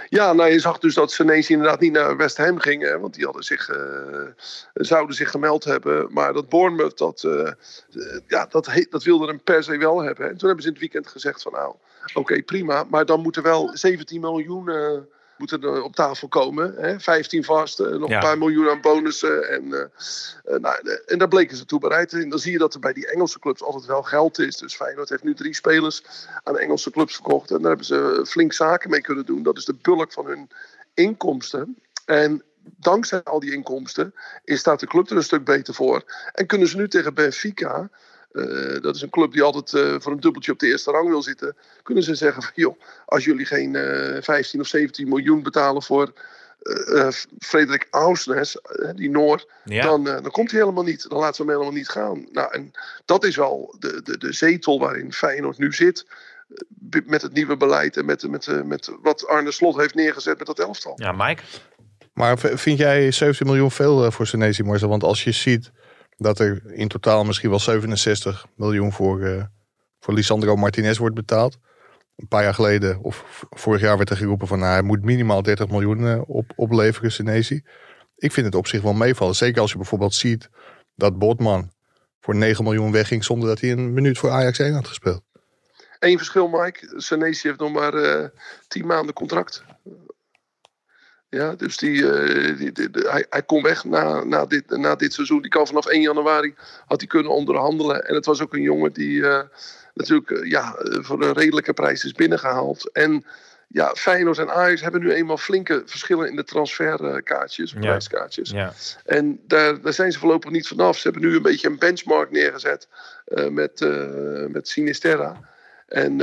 Ja, 0.10 0.34
nou 0.34 0.52
je 0.52 0.60
zag 0.60 0.80
dus 0.80 0.94
dat 0.94 1.12
Senesi 1.12 1.54
inderdaad 1.54 1.80
niet 1.80 1.92
naar 1.92 2.18
West 2.18 2.38
Ham 2.38 2.60
ging. 2.60 2.82
Hè, 2.82 3.00
want 3.00 3.14
die 3.14 3.26
hadden 3.26 3.44
zich, 3.44 3.70
uh, 3.70 4.28
zouden 4.74 5.16
zich 5.16 5.30
gemeld 5.30 5.64
hebben. 5.64 6.08
Maar 6.14 6.34
dat 6.34 6.50
Bournemouth, 6.50 6.98
dat, 6.98 7.24
uh, 7.24 7.52
ja, 8.28 8.46
dat, 8.46 8.70
dat 8.90 9.04
wilde 9.04 9.28
hem 9.28 9.44
per 9.44 9.64
se 9.64 9.78
wel 9.78 10.02
hebben. 10.02 10.30
En 10.30 10.38
toen 10.38 10.48
hebben 10.48 10.64
ze 10.64 10.68
in 10.68 10.74
het 10.74 10.84
weekend 10.84 11.08
gezegd 11.08 11.42
van 11.42 11.52
nou, 11.52 11.76
oké 12.14 12.42
prima. 12.42 12.84
Maar 12.90 13.06
dan 13.06 13.22
moeten 13.22 13.44
wel 13.44 13.70
17 13.74 14.22
miljoen 14.22 14.66
moeten 15.38 15.62
er 15.62 15.84
op 15.84 15.96
tafel 15.96 16.28
komen. 16.28 16.76
Hè? 16.78 17.00
15 17.00 17.44
vast, 17.44 17.80
uh, 17.80 17.88
nog 17.88 18.10
een 18.10 18.20
paar 18.20 18.38
miljoen 18.38 18.70
aan 18.70 18.82
bonussen. 18.82 19.50
En, 19.50 19.64
uh, 19.64 19.80
uh, 20.46 20.60
nou, 20.60 21.00
en 21.06 21.18
daar 21.18 21.28
bleken 21.28 21.58
ze 21.58 21.66
toe 21.66 21.80
bereid. 21.80 22.14
En 22.14 22.30
dan 22.30 22.40
zie 22.40 22.52
je 22.52 22.58
dat 22.58 22.74
er 22.74 22.80
bij 22.80 22.94
die 22.94 23.12
Engelse 23.12 23.40
clubs 23.40 23.64
altijd 23.64 23.86
wel 23.86 24.04
geld 24.04 24.40
is. 24.40 24.58
Dus 24.58 24.76
Feyenoord 24.76 25.10
heeft 25.10 25.24
nu 25.24 25.34
drie 25.34 25.56
spelers 25.56 26.04
aan 26.44 26.58
Engelse 26.58 26.92
clubs 26.92 27.16
verkocht. 27.16 27.52
En 27.52 27.58
daar 27.58 27.68
hebben 27.68 27.86
ze 27.86 28.26
flink 28.28 28.54
zaken 28.54 28.90
mee 28.90 29.02
kunnen 29.02 29.26
doen. 29.26 29.44
Dat 29.44 29.58
is 29.58 29.66
de 29.66 29.76
bulk 29.82 30.12
van 30.12 30.26
hun 30.26 30.50
inkomsten. 30.94 31.78
En 32.06 32.44
dankzij 32.64 33.24
al 33.24 33.40
die 33.40 33.54
inkomsten 33.54 34.14
is, 34.44 34.60
staat 34.60 34.80
de 34.80 34.88
club 34.88 35.10
er 35.10 35.16
een 35.16 35.24
stuk 35.24 35.46
beter 35.46 35.74
voor. 35.74 36.04
En 36.32 36.46
kunnen 36.46 36.68
ze 36.68 36.78
nu 36.78 36.88
tegen 36.88 37.14
Benfica 37.14 37.90
uh, 38.34 38.82
dat 38.82 38.96
is 38.96 39.02
een 39.02 39.10
club 39.10 39.32
die 39.32 39.42
altijd 39.42 39.74
uh, 39.74 39.96
voor 40.00 40.12
een 40.12 40.20
dubbeltje 40.20 40.52
op 40.52 40.60
de 40.60 40.68
eerste 40.68 40.92
rang 40.92 41.10
wil 41.10 41.22
zitten. 41.22 41.56
Kunnen 41.84 42.04
ze 42.04 42.16
zeggen 42.16 42.44
van 42.44 42.52
joh, 42.56 42.80
als 43.06 43.26
jullie 43.26 43.46
geen 43.46 43.74
uh, 43.74 44.22
15 44.22 44.60
of 44.60 44.68
17 44.68 45.08
miljoen 45.08 45.44
betalen 45.44 45.84
voor 45.84 46.14
Frederik 47.40 47.88
Ausnes, 47.90 48.58
die 48.96 49.10
Noor, 49.10 49.46
ja. 49.64 49.84
dan, 49.84 50.04
dan 50.04 50.32
komt 50.32 50.52
hij 50.52 50.60
helemaal 50.60 50.84
niet. 50.84 51.10
Dan 51.10 51.20
laten 51.20 51.46
we 51.46 51.52
hem 51.52 51.60
helemaal 51.60 51.80
niet 51.80 51.90
gaan. 51.90 52.28
Nou, 52.32 52.54
en 52.54 52.72
dat 53.06 53.24
is 53.24 53.36
wel 53.36 53.76
de, 53.80 54.02
de, 54.04 54.18
de 54.18 54.34
zetel 54.34 54.80
waarin 54.80 55.14
Feyenoord 55.14 55.58
nu 55.58 55.74
zit. 55.74 56.08
Met 57.06 57.22
het 57.22 57.34
nieuwe 57.34 57.58
beleid 57.58 57.98
en 57.98 58.06
met, 58.06 58.30
met, 58.30 58.66
met 58.66 58.92
wat 59.02 59.28
Arne 59.28 59.52
Slot 59.52 59.78
heeft 59.78 59.96
neergezet 59.96 60.38
met 60.38 60.48
dat 60.48 60.60
elftal. 60.60 60.94
Ja, 60.96 61.12
Mike? 61.12 61.42
Maar 62.14 62.38
vind 62.40 62.78
jij 62.78 63.12
17 63.12 63.48
miljoen 63.48 63.72
veel 63.72 64.12
voor 64.12 64.28
Senesi 64.28 64.64
Marcel? 64.64 64.90
Want 64.90 65.04
als 65.04 65.24
je 65.24 65.32
ziet 65.32 65.72
dat 66.24 66.40
er 66.40 66.74
in 66.74 66.88
totaal 66.88 67.24
misschien 67.24 67.50
wel 67.50 67.60
67 67.60 68.46
miljoen 68.56 68.92
voor, 68.92 69.20
uh, 69.20 69.44
voor 70.00 70.14
Lisandro 70.14 70.56
Martinez 70.56 70.98
wordt 70.98 71.16
betaald. 71.16 71.58
Een 72.16 72.28
paar 72.28 72.44
jaar 72.44 72.54
geleden, 72.54 73.00
of 73.02 73.46
vorig 73.50 73.82
jaar 73.82 73.98
werd 73.98 74.10
er 74.10 74.18
geroepen 74.18 74.48
van 74.48 74.60
nou, 74.60 74.72
hij 74.72 74.82
moet 74.82 75.04
minimaal 75.04 75.42
30 75.42 75.68
miljoen 75.68 76.00
uh, 76.00 76.22
op, 76.26 76.52
opleveren, 76.56 77.12
Senesi. 77.12 77.64
Ik 78.16 78.32
vind 78.32 78.46
het 78.46 78.56
op 78.56 78.68
zich 78.68 78.82
wel 78.82 78.94
meevallen. 78.94 79.36
Zeker 79.36 79.62
als 79.62 79.72
je 79.72 79.78
bijvoorbeeld 79.78 80.14
ziet 80.14 80.50
dat 80.96 81.18
Botman 81.20 81.72
voor 82.20 82.36
9 82.36 82.64
miljoen 82.64 82.92
wegging 82.92 83.24
zonder 83.24 83.48
dat 83.48 83.60
hij 83.60 83.72
een 83.72 83.94
minuut 83.94 84.18
voor 84.18 84.30
Ajax 84.30 84.60
1 84.60 84.74
had 84.74 84.88
gespeeld. 84.88 85.22
Eén 86.00 86.18
verschil, 86.18 86.48
Mike. 86.48 86.94
Senesi 86.96 87.48
heeft 87.48 87.60
nog 87.60 87.72
maar 87.72 87.94
uh, 87.94 88.28
10 88.68 88.86
maanden 88.86 89.14
contract. 89.14 89.64
Ja, 91.34 91.56
dus 91.56 91.78
die, 91.78 92.02
uh, 92.02 92.58
die, 92.58 92.72
die, 92.72 92.90
hij, 92.92 93.26
hij 93.30 93.44
kon 93.44 93.64
weg 93.64 93.84
na, 93.84 94.24
na, 94.24 94.46
dit, 94.46 94.70
na 94.70 94.96
dit 94.96 95.14
seizoen. 95.14 95.42
Die 95.42 95.52
kan 95.52 95.68
vanaf 95.68 95.86
1 95.86 96.02
januari 96.02 96.56
had 96.86 97.00
hij 97.00 97.08
kunnen 97.08 97.32
onderhandelen. 97.32 98.06
En 98.06 98.16
het 98.16 98.26
was 98.26 98.42
ook 98.42 98.54
een 98.54 98.62
jongen 98.62 98.94
die 98.94 99.20
uh, 99.20 99.42
natuurlijk 99.94 100.30
uh, 100.30 100.50
ja, 100.50 100.76
voor 100.78 101.24
een 101.24 101.34
redelijke 101.34 101.74
prijs 101.74 102.04
is 102.04 102.12
binnengehaald. 102.12 102.92
En 102.92 103.26
ja, 103.68 103.96
Feyenoord 103.96 104.38
en 104.38 104.50
Ajax 104.50 104.82
hebben 104.82 105.02
nu 105.02 105.12
eenmaal 105.12 105.38
flinke 105.38 105.84
verschillen 105.86 106.30
in 106.30 106.36
de 106.36 106.44
transferkaartjes, 106.44 107.74
prijskaartjes. 107.74 108.50
Ja. 108.50 108.58
Ja. 108.58 108.74
En 109.06 109.40
daar, 109.48 109.82
daar 109.82 109.94
zijn 109.94 110.12
ze 110.12 110.20
voorlopig 110.20 110.52
niet 110.52 110.68
vanaf. 110.68 110.98
Ze 110.98 111.10
hebben 111.10 111.30
nu 111.30 111.36
een 111.36 111.42
beetje 111.42 111.68
een 111.68 111.80
benchmark 111.80 112.32
neergezet 112.32 112.88
met, 113.50 113.88
met 114.50 114.68
Sinisterra. 114.68 115.40
En 115.88 116.18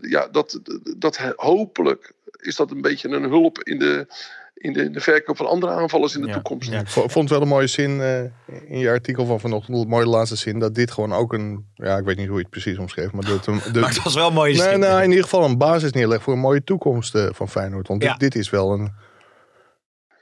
ja, 0.00 0.28
dat, 0.28 0.60
dat 0.96 1.16
hopelijk 1.36 2.12
is 2.38 2.56
dat 2.56 2.70
een 2.70 2.80
beetje 2.80 3.08
een 3.08 3.22
hulp 3.22 3.62
in 3.62 3.78
de, 3.78 4.06
in 4.54 4.72
de, 4.72 4.90
de 4.90 5.00
verkoop 5.00 5.36
van 5.36 5.46
andere 5.46 5.72
aanvallers 5.72 6.14
in 6.14 6.22
de 6.22 6.32
toekomst. 6.32 6.70
Ja. 6.70 6.80
Ik 6.80 6.88
vond 6.88 7.30
wel 7.30 7.42
een 7.42 7.48
mooie 7.48 7.66
zin 7.66 7.90
uh, 7.90 8.22
in 8.66 8.78
je 8.78 8.88
artikel 8.88 9.26
van 9.26 9.40
vanochtend, 9.40 9.78
een 9.78 9.88
mooie 9.88 10.06
laatste 10.06 10.36
zin, 10.36 10.58
dat 10.58 10.74
dit 10.74 10.90
gewoon 10.90 11.12
ook 11.12 11.32
een, 11.32 11.66
ja, 11.74 11.96
ik 11.96 12.04
weet 12.04 12.16
niet 12.16 12.26
hoe 12.26 12.36
je 12.36 12.42
het 12.42 12.50
precies 12.50 12.78
omschreef, 12.78 13.12
maar, 13.12 13.24
dat, 13.24 13.44
de, 13.44 13.50
maar 13.80 13.88
het 13.88 14.02
was 14.02 14.14
wel 14.14 14.28
een 14.28 14.34
mooie 14.34 14.56
nee, 14.56 14.68
zin. 14.68 14.78
Nou, 14.78 15.02
in 15.02 15.08
ieder 15.08 15.24
geval 15.24 15.44
een 15.44 15.58
basis 15.58 15.92
neerleggen 15.92 16.24
voor 16.24 16.32
een 16.32 16.38
mooie 16.38 16.64
toekomst 16.64 17.14
uh, 17.14 17.28
van 17.32 17.48
Feyenoord. 17.48 17.88
Want 17.88 18.00
dit, 18.00 18.18
dit, 18.18 18.34
is 18.34 18.50
wel 18.50 18.72
een 18.72 18.92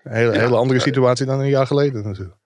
hele, 0.02 0.32
ja, 0.32 0.40
hele 0.40 0.56
andere 0.56 0.80
situatie 0.80 1.26
dan 1.26 1.40
een 1.40 1.48
jaar 1.48 1.66
geleden 1.66 2.02
natuurlijk. 2.02 2.36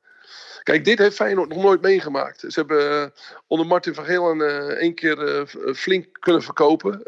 Kijk, 0.62 0.85
dit 0.85 0.99
heeft 0.99 1.16
Feyenoord 1.16 1.49
nog 1.49 1.62
nooit 1.62 1.81
meegemaakt. 1.81 2.40
Ze 2.40 2.61
hebben 2.61 2.90
uh, 2.90 3.07
onder 3.46 3.66
Martin 3.66 3.94
van 3.94 4.05
Geel 4.05 4.42
één 4.42 4.94
keer 4.94 5.18
uh, 5.18 5.75
flink 5.75 6.07
kunnen 6.20 6.42
verkopen. 6.42 7.03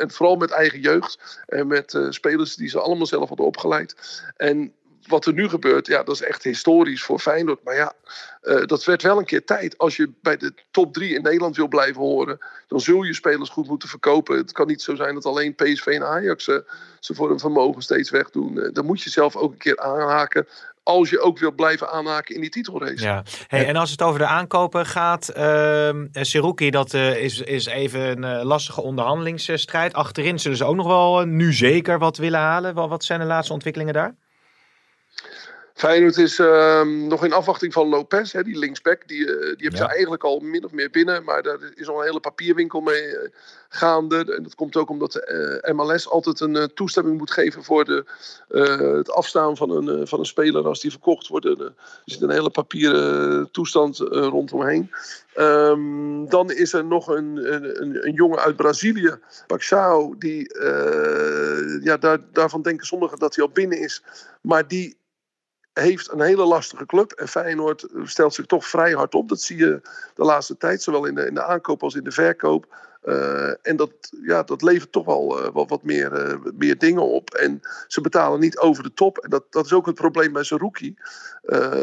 en 0.00 0.10
vooral 0.10 0.36
met 0.36 0.50
eigen 0.50 0.80
jeugd. 0.80 1.42
En 1.46 1.66
met 1.66 1.98
spelers 2.08 2.54
die 2.54 2.68
ze 2.68 2.80
allemaal 2.80 3.06
zelf 3.06 3.28
hadden 3.28 3.46
opgeleid. 3.46 4.22
En 4.36 4.72
wat 5.06 5.26
er 5.26 5.32
nu 5.32 5.48
gebeurt, 5.48 5.86
ja, 5.86 6.02
dat 6.02 6.14
is 6.14 6.22
echt 6.22 6.44
historisch 6.44 7.02
voor 7.02 7.18
Feyenoord. 7.18 7.64
Maar 7.64 7.74
ja, 7.74 7.92
uh, 8.42 8.64
dat 8.64 8.84
werd 8.84 9.02
wel 9.02 9.18
een 9.18 9.24
keer 9.24 9.44
tijd. 9.44 9.78
Als 9.78 9.96
je 9.96 10.10
bij 10.22 10.36
de 10.36 10.52
top 10.70 10.92
3 10.92 11.14
in 11.14 11.22
Nederland 11.22 11.56
wil 11.56 11.68
blijven 11.68 12.00
horen, 12.00 12.38
dan 12.66 12.80
zul 12.80 13.02
je 13.02 13.14
spelers 13.14 13.50
goed 13.50 13.68
moeten 13.68 13.88
verkopen. 13.88 14.36
Het 14.36 14.52
kan 14.52 14.66
niet 14.66 14.82
zo 14.82 14.94
zijn 14.94 15.14
dat 15.14 15.26
alleen 15.26 15.54
PSV 15.54 15.86
en 15.86 16.06
Ajax 16.06 16.46
uh, 16.46 16.56
ze 17.00 17.14
voor 17.14 17.28
hun 17.28 17.38
vermogen 17.38 17.82
steeds 17.82 18.10
wegdoen. 18.10 18.56
Uh, 18.56 18.68
dan 18.72 18.86
moet 18.86 19.02
je 19.02 19.10
zelf 19.10 19.36
ook 19.36 19.52
een 19.52 19.58
keer 19.58 19.78
aanhaken 19.78 20.46
als 20.82 21.10
je 21.10 21.20
ook 21.20 21.38
wil 21.38 21.52
blijven 21.52 21.90
aanhaken 21.90 22.34
in 22.34 22.40
die 22.40 22.50
titelrace. 22.50 23.04
Ja. 23.04 23.22
Hey, 23.46 23.66
en 23.66 23.76
als 23.76 23.90
het 23.90 24.02
over 24.02 24.18
de 24.18 24.26
aankopen 24.26 24.86
gaat, 24.86 25.32
uh, 25.36 26.70
dat 26.70 26.94
is, 26.94 27.40
is 27.40 27.66
even 27.66 28.22
een 28.22 28.44
lastige 28.44 28.82
onderhandelingsstrijd. 28.82 29.92
Achterin 29.92 30.38
zullen 30.38 30.56
ze 30.56 30.64
ook 30.64 30.76
nog 30.76 30.86
wel 30.86 31.24
nu 31.24 31.52
zeker 31.52 31.98
wat 31.98 32.16
willen 32.16 32.40
halen. 32.40 32.74
Wat 32.74 33.04
zijn 33.04 33.20
de 33.20 33.26
laatste 33.26 33.52
ontwikkelingen 33.52 33.94
daar? 33.94 34.14
Feyenoord 35.74 36.16
is 36.16 36.38
uh, 36.38 36.82
nog 36.82 37.24
in 37.24 37.32
afwachting 37.32 37.72
van 37.72 37.88
Lopez, 37.88 38.32
hè, 38.32 38.42
die 38.42 38.58
linksback. 38.58 39.08
Die, 39.08 39.18
uh, 39.18 39.26
die 39.26 39.46
hebben 39.46 39.70
ja. 39.70 39.76
ze 39.76 39.86
eigenlijk 39.86 40.24
al 40.24 40.40
min 40.40 40.64
of 40.64 40.72
meer 40.72 40.90
binnen. 40.90 41.24
Maar 41.24 41.42
daar 41.42 41.58
is 41.74 41.88
al 41.88 41.98
een 41.98 42.06
hele 42.06 42.20
papierwinkel 42.20 42.80
mee 42.80 43.06
uh, 43.06 43.18
gaande. 43.68 44.34
En 44.36 44.42
dat 44.42 44.54
komt 44.54 44.76
ook 44.76 44.90
omdat 44.90 45.12
de 45.12 45.60
uh, 45.64 45.74
MLS 45.74 46.08
altijd 46.08 46.40
een 46.40 46.70
toestemming 46.74 47.18
moet 47.18 47.30
geven 47.30 47.64
voor 47.64 47.84
de, 47.84 48.04
het 48.96 49.10
afstaan 49.10 49.56
van 49.56 49.70
een, 49.70 50.06
van 50.06 50.18
een 50.18 50.26
speler 50.26 50.66
als 50.66 50.80
die 50.80 50.90
verkocht 50.90 51.28
wordt. 51.28 51.46
er 51.46 51.74
zit 52.04 52.22
een 52.22 52.30
hele 52.30 52.50
papieren 52.50 53.50
toestand 53.50 53.98
rondomheen. 53.98 54.90
Um, 55.36 56.28
dan 56.28 56.50
is 56.50 56.72
er 56.72 56.84
nog 56.84 57.08
een, 57.08 57.54
een, 57.54 58.06
een 58.06 58.12
jongen 58.12 58.38
uit 58.38 58.56
Brazilië, 58.56 59.18
Paxao. 59.46 60.14
Die, 60.18 60.54
ja, 61.82 61.96
daar, 61.96 62.18
daarvan 62.32 62.62
denken 62.62 62.86
sommigen 62.86 63.18
dat 63.18 63.34
hij 63.34 63.44
al 63.44 63.50
binnen 63.50 63.78
is. 63.78 64.02
Maar 64.40 64.68
die 64.68 65.00
heeft 65.72 66.12
een 66.12 66.20
hele 66.20 66.44
lastige 66.44 66.86
club. 66.86 67.12
En 67.12 67.28
Feyenoord 67.28 67.86
stelt 68.04 68.34
zich 68.34 68.46
toch 68.46 68.66
vrij 68.66 68.92
hard 68.92 69.14
op. 69.14 69.28
Dat 69.28 69.40
zie 69.40 69.56
je 69.56 69.80
de 70.14 70.24
laatste 70.24 70.56
tijd, 70.56 70.82
zowel 70.82 71.04
in 71.04 71.14
de, 71.14 71.26
in 71.26 71.34
de 71.34 71.44
aankoop 71.44 71.82
als 71.82 71.94
in 71.94 72.04
de 72.04 72.10
verkoop. 72.10 72.66
Uh, 73.04 73.48
en 73.62 73.76
dat, 73.76 73.90
ja, 74.26 74.42
dat 74.42 74.62
levert 74.62 74.92
toch 74.92 75.04
wel 75.04 75.38
uh, 75.38 75.48
wat, 75.52 75.68
wat 75.68 75.82
meer, 75.82 76.30
uh, 76.30 76.52
meer 76.54 76.78
dingen 76.78 77.02
op. 77.02 77.30
En 77.30 77.60
ze 77.86 78.00
betalen 78.00 78.40
niet 78.40 78.58
over 78.58 78.82
de 78.82 78.94
top. 78.94 79.18
En 79.18 79.30
dat, 79.30 79.44
dat 79.50 79.64
is 79.64 79.72
ook 79.72 79.86
het 79.86 79.94
probleem 79.94 80.32
bij 80.32 80.44
Zerouki. 80.44 80.94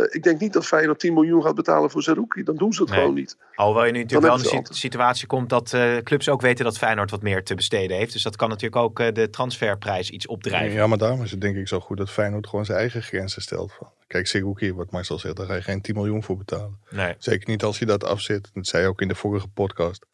ik 0.10 0.24
denk 0.24 0.40
niet 0.40 0.54
dat 0.54 0.66
Feyenoord 0.66 1.00
10 1.00 1.14
miljoen 1.14 1.44
gaat 1.44 1.56
betalen 1.56 1.90
voor 1.90 2.04
Zerouki. 2.04 2.44
Dan 2.44 2.56
doen 2.56 2.74
ze 2.74 2.82
het 2.82 2.90
nee. 2.90 3.00
gewoon 3.00 3.16
niet. 3.16 3.38
Alhoewel 3.56 3.86
je 3.86 3.92
nu 3.92 4.02
natuurlijk 4.02 4.34
wel 4.34 4.52
in 4.54 4.64
de 4.64 4.74
situatie 4.74 5.28
komt 5.28 5.50
dat 5.50 5.78
clubs 6.04 6.30
ook 6.30 6.42
weten 6.42 6.66
dat 6.66 6.78
Feyenoord 6.78 7.12
wat 7.12 7.22
meer 7.22 7.44
te 7.44 7.56
besteden 7.56 7.98
heeft. 7.98 8.14
Dus 8.14 8.24
dat 8.24 8.36
kan 8.36 8.50
natuurlijk 8.50 8.82
ook 8.82 9.16
de 9.16 9.30
transferprijs 9.30 10.10
iets 10.10 10.28
opdrijven. 10.28 10.78
Ja, 10.78 10.88
maar 10.88 10.98
daarom 10.98 11.24
is 11.24 11.32
het 11.32 11.42
denk 11.42 11.56
ik 11.56 11.68
zo 11.68 11.80
goed 11.80 11.98
dat 11.98 12.10
Feyenoord 12.10 12.48
gewoon 12.48 12.66
zijn 12.66 12.78
eigen 12.78 13.02
grenzen 13.02 13.42
stelt. 13.42 13.74
Van. 13.74 13.88
Kijk, 14.08 14.28
Zerouki, 14.28 14.74
wat 14.74 14.92
Marcel 14.92 15.20
zegt, 15.20 15.36
daar 15.36 15.46
ga 15.46 15.56
je 15.56 15.62
geen 15.62 15.82
10 15.82 15.96
miljoen 15.96 16.24
voor 16.24 16.38
betalen. 16.38 16.78
Nee. 16.90 17.16
Zeker 17.18 17.50
niet 17.50 17.64
als 17.64 17.80
je 17.80 17.86
dat 17.86 18.04
afzet. 18.04 18.50
Dat 18.54 18.68
zei 18.68 18.84
je 18.84 18.90
ook 18.90 19.02
in 19.02 19.08
de 19.08 19.16
vorige 19.16 19.48
podcast 19.48 20.06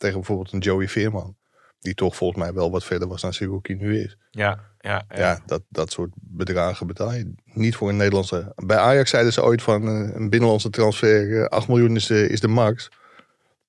tegen 0.00 0.16
bijvoorbeeld 0.16 0.52
een 0.52 0.58
Joey 0.58 0.88
Veerman. 0.88 1.36
Die 1.80 1.94
toch 1.94 2.16
volgens 2.16 2.42
mij 2.42 2.52
wel 2.52 2.70
wat 2.70 2.84
verder 2.84 3.08
was 3.08 3.20
dan 3.20 3.32
Sigoki 3.32 3.74
nu 3.74 4.00
is. 4.00 4.16
Ja, 4.30 4.60
ja, 4.80 5.04
ja. 5.08 5.18
ja 5.18 5.40
dat, 5.46 5.62
dat 5.68 5.92
soort 5.92 6.10
bedragen 6.14 6.86
betaal 6.86 7.12
je 7.12 7.34
niet 7.44 7.76
voor 7.76 7.88
een 7.88 7.96
Nederlandse. 7.96 8.52
Bij 8.56 8.76
Ajax 8.76 9.10
zeiden 9.10 9.32
ze 9.32 9.42
ooit 9.42 9.62
van 9.62 9.88
uh, 9.88 10.14
een 10.14 10.30
binnenlandse 10.30 10.70
transfer, 10.70 11.28
uh, 11.28 11.44
8 11.44 11.68
miljoen 11.68 11.96
is, 11.96 12.10
uh, 12.10 12.30
is 12.30 12.40
de 12.40 12.48
max. 12.48 12.90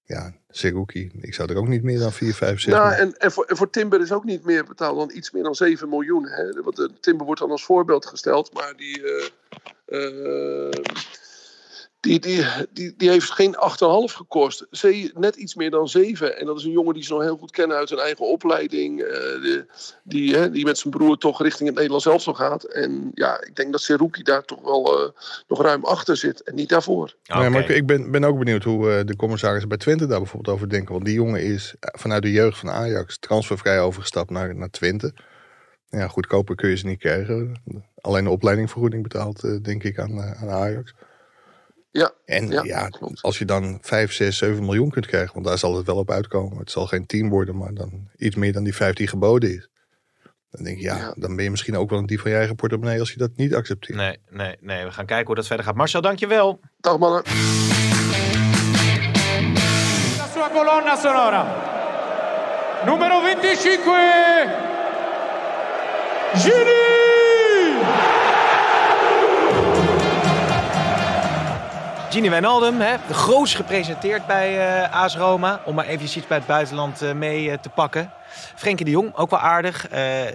Ja, 0.04 0.34
Sigoki, 0.50 1.12
ik 1.22 1.34
zou 1.34 1.52
er 1.52 1.58
ook 1.58 1.68
niet 1.68 1.84
meer 1.84 2.00
dan 2.00 2.12
4, 2.12 2.34
5, 2.34 2.60
6. 2.60 2.74
Nou, 2.74 2.94
en, 2.94 3.18
en, 3.18 3.32
voor, 3.32 3.46
en 3.46 3.58
voor 3.58 3.70
Timber 3.70 4.02
is 4.02 4.12
ook 4.12 4.24
niet 4.24 4.46
meer 4.46 4.66
betaald 4.66 4.98
dan 4.98 5.18
iets 5.18 5.32
meer 5.32 5.44
dan 5.44 5.56
7 5.56 5.90
miljoen. 5.90 6.28
Hè? 6.28 6.62
Want 6.64 6.76
de 6.76 6.92
Timber 7.00 7.26
wordt 7.26 7.42
dan 7.42 7.52
als 7.52 7.64
voorbeeld 7.64 8.06
gesteld, 8.06 8.54
maar 8.54 8.74
die. 8.76 9.02
Die, 12.02 12.20
die, 12.20 12.46
die, 12.74 12.94
die 12.98 13.10
heeft 13.10 13.32
geen 13.32 13.56
8,5 13.56 14.16
gekost. 14.16 14.68
Ze, 14.72 15.12
net 15.16 15.36
iets 15.36 15.56
meer 15.56 15.70
dan 15.70 15.88
7. 15.88 16.40
En 16.40 16.46
dat 16.46 16.58
is 16.58 16.64
een 16.64 16.72
jongen 16.72 16.94
die 16.94 17.04
ze 17.04 17.14
nog 17.14 17.22
heel 17.22 17.38
goed 17.38 17.52
kennen 17.52 17.78
uit 17.78 17.88
zijn 17.88 18.00
eigen 18.00 18.28
opleiding. 18.28 19.00
Uh, 19.00 19.08
de, 19.08 19.66
die, 20.04 20.36
hè, 20.36 20.52
die 20.52 20.66
met 20.66 20.78
zijn 20.78 20.94
broer 20.94 21.18
toch 21.18 21.42
richting 21.42 21.68
het 21.68 21.76
Nederlands 21.76 22.06
elftal 22.06 22.34
gaat. 22.34 22.64
En 22.64 23.12
ja, 23.14 23.44
ik 23.44 23.56
denk 23.56 23.72
dat 23.72 23.82
Seruki 23.82 24.24
daar 24.24 24.46
toch 24.46 24.62
wel 24.62 25.04
uh, 25.04 25.10
nog 25.48 25.62
ruim 25.62 25.84
achter 25.86 26.18
zit. 26.18 26.44
En 26.44 26.56
niet 26.56 26.70
daarvoor. 26.70 27.16
Okay. 27.26 27.50
Maar 27.50 27.62
ik, 27.62 27.70
ik 27.70 27.86
ben, 27.86 28.12
ben 28.12 28.24
ook 28.24 28.38
benieuwd 28.38 28.64
hoe 28.64 28.98
uh, 28.98 29.00
de 29.06 29.16
commissarissen 29.16 29.70
bij 29.70 29.78
Twente 29.78 30.08
daar 30.08 30.20
bijvoorbeeld 30.20 30.56
over 30.56 30.70
denken. 30.70 30.94
Want 30.94 31.06
die 31.06 31.16
jongen 31.16 31.42
is 31.42 31.76
vanuit 31.80 32.22
de 32.22 32.32
jeugd 32.32 32.58
van 32.58 32.70
Ajax 32.70 33.18
transfervrij 33.20 33.82
overgestapt 33.82 34.30
naar, 34.30 34.56
naar 34.56 34.70
Twente. 34.70 35.14
Ja, 35.92 36.08
goedkoper 36.08 36.56
kun 36.56 36.70
je 36.70 36.78
ze 36.78 36.88
niet 36.88 37.00
krijgen. 37.00 37.62
Alleen 37.96 38.24
de 38.24 38.30
opleidingvergoeding 38.30 39.04
betaalt, 39.04 39.44
eh, 39.44 39.56
denk 39.62 39.84
ik, 39.84 40.00
aan, 40.00 40.22
eh, 40.22 40.42
aan 40.42 40.50
Ajax. 40.50 40.94
Ja, 41.92 42.12
En 42.26 42.48
ja, 42.50 42.64
ja, 42.64 42.88
klopt. 42.88 43.22
als 43.22 43.38
je 43.38 43.46
dan 43.46 43.78
5, 43.82 44.14
6, 44.14 44.38
7 44.38 44.66
miljoen 44.66 44.90
kunt 44.90 45.06
krijgen, 45.06 45.34
want 45.34 45.46
daar 45.46 45.58
zal 45.58 45.76
het 45.78 45.86
wel 45.86 45.98
op 45.98 46.12
uitkomen. 46.12 46.58
Het 46.58 46.72
zal 46.72 46.88
geen 46.88 47.06
10 47.06 47.30
worden, 47.30 47.58
maar 47.58 47.74
dan 47.74 48.10
iets 48.18 48.36
meer 48.36 48.54
dan 48.54 48.64
die 48.64 48.76
5 48.76 48.94
die 48.96 49.08
geboden 49.08 49.56
is. 49.56 49.70
Dan 50.50 50.64
denk 50.64 50.78
ik, 50.78 50.84
ja, 50.84 50.98
Ja. 50.98 51.14
dan 51.18 51.36
ben 51.36 51.44
je 51.44 51.50
misschien 51.52 51.78
ook 51.78 51.90
wel 51.90 52.00
een 52.00 52.06
dief 52.06 52.22
van 52.22 52.32
je 52.32 52.38
eigen 52.38 52.56
portemonnee 52.56 53.00
als 53.00 53.12
je 53.12 53.18
dat 53.18 53.30
niet 53.36 53.56
accepteert. 53.56 53.98
Nee, 53.98 54.18
nee, 54.30 54.56
nee. 54.60 54.84
We 54.86 54.92
gaan 54.92 55.06
kijken 55.06 55.26
hoe 55.26 55.36
dat 55.36 55.48
verder 55.48 55.66
gaat. 55.66 55.76
Marcel, 55.76 56.02
dankjewel. 56.02 56.60
Dag 56.80 56.98
mannen. 56.98 57.24
La 60.18 60.28
sua 60.34 60.50
colonna 60.54 60.96
sonora. 60.96 61.46
Numero 62.86 63.20
25. 63.22 64.70
Gini! 66.34 66.81
Gini 72.12 72.30
Wijnaldum, 72.30 72.80
hè, 72.80 72.98
de 73.08 73.14
grootst 73.14 73.56
gepresenteerd 73.56 74.28
bij 74.28 74.82
eh 74.84 75.02
AS 75.04 75.16
Roma. 75.16 75.62
Om 75.66 75.76
maar 75.76 75.86
even 75.86 76.04
iets 76.04 76.28
bij 76.28 76.38
het 76.38 76.48
buitenland 76.48 77.02
eh, 77.02 77.12
mee 77.12 77.52
eh, 77.52 77.58
te 77.58 77.70
pakken. 77.70 78.14
Frenkie 78.56 78.86
de 78.86 78.92
Jong, 78.92 79.16
ook 79.16 79.30
wel 79.30 79.40
aardig. 79.40 79.88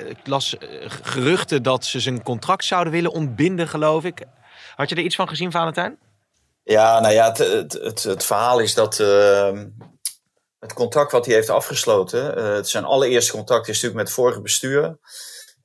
Ik 0.09 0.17
las 0.25 0.57
geruchten 1.03 1.62
dat 1.62 1.85
ze 1.85 2.01
zijn 2.01 2.23
contract 2.23 2.65
zouden 2.65 2.93
willen 2.93 3.12
ontbinden, 3.12 3.69
geloof 3.69 4.05
ik. 4.05 4.25
Had 4.77 4.89
je 4.89 4.95
er 4.95 5.03
iets 5.03 5.17
van 5.17 5.29
gezien, 5.29 5.51
Valentijn? 5.51 5.99
Ja, 6.62 7.01
nou 7.01 7.15
ja, 7.15 7.27
het, 7.27 7.39
het, 7.83 8.03
het, 8.03 8.25
verhaal 8.25 8.59
is 8.59 8.75
dat 8.75 9.01
eh, 9.01 9.53
het 10.59 10.73
contract 10.73 11.12
wat 11.12 11.27
hij 11.27 11.35
heeft 11.35 11.51
afgesloten, 11.51 12.55
het 12.55 12.69
zijn 12.69 12.85
allereerste 12.85 13.33
contact 13.33 13.69
is 13.69 13.75
natuurlijk 13.75 13.95
met 13.95 14.07
het 14.07 14.17
vorige 14.17 14.41
bestuur. 14.41 14.99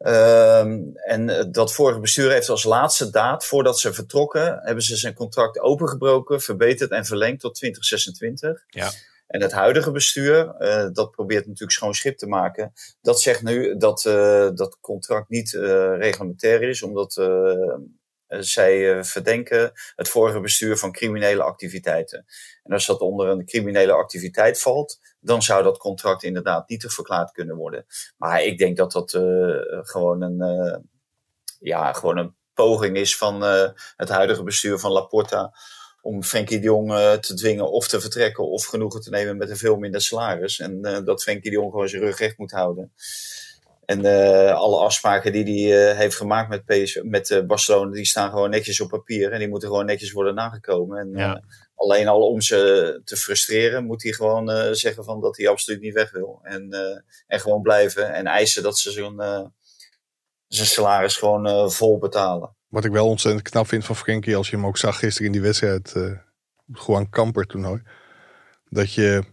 Ehm, 0.01 0.79
en 0.93 1.29
eh, 1.29 1.45
dat 1.51 1.73
vorige 1.73 1.99
bestuur 1.99 2.31
heeft 2.31 2.49
als 2.49 2.63
laatste 2.63 3.09
daad, 3.09 3.45
voordat 3.45 3.79
ze 3.79 3.93
vertrokken, 3.93 4.59
hebben 4.61 4.83
ze 4.83 4.95
zijn 4.95 5.13
contract 5.13 5.59
opengebroken, 5.59 6.41
verbeterd 6.41 6.91
en 6.91 7.05
verlengd 7.05 7.41
tot 7.41 7.55
2026. 7.55 8.63
Ja. 8.67 8.91
En 9.27 9.41
het 9.41 9.51
huidige 9.51 9.91
bestuur, 9.91 10.49
eh, 10.49 10.87
dat 10.93 11.11
probeert 11.11 11.45
natuurlijk 11.45 11.71
schoon 11.71 11.93
schip 11.93 12.17
te 12.17 12.27
maken, 12.27 12.73
dat 13.01 13.21
zegt 13.21 13.43
nu 13.43 13.77
dat 13.77 14.05
eh, 14.05 14.49
dat 14.53 14.77
contract 14.81 15.29
niet 15.29 15.51
reglementair 15.97 16.63
is, 16.63 16.83
omdat 16.83 17.15
zij 18.39 18.97
eh, 18.97 19.03
verdenken 19.03 19.71
het 19.95 20.09
vorige 20.09 20.39
bestuur 20.39 20.77
van 20.77 20.91
criminele 20.91 21.43
activiteiten. 21.43 22.25
En 22.63 22.73
als 22.73 22.85
dat 22.85 22.99
onder 22.99 23.27
een 23.27 23.45
criminele 23.45 23.91
activiteit 23.91 24.61
valt, 24.61 24.99
dan 25.19 25.41
zou 25.41 25.63
dat 25.63 25.77
contract 25.77 26.23
inderdaad 26.23 26.69
nietig 26.69 26.93
verklaard 26.93 27.31
kunnen 27.31 27.55
worden. 27.55 27.85
Maar 28.17 28.43
ik 28.43 28.57
denk 28.57 28.77
dat 28.77 28.91
dat 28.91 29.13
eh, 29.13 29.21
gewoon, 29.81 30.21
een, 30.21 30.41
eh, 30.41 30.77
ja, 31.59 31.93
gewoon 31.93 32.17
een 32.17 32.35
poging 32.53 32.97
is 32.97 33.17
van 33.17 33.43
eh, 33.43 33.69
het 33.95 34.09
huidige 34.09 34.43
bestuur 34.43 34.79
van 34.79 34.91
Laporta 34.91 35.53
om 36.01 36.23
Frenkie 36.23 36.59
de 36.59 36.65
Jong 36.65 36.91
eh, 36.91 37.13
te 37.13 37.33
dwingen 37.33 37.71
of 37.71 37.87
te 37.87 38.01
vertrekken 38.01 38.49
of 38.49 38.65
genoegen 38.65 39.01
te 39.01 39.09
nemen 39.09 39.37
met 39.37 39.49
een 39.49 39.57
veel 39.57 39.77
minder 39.77 40.01
salaris. 40.01 40.59
En 40.59 40.83
eh, 40.83 41.03
dat 41.05 41.23
Frenkie 41.23 41.51
de 41.51 41.57
Jong 41.57 41.71
gewoon 41.71 41.89
zijn 41.89 42.01
rug 42.01 42.17
recht 42.17 42.37
moet 42.37 42.51
houden. 42.51 42.93
En 43.91 44.05
eh, 44.05 44.53
alle 44.55 44.77
afspraken 44.79 45.31
die 45.31 45.67
hij 45.73 45.89
eh, 45.91 45.97
heeft 45.97 46.15
gemaakt 46.15 46.49
met, 46.49 46.65
PS, 46.65 46.99
met 47.03 47.29
eh, 47.29 47.45
Barcelona, 47.45 47.91
die 47.91 48.05
staan 48.05 48.29
gewoon 48.29 48.49
netjes 48.49 48.81
op 48.81 48.89
papier. 48.89 49.31
En 49.31 49.39
die 49.39 49.47
moeten 49.49 49.69
gewoon 49.69 49.85
netjes 49.85 50.11
worden 50.11 50.35
nagekomen. 50.35 50.97
En 50.99 51.09
Ja. 51.15 51.35
eh, 51.35 51.41
alleen 51.75 52.07
al 52.07 52.27
om 52.27 52.41
ze 52.41 53.01
te 53.03 53.17
frustreren, 53.17 53.85
moet 53.85 54.03
hij 54.03 54.11
gewoon 54.11 54.51
eh, 54.51 54.71
zeggen 54.71 55.03
van 55.03 55.21
dat 55.21 55.37
hij 55.37 55.47
absoluut 55.47 55.81
niet 55.81 55.93
weg 55.93 56.11
wil. 56.11 56.39
En, 56.43 56.71
eh, 56.71 56.99
en 57.27 57.39
gewoon 57.39 57.61
blijven 57.61 58.13
en 58.13 58.25
eisen 58.27 58.63
dat 58.63 58.77
ze 58.79 58.91
zo'n 58.91 59.21
eh, 59.21 59.45
zijn 60.47 60.67
salaris 60.67 61.15
gewoon 61.15 61.47
eh, 61.47 61.67
vol 61.69 61.97
betalen. 61.97 62.55
Wat 62.67 62.85
ik 62.85 62.91
wel 62.91 63.07
ontzettend 63.07 63.49
knap 63.49 63.67
vind 63.67 63.85
van 63.85 63.95
Frenkie, 63.95 64.35
als 64.35 64.49
je 64.49 64.55
hem 64.55 64.65
ook 64.65 64.77
zag 64.77 64.99
gisteren 64.99 65.27
in 65.27 65.33
die 65.33 65.41
wedstrijd, 65.41 65.93
eh 65.95 66.11
gewoon 66.73 67.09
kamper 67.09 67.45
toernooi. 67.45 67.81
Dat 68.69 68.93
je 68.93 69.23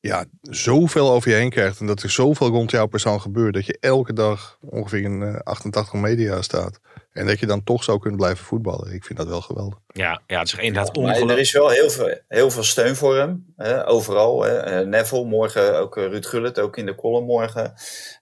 ja, 0.00 0.24
zoveel 0.42 1.10
over 1.10 1.30
je 1.30 1.36
heen 1.36 1.50
krijgt 1.50 1.80
en 1.80 1.86
dat 1.86 2.02
er 2.02 2.10
zoveel 2.10 2.48
rond 2.48 2.70
jouw 2.70 2.86
persoon 2.86 3.20
gebeurt. 3.20 3.54
Dat 3.54 3.66
je 3.66 3.76
elke 3.80 4.12
dag 4.12 4.58
ongeveer 4.60 5.02
in 5.02 5.22
eh, 5.22 5.36
88 5.42 5.92
media 5.92 6.42
staat. 6.42 6.80
En 7.12 7.26
dat 7.26 7.38
je 7.40 7.46
dan 7.46 7.64
toch 7.64 7.84
zo 7.84 7.98
kunt 7.98 8.16
blijven 8.16 8.44
voetballen. 8.44 8.92
Ik 8.92 9.04
vind 9.04 9.18
dat 9.18 9.28
wel 9.28 9.40
geweldig. 9.40 9.78
Ja, 9.86 10.20
ja 10.26 10.38
het 10.38 10.48
is 10.48 10.54
inderdaad 10.54 10.96
Maar 10.96 11.04
er 11.04 11.10
ongelooflijk. 11.10 11.40
is 11.40 11.52
wel 11.52 11.68
heel 11.68 11.90
veel, 11.90 12.18
heel 12.28 12.50
veel 12.50 12.62
steun 12.62 12.96
voor 12.96 13.16
hem. 13.16 13.52
Hè, 13.56 13.88
overal. 13.88 14.42
Hè. 14.42 14.56
Eh, 14.58 14.86
Neville, 14.86 15.24
morgen 15.24 15.78
ook 15.78 15.96
eh, 15.96 16.04
Ruud 16.04 16.26
Gullit, 16.26 16.58
ook 16.58 16.76
in 16.76 16.86
de 16.86 16.94
column 16.94 17.26
morgen. 17.26 17.74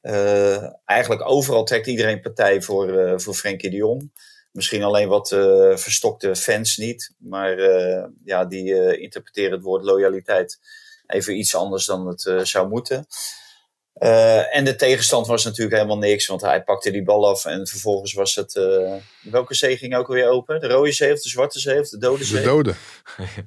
Eh, 0.02 0.64
eigenlijk 0.84 1.28
overal 1.30 1.64
trekt 1.64 1.86
iedereen 1.86 2.20
partij 2.20 2.62
voor, 2.62 2.98
eh 2.98 3.12
voor 3.18 3.34
Frenkie 3.34 3.70
de 3.70 3.76
Jong. 3.76 4.10
Misschien 4.56 4.82
alleen 4.82 5.08
wat 5.08 5.32
eh, 5.32 5.76
verstokte 5.76 6.36
fans 6.36 6.76
niet. 6.76 7.12
Maar 7.18 7.58
eh, 7.58 8.04
ja, 8.24 8.44
die 8.44 8.74
eh, 8.74 9.02
interpreteren 9.02 9.52
het 9.52 9.62
woord 9.62 9.84
loyaliteit 9.84 10.58
even 11.06 11.38
iets 11.38 11.54
anders 11.54 11.86
dan 11.86 12.06
het 12.06 12.26
eh, 12.26 12.38
zou 12.42 12.68
moeten. 12.68 13.06
Eh, 13.92 14.56
en 14.56 14.64
de 14.64 14.76
tegenstand 14.76 15.26
was 15.26 15.44
natuurlijk 15.44 15.76
helemaal 15.76 15.98
niks, 15.98 16.26
want 16.26 16.40
hij 16.40 16.62
pakte 16.62 16.90
die 16.90 17.02
bal 17.02 17.28
af 17.28 17.44
en 17.44 17.66
vervolgens 17.66 18.12
was 18.12 18.34
het. 18.34 18.56
eh, 18.56 18.92
welke 19.22 19.54
zee 19.54 19.76
ging 19.76 19.96
ook 19.96 20.06
weer 20.08 20.28
open? 20.28 20.60
De 20.60 20.66
rode 20.68 20.92
zee 20.92 21.12
of 21.12 21.22
de 21.22 21.28
zwarte 21.28 21.58
zee 21.60 21.80
of 21.80 21.88
de 21.88 21.98
dode 21.98 22.18
De 22.18 22.24
zee? 22.24 22.44
doden. 22.44 22.76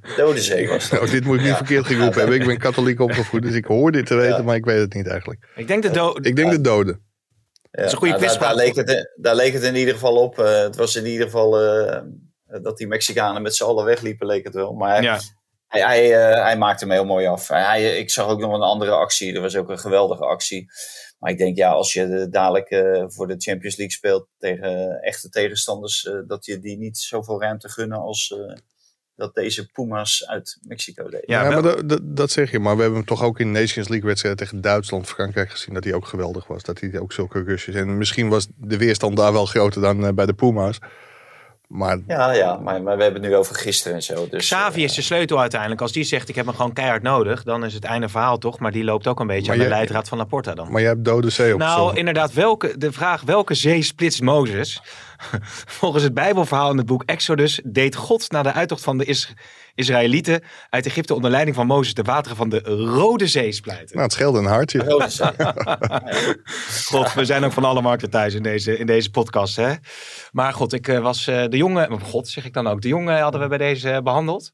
De 0.01 0.13
dode 0.17 0.41
zee 0.41 0.67
was 0.67 0.89
het. 0.89 0.99
Oh, 1.01 1.11
dit 1.11 1.23
moet 1.25 1.35
ik 1.35 1.41
niet 1.41 1.49
Ja. 1.49 1.57
verkeerd 1.57 1.85
geroepen 1.85 2.19
hebben. 2.19 2.39
Ik 2.39 2.45
ben 2.47 2.57
katholiek 2.57 2.99
opgevoed, 2.99 3.41
dus 3.41 3.53
ik 3.55 3.65
hoor 3.65 3.91
dit 3.91 4.05
te 4.05 4.15
weten, 4.15 4.37
Ja. 4.37 4.43
maar 4.43 4.55
ik 4.55 4.65
weet 4.65 4.79
het 4.79 4.93
niet 4.93 5.07
eigenlijk. 5.07 5.47
Ik 5.55 5.67
denk 5.67 5.83
de 5.83 5.89
do- 5.91 6.15
Ik 6.21 6.35
denk 6.35 6.51
de 6.51 6.61
doden. 6.61 7.03
Ja, 7.71 7.83
is 7.83 7.91
een 7.91 7.97
goede 7.97 8.13
nou, 8.13 8.25
daar, 8.25 8.35
quizvraag. 8.37 8.55
daar, 8.55 8.65
leek 8.65 8.75
het, 8.75 9.13
daar 9.15 9.35
leek 9.35 9.53
het 9.53 9.63
in 9.63 9.75
ieder 9.75 9.93
geval 9.93 10.15
op. 10.15 10.39
Eh, 10.39 10.59
het 10.61 10.75
was 10.75 10.95
in 10.95 11.05
ieder 11.05 11.25
geval 11.25 11.59
eh, 11.61 12.01
dat 12.61 12.77
die 12.77 12.87
Mexicanen 12.87 13.41
met 13.41 13.55
z'n 13.55 13.63
allen 13.63 13.85
wegliepen, 13.85 14.27
leek 14.27 14.43
het 14.43 14.53
wel. 14.53 14.73
Maar 14.73 15.03
ja. 15.03 15.19
Hij, 15.69 15.81
hij, 15.81 16.13
eh, 16.13 16.43
hij 16.43 16.57
maakte 16.57 16.85
hem 16.85 16.93
heel 16.93 17.05
mooi 17.05 17.25
af. 17.25 17.47
Hij, 17.47 17.97
ik 17.97 18.09
zag 18.09 18.27
ook 18.27 18.39
nog 18.39 18.53
een 18.53 18.61
andere 18.61 18.91
actie. 18.91 19.33
Er 19.33 19.41
was 19.41 19.55
ook 19.55 19.69
een 19.69 19.79
geweldige 19.79 20.25
actie. 20.25 20.69
Maar 21.19 21.31
ik 21.31 21.37
denk, 21.37 21.57
ja, 21.57 21.69
als 21.69 21.93
je 21.93 22.27
dadelijk 22.29 22.69
eh, 22.69 23.03
voor 23.07 23.27
de 23.27 23.35
Champions 23.37 23.77
League 23.77 23.95
speelt 23.95 24.27
tegen 24.37 25.01
echte 25.01 25.29
tegenstanders, 25.29 26.05
eh, 26.05 26.13
dat 26.27 26.45
je 26.45 26.59
die 26.59 26.77
niet 26.77 26.97
zoveel 26.97 27.41
ruimte 27.41 27.69
gunnen 27.69 27.99
als 27.99 28.31
eh, 28.31 28.55
dat 29.15 29.35
deze 29.35 29.71
Puma's 29.71 30.25
uit 30.27 30.57
Mexico 30.61 31.03
deden. 31.03 31.31
Ja, 31.31 31.49
maar 31.49 31.61
dat, 31.61 31.89
dat, 31.89 31.99
dat 32.03 32.31
zeg 32.31 32.51
je. 32.51 32.59
Maar 32.59 32.75
we 32.75 32.81
hebben 32.81 32.99
hem 32.99 33.07
toch 33.07 33.23
ook 33.23 33.39
in 33.39 33.51
Nations 33.51 33.87
League 33.87 34.07
wedstrijden 34.07 34.45
tegen 34.45 34.61
Duitsland, 34.61 35.07
Frankrijk 35.07 35.49
gezien. 35.49 35.73
Dat 35.73 35.83
hij 35.83 35.93
ook 35.93 36.05
geweldig 36.05 36.47
was. 36.47 36.63
Dat 36.63 36.79
hij 36.79 36.99
ook 36.99 37.13
zulke 37.13 37.43
rushes. 37.43 37.75
En 37.75 37.97
misschien 37.97 38.29
was 38.29 38.47
de 38.55 38.77
weerstand 38.77 39.17
daar 39.17 39.33
wel 39.33 39.45
groter 39.45 39.81
dan 39.81 40.15
bij 40.15 40.25
de 40.25 40.33
Puma's. 40.33 40.79
Maar 41.69 41.97
Ja, 42.07 42.31
ja 42.31 42.55
maar, 42.57 42.81
maar 42.81 42.97
we 42.97 43.03
hebben 43.03 43.21
het 43.21 43.31
nu 43.31 43.37
over 43.37 43.55
gisteren 43.55 43.95
en 43.95 44.03
zo. 44.03 44.27
Dus, 44.29 44.45
Xavi 44.45 44.77
eh, 44.79 44.83
is 44.83 44.93
de 44.95 45.01
sleutel 45.01 45.39
uiteindelijk. 45.39 45.81
Als 45.81 45.91
die 45.91 46.03
zegt 46.03 46.29
ik 46.29 46.35
heb 46.35 46.45
hem 46.45 46.55
gewoon 46.55 46.73
keihard 46.73 47.01
nodig, 47.03 47.43
dan 47.43 47.65
is 47.65 47.73
het 47.73 47.83
einde 47.83 48.09
verhaal 48.09 48.37
toch. 48.37 48.59
Maar 48.59 48.71
die 48.71 48.83
loopt 48.83 49.07
ook 49.07 49.19
een 49.19 49.27
beetje 49.27 49.41
Maar 49.45 49.51
aan 49.53 49.57
de 49.57 49.63
je- 49.63 49.69
leidraad 49.69 50.07
van 50.07 50.17
Laporta 50.17 50.53
dan. 50.53 50.71
Maar 50.71 50.81
jij 50.81 50.89
hebt 50.89 51.05
Dode 51.05 51.29
Zee 51.29 51.53
op 51.53 51.59
Nou, 51.59 51.95
inderdaad, 51.97 52.33
welke, 52.33 52.77
de 52.77 52.91
vraag 52.91 53.21
welke 53.21 53.53
zee 53.53 53.81
splitst 53.81 54.21
Mozes? 54.21 54.81
Volgens 55.79 56.03
het 56.03 56.13
Bijbelverhaal 56.13 56.71
in 56.71 56.77
het 56.77 56.85
boek 56.85 57.03
Exodus 57.05 57.61
deed 57.65 57.95
God 57.95 58.31
na 58.31 58.43
de 58.43 58.53
uittocht 58.53 58.83
van 58.83 58.97
de 58.97 59.05
Is- 59.05 59.33
Israëlieten 59.75 60.43
uit 60.69 60.85
Egypte 60.85 61.13
onder 61.13 61.31
leiding 61.31 61.55
van 61.55 61.67
Mozes 61.67 61.93
de 61.93 62.01
wateren 62.01 62.37
van 62.37 62.49
de 62.49 62.59
Rode 62.93 63.27
Zee 63.27 63.51
splijten. 63.51 63.87
Nou, 63.89 64.01
het 64.01 64.11
scheelde 64.13 64.39
een 64.39 64.45
hartje. 64.45 64.83
Rode 64.83 65.09
Zee. 65.09 65.31
God, 66.91 67.13
we 67.13 67.25
zijn 67.25 67.43
ook 67.43 67.51
van 67.51 67.63
alle 67.65 67.81
markten 67.81 68.09
thuis 68.09 68.33
in 68.33 68.43
deze, 68.43 68.77
in 68.77 68.85
deze 68.85 69.09
podcast. 69.11 69.55
Hè? 69.55 69.73
Maar 70.31 70.53
god, 70.53 70.73
ik 70.73 70.87
eh, 70.87 70.99
was 70.99 71.27
eh, 71.27 71.43
de 71.47 71.57
jongen, 71.57 72.01
god 72.01 72.27
zeg 72.27 72.45
ik 72.45 72.53
dan 72.53 72.67
ook, 72.67 72.81
de 72.81 72.87
jongen 72.87 73.19
hadden 73.21 73.41
we 73.41 73.47
bij 73.47 73.57
deze 73.57 73.89
eh, 73.91 74.01
behandeld. 74.01 74.51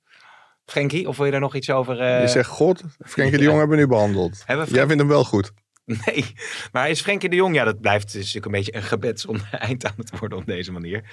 Frenkie, 0.65 1.08
of 1.08 1.17
wil 1.17 1.25
je 1.25 1.32
daar 1.32 1.39
nog 1.41 1.56
iets 1.56 1.69
over? 1.69 1.99
eh, 2.01 2.21
Je 2.21 2.28
zegt, 2.28 2.49
god, 2.49 2.84
Frenkie 3.06 3.38
de 3.38 3.43
Jong 3.43 3.58
hebben 3.58 3.75
we 3.78 3.82
nu 3.84 3.89
behandeld. 3.89 4.43
Hebben 4.45 4.65
Jij 4.69 4.86
vindt 4.86 4.99
hem 5.01 5.08
wel 5.08 5.23
goed. 5.23 5.51
Nee, 6.06 6.34
maar 6.71 6.89
is 6.89 7.02
Frenkie 7.02 7.30
de 7.30 7.36
Jong, 7.36 7.56
ja, 7.56 7.63
dat 7.63 7.82
blijft 7.82 8.06
dus 8.06 8.15
natuurlijk 8.15 8.45
een 8.45 8.52
beetje 8.52 8.76
een 8.76 8.84
gebed 8.84 9.26
om 9.26 9.41
eind 9.52 9.86
aan 9.86 9.93
het 9.98 10.19
worden 10.19 10.38
op 10.38 10.45
deze 10.45 10.71
manier. 10.71 11.04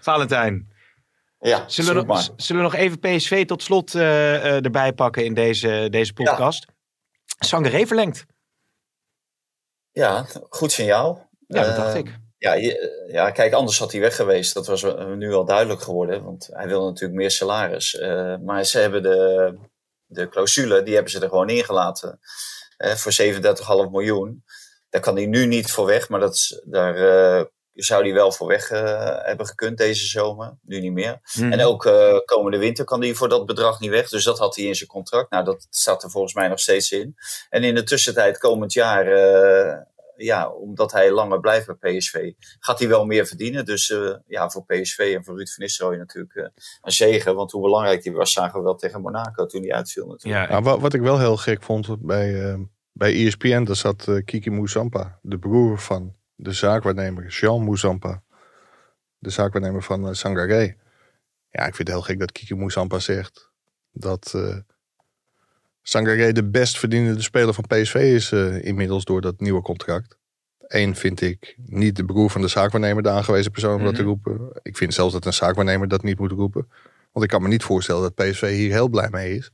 Valentijn, 0.00 0.72
Ja, 1.40 1.68
zullen 1.68 1.94
we, 1.94 2.02
nog, 2.02 2.32
zullen 2.36 2.62
we 2.62 2.68
nog 2.68 2.80
even 2.80 2.98
PSV 2.98 3.46
tot 3.46 3.62
slot 3.62 3.94
eh, 3.94 4.34
eh, 4.34 4.64
erbij 4.64 4.92
pakken 4.92 5.24
in 5.24 5.34
deze, 5.34 5.86
deze 5.90 6.12
podcast? 6.12 6.66
Sangaré 7.38 7.86
verlengd. 7.86 8.24
Ja, 9.92 10.26
goed 10.48 10.72
signaal. 10.72 11.28
Ja, 11.46 11.60
dat 11.62 11.70
Eh, 11.70 11.76
dacht 11.76 11.94
ik. 11.94 12.18
Ja, 12.38 12.54
ja, 13.06 13.30
kijk, 13.30 13.52
anders 13.52 13.78
had 13.78 13.92
hij 13.92 14.00
weg 14.00 14.16
geweest. 14.16 14.54
Dat 14.54 14.66
was 14.66 14.82
eh, 14.82 15.12
nu 15.12 15.32
al 15.34 15.44
duidelijk 15.44 15.80
geworden. 15.82 16.22
Want 16.24 16.48
hij 16.52 16.66
wil 16.66 16.84
natuurlijk 16.84 17.18
meer 17.18 17.30
salaris. 17.30 17.96
Eh, 17.96 18.36
maar 18.36 18.64
ze 18.64 18.78
hebben 18.78 19.02
de, 19.02 19.54
de 20.06 20.28
clausule, 20.28 20.82
die 20.82 20.94
hebben 20.94 21.12
ze 21.12 21.20
er 21.20 21.28
gewoon 21.28 21.48
ingelaten. 21.48 22.20
Eh 22.76 22.94
voor 22.94 23.12
37,5 23.12 23.90
miljoen. 23.90 24.44
Daar 24.90 25.00
kan 25.00 25.16
hij 25.16 25.26
nu 25.26 25.46
niet 25.46 25.70
voor 25.70 25.86
weg. 25.86 26.08
Maar 26.08 26.20
dat, 26.20 26.34
is- 26.34 26.60
daar 26.64 26.96
eh, 26.96 27.44
zou 27.72 28.02
hij 28.02 28.12
wel 28.12 28.32
voor 28.32 28.46
weg 28.46 28.70
eh, 28.70 29.16
hebben 29.22 29.46
gekund 29.46 29.78
deze 29.78 30.06
zomer. 30.06 30.56
Nu 30.62 30.80
niet 30.80 30.92
meer. 30.92 31.20
Mhm. 31.34 31.52
En 31.52 31.64
ook 31.64 31.82
komende 32.24 32.58
winter 32.58 32.84
kan 32.84 33.00
hij 33.02 33.14
voor 33.14 33.28
dat 33.28 33.46
bedrag 33.46 33.80
niet 33.80 33.90
weg. 33.90 34.08
Dus 34.08 34.24
dat 34.24 34.38
had 34.38 34.56
hij 34.56 34.64
in 34.64 34.74
zijn 34.74 34.88
contract. 34.88 35.30
Nou, 35.30 35.44
dat 35.44 35.66
staat 35.70 36.02
er 36.02 36.10
volgens 36.10 36.34
mij 36.34 36.48
nog 36.48 36.58
steeds 36.60 36.92
in. 36.92 37.16
En 37.50 37.64
in 37.64 37.74
de 37.74 37.82
tussentijd, 37.82 38.38
komend 38.38 38.72
jaar, 38.72 39.06
ja, 40.16 40.48
omdat 40.48 40.92
hij 40.92 41.10
langer 41.10 41.40
blijft 41.40 41.78
bij 41.78 41.96
PSV, 41.96 42.32
gaat 42.58 42.78
hij 42.78 42.88
wel 42.88 43.04
meer 43.04 43.26
verdienen. 43.26 43.64
Dus 43.64 43.94
ja, 44.26 44.50
voor 44.50 44.64
PSV 44.64 45.12
en 45.16 45.24
voor 45.24 45.36
Ruud 45.36 45.48
van 45.48 45.62
Nistelrooy 45.62 45.96
natuurlijk 45.96 46.50
een 46.80 46.92
zegen. 46.92 47.34
Want 47.34 47.52
hoe 47.52 47.62
belangrijk 47.62 48.04
hij 48.04 48.12
was, 48.12 48.32
zagen 48.32 48.58
we 48.58 48.64
wel 48.64 48.76
tegen 48.76 49.00
Monaco 49.00 49.46
toen 49.46 49.62
hij 49.62 49.72
uitviel 49.72 50.06
natuurlijk. 50.06 50.50
Ja, 50.50 50.62
wat, 50.62 50.80
wat 50.80 50.94
ik 50.94 51.00
wel 51.00 51.18
heel 51.18 51.36
gek 51.36 51.62
vond 51.62 52.00
bij, 52.00 52.56
bij 52.92 53.26
ESPN, 53.26 53.64
daar 53.64 53.76
zat 53.76 54.08
Kiki 54.24 54.50
Moussampa, 54.50 55.18
de 55.22 55.38
broer 55.38 55.78
van 55.78 56.14
de 56.34 56.52
zaakwaarnemer 56.52 57.26
Jean 57.26 57.62
Moussampa. 57.62 58.22
De 59.18 59.30
zaakwaarnemer 59.30 59.82
van 59.82 60.14
Sangaré. 60.14 60.76
Ja, 61.50 61.66
ik 61.66 61.74
vind 61.74 61.88
het 61.88 61.88
heel 61.88 62.02
gek 62.02 62.18
dat 62.18 62.32
Kiki 62.32 62.54
Moussampa 62.54 62.98
zegt 62.98 63.50
dat 63.90 64.32
uh, 64.36 64.56
Sangaré 65.88 66.32
de 66.32 66.44
best 66.44 66.78
verdienende 66.78 67.22
speler 67.22 67.54
van 67.54 67.64
PSV 67.66 67.94
is 67.94 68.30
uh, 68.30 68.64
inmiddels 68.64 69.04
door 69.04 69.20
dat 69.20 69.40
nieuwe 69.40 69.62
contract. 69.62 70.18
Eén 70.58 70.96
vind 70.96 71.20
ik 71.20 71.56
niet 71.66 71.96
de 71.96 72.04
broer 72.04 72.30
van 72.30 72.40
de 72.40 72.48
zaakwaarnemer 72.48 73.02
de 73.02 73.08
aangewezen 73.08 73.50
persoon 73.50 73.78
om 73.78 73.84
dat 73.84 73.94
te 73.94 74.00
mhm. 74.00 74.10
roepen. 74.10 74.60
Ik 74.62 74.76
vind 74.76 74.94
zelfs 74.94 75.12
dat 75.12 75.24
een 75.24 75.32
zaakwaarnemer 75.32 75.88
dat 75.88 76.02
niet 76.02 76.18
moet 76.18 76.30
roepen. 76.30 76.68
Want 77.12 77.24
ik 77.24 77.30
kan 77.30 77.42
me 77.42 77.48
niet 77.48 77.62
voorstellen 77.62 78.02
dat 78.02 78.14
PSV 78.14 78.50
hier 78.50 78.70
heel 78.70 78.88
blij 78.88 79.08
mee 79.10 79.36
is. 79.36 79.50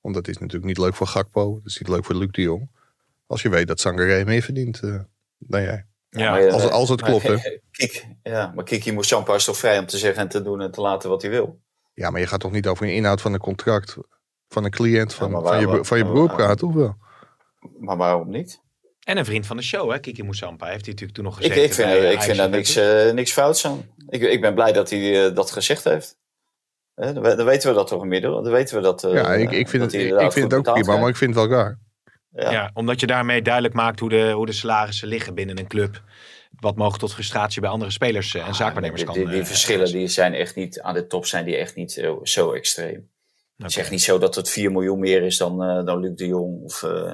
Want 0.00 0.14
dat 0.14 0.28
is 0.28 0.38
natuurlijk 0.38 0.64
niet 0.64 0.78
leuk 0.78 0.94
voor 0.94 1.06
Gakpo. 1.06 1.54
Dat 1.54 1.70
is 1.70 1.78
niet 1.78 1.88
leuk 1.88 2.04
voor 2.04 2.14
Luc 2.14 2.30
de 2.30 2.42
Jong. 2.42 2.70
Als 3.26 3.42
je 3.42 3.48
weet 3.48 3.66
dat 3.66 3.80
Sangaré 3.80 4.24
meer 4.24 4.42
verdient 4.42 4.82
uh, 4.82 5.00
dan 5.38 5.62
jij. 5.62 5.86
Ja, 6.08 6.48
als, 6.48 6.68
als 6.68 6.88
het 6.88 7.02
klopt, 7.02 7.26
hè. 7.26 7.36
Kik, 7.70 8.06
ja, 8.22 8.52
maar 8.54 8.64
Kiki 8.64 8.92
Moussampa 8.92 9.34
is 9.34 9.44
toch 9.44 9.56
vrij 9.56 9.78
om 9.78 9.86
te 9.86 9.98
zeggen 9.98 10.22
en 10.22 10.28
te 10.28 10.42
doen 10.42 10.60
en 10.60 10.70
te 10.70 10.80
laten 10.80 11.08
wat 11.08 11.22
hij 11.22 11.30
wil. 11.30 11.60
Ja, 11.94 12.10
maar 12.10 12.20
je 12.20 12.26
gaat 12.26 12.40
toch 12.40 12.52
niet 12.52 12.66
over 12.66 12.86
een 12.86 12.94
inhoud 12.94 13.20
van 13.20 13.32
een 13.32 13.40
contract 13.40 13.96
van 14.52 14.64
een 14.64 14.70
cliënt 14.70 15.14
van, 15.14 15.30
van, 15.30 15.60
je, 15.60 15.84
van 15.84 15.98
je 15.98 16.04
beroep 16.04 16.32
praten, 16.32 16.68
of 16.68 16.74
wel? 16.74 16.96
Maar 17.78 17.96
waarom 17.96 18.30
niet? 18.30 18.60
En 19.02 19.16
een 19.16 19.24
vriend 19.24 19.46
van 19.46 19.56
de 19.56 19.62
show, 19.62 19.90
hè, 19.90 19.98
Kiki 19.98 20.22
Moussampa, 20.22 20.66
heeft 20.66 20.84
hij 20.84 20.94
natuurlijk 20.94 21.14
toen 21.14 21.24
nog 21.24 21.36
gezegd. 21.36 21.56
Ik, 21.56 21.62
ik 21.62 21.72
vind, 21.72 22.12
ik 22.12 22.22
vind 22.22 22.36
daar 22.36 22.48
niks, 22.48 22.76
uh, 22.76 23.10
niks 23.10 23.32
fouts 23.32 23.66
aan. 23.66 23.84
Ik, 24.08 24.22
ik 24.22 24.40
ben 24.40 24.54
blij 24.54 24.72
dat 24.72 24.90
hij 24.90 25.26
uh, 25.26 25.34
dat 25.34 25.50
gezegd 25.50 25.84
heeft. 25.84 26.16
Dan, 26.94 27.14
dan, 27.14 27.44
weten 27.44 27.68
we 27.68 27.74
dat 27.74 27.86
toch 27.86 28.02
inmiddels. 28.02 28.44
Dan 28.44 28.52
weten 28.52 28.76
we 28.76 28.82
dat. 28.82 29.00
ja, 29.00 29.34
ik, 29.34 29.50
ik 29.50 29.68
vind, 29.68 29.82
het, 29.82 29.94
ik 29.94 30.32
vind 30.32 30.52
het 30.52 30.68
ook 30.68 30.74
prima, 30.74 30.96
maar 30.96 31.08
ik 31.08 31.16
vind 31.16 31.34
het 31.34 31.46
wel 31.46 31.58
raar. 31.58 31.78
Ja. 32.30 32.50
ja. 32.50 32.70
omdat 32.74 33.00
je 33.00 33.06
daarmee 33.06 33.42
duidelijk 33.42 33.74
maakt 33.74 34.00
hoe 34.00 34.08
de, 34.08 34.30
hoe 34.30 34.46
de 34.46 34.52
salarissen 34.52 35.08
liggen 35.08 35.34
binnen 35.34 35.58
een 35.58 35.66
club 35.66 36.02
wat 36.60 36.76
mogelijk 36.76 37.00
tot 37.00 37.12
frustratie 37.12 37.60
bij 37.60 37.70
andere 37.70 37.90
spelers 37.90 38.34
en 38.34 38.42
ah, 38.42 38.52
zaakwaarnemers 38.52 39.04
kan. 39.04 39.14
Die, 39.14 39.24
die, 39.24 39.34
die 39.34 39.44
verschillen 39.44 39.92
die 39.92 40.08
zijn 40.08 40.34
echt 40.34 40.54
niet 40.54 40.80
aan 40.80 40.94
de 40.94 41.06
top, 41.06 41.26
zijn 41.26 41.44
die 41.44 41.56
echt 41.56 41.74
niet 41.74 42.02
zo 42.22 42.52
extreem. 42.52 43.10
Het 43.62 43.70
is 43.70 43.76
echt 43.76 43.90
niet 43.90 44.02
zo 44.02 44.18
dat 44.18 44.34
het 44.34 44.50
4 44.50 44.72
miljoen 44.72 44.98
meer 44.98 45.22
is 45.22 45.38
dan, 45.38 45.62
uh, 45.62 45.84
dan 45.84 46.00
Luc 46.00 46.16
de 46.16 46.26
Jong 46.26 46.62
of, 46.62 46.82
uh, 46.82 47.12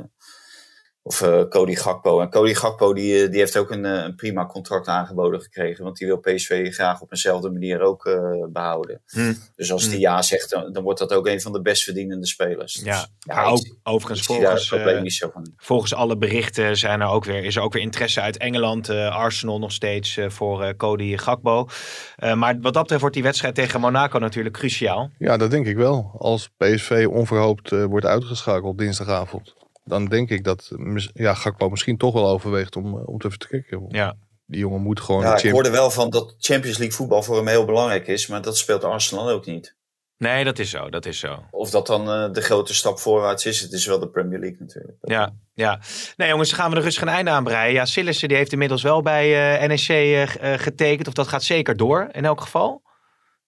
of 1.08 1.20
uh, 1.22 1.42
Cody 1.48 1.74
Gakpo. 1.74 2.20
En 2.20 2.30
Cody 2.30 2.54
Gakpo 2.54 2.92
die, 2.94 3.22
eh, 3.22 3.30
die 3.30 3.38
heeft 3.38 3.56
ook 3.56 3.70
een, 3.70 3.84
eh, 3.84 4.02
een, 4.02 4.14
prima 4.14 4.46
contract 4.46 4.86
aangeboden 4.86 5.40
gekregen. 5.40 5.84
Want 5.84 5.96
die 5.96 6.06
wil 6.06 6.18
PSV 6.18 6.74
graag 6.74 7.00
op 7.00 7.12
eenzelfde 7.12 7.50
manier 7.50 7.80
ook 7.80 8.06
uh, 8.06 8.44
behouden. 8.48 9.00
Hm. 9.06 9.32
Dus 9.56 9.72
als 9.72 9.84
hm. 9.84 9.90
die 9.90 10.00
ja 10.00 10.22
zegt, 10.22 10.50
dan, 10.50 10.72
dan, 10.72 10.82
wordt 10.82 10.98
dat 10.98 11.12
ook 11.12 11.26
een 11.26 11.40
van 11.40 11.52
de 11.52 11.60
best 11.60 11.82
verdienende 11.82 12.26
spelers. 12.26 12.80
Ja, 12.84 13.06
ja 13.18 13.34
maar 13.34 13.46
ook 13.46 13.76
overigens 13.82 14.26
volgens, 14.26 14.72
uh, 14.72 15.28
volgens 15.56 15.94
alle 15.94 16.16
berichten 16.16 16.76
zijn 16.76 17.00
er 17.00 17.08
ook 17.08 17.24
weer, 17.24 17.44
is 17.44 17.56
er 17.56 17.62
ook 17.62 17.72
weer 17.72 17.82
interesse 17.82 18.20
uit 18.20 18.36
Engeland. 18.36 18.88
Arsenal 18.90 19.58
nog 19.58 19.72
steeds 19.72 20.18
voor 20.28 20.76
Cody 20.76 21.16
Gakpo. 21.16 21.68
maar 22.16 22.58
wat 22.60 22.72
dat 22.72 22.82
betreft 22.82 23.00
wordt 23.00 23.14
die 23.14 23.24
wedstrijd 23.24 23.54
tegen 23.54 23.80
Monaco 23.80 24.18
natuurlijk 24.18 24.54
cruciaal. 24.54 25.10
Ja, 25.18 25.36
dat 25.36 25.50
denk 25.50 25.66
ik 25.66 25.76
wel. 25.76 26.10
Als 26.18 26.48
PSV 26.56 27.06
onverhoopt 27.10 27.70
wordt 27.70 28.06
uitgeschakeld 28.06 28.78
dinsdagavond 28.78 29.56
dan 29.88 30.04
denk 30.04 30.30
ik 30.30 30.44
dat 30.44 30.70
ja, 31.14 31.34
Gakpo 31.34 31.68
misschien 31.68 31.96
toch 31.96 32.12
wel 32.12 32.28
overweegt 32.28 32.76
om, 32.76 32.98
eh, 32.98 33.08
om 33.08 33.18
te 33.18 33.30
vertrekken. 33.30 33.86
Ja. 33.88 34.16
Die 34.46 34.60
jongen 34.60 34.82
moet 34.82 35.00
gewoon... 35.00 35.22
Ja, 35.22 35.42
ik 35.42 35.50
hoorde 35.50 35.70
wel 35.70 35.90
van 35.90 36.10
dat 36.10 36.34
Champions 36.38 36.78
League 36.78 36.96
voetbal 36.96 37.22
voor 37.22 37.36
hem 37.36 37.46
heel 37.46 37.64
belangrijk 37.64 38.06
is. 38.06 38.26
Maar 38.26 38.42
dat 38.42 38.58
speelt 38.58 38.84
Arsenal 38.84 39.30
ook 39.30 39.46
niet. 39.46 39.76
Nee, 40.18 40.44
dat 40.44 40.58
is 40.58 40.70
zo. 40.70 40.90
Dat 40.90 41.06
is 41.06 41.18
zo. 41.18 41.44
Of 41.50 41.70
dat 41.70 41.86
dan 41.86 42.08
uh, 42.08 42.32
de 42.32 42.40
grote 42.40 42.74
stap 42.74 42.98
voorwaarts 42.98 43.46
is. 43.46 43.60
Het 43.60 43.72
is 43.72 43.86
wel 43.86 43.98
de 43.98 44.08
Premier 44.08 44.38
League 44.38 44.58
natuurlijk. 44.60 44.96
Ja, 45.00 45.34
ja. 45.54 45.80
Nee 46.16 46.28
jongens, 46.28 46.52
gaan 46.52 46.70
we 46.70 46.76
er 46.76 46.82
rustig 46.82 47.02
een 47.02 47.08
einde 47.08 47.30
aan 47.30 47.44
breien. 47.44 47.74
Ja, 47.74 47.84
Sillissen 47.84 48.28
die 48.28 48.36
heeft 48.36 48.52
inmiddels 48.52 48.82
wel 48.82 49.02
bij 49.02 49.60
uh, 49.60 49.68
NEC 49.68 49.88
uh, 49.88 50.52
getekend. 50.58 51.08
Of 51.08 51.14
dat 51.14 51.28
gaat 51.28 51.42
zeker 51.42 51.76
door 51.76 52.08
in 52.12 52.24
elk 52.24 52.40
geval. 52.40 52.82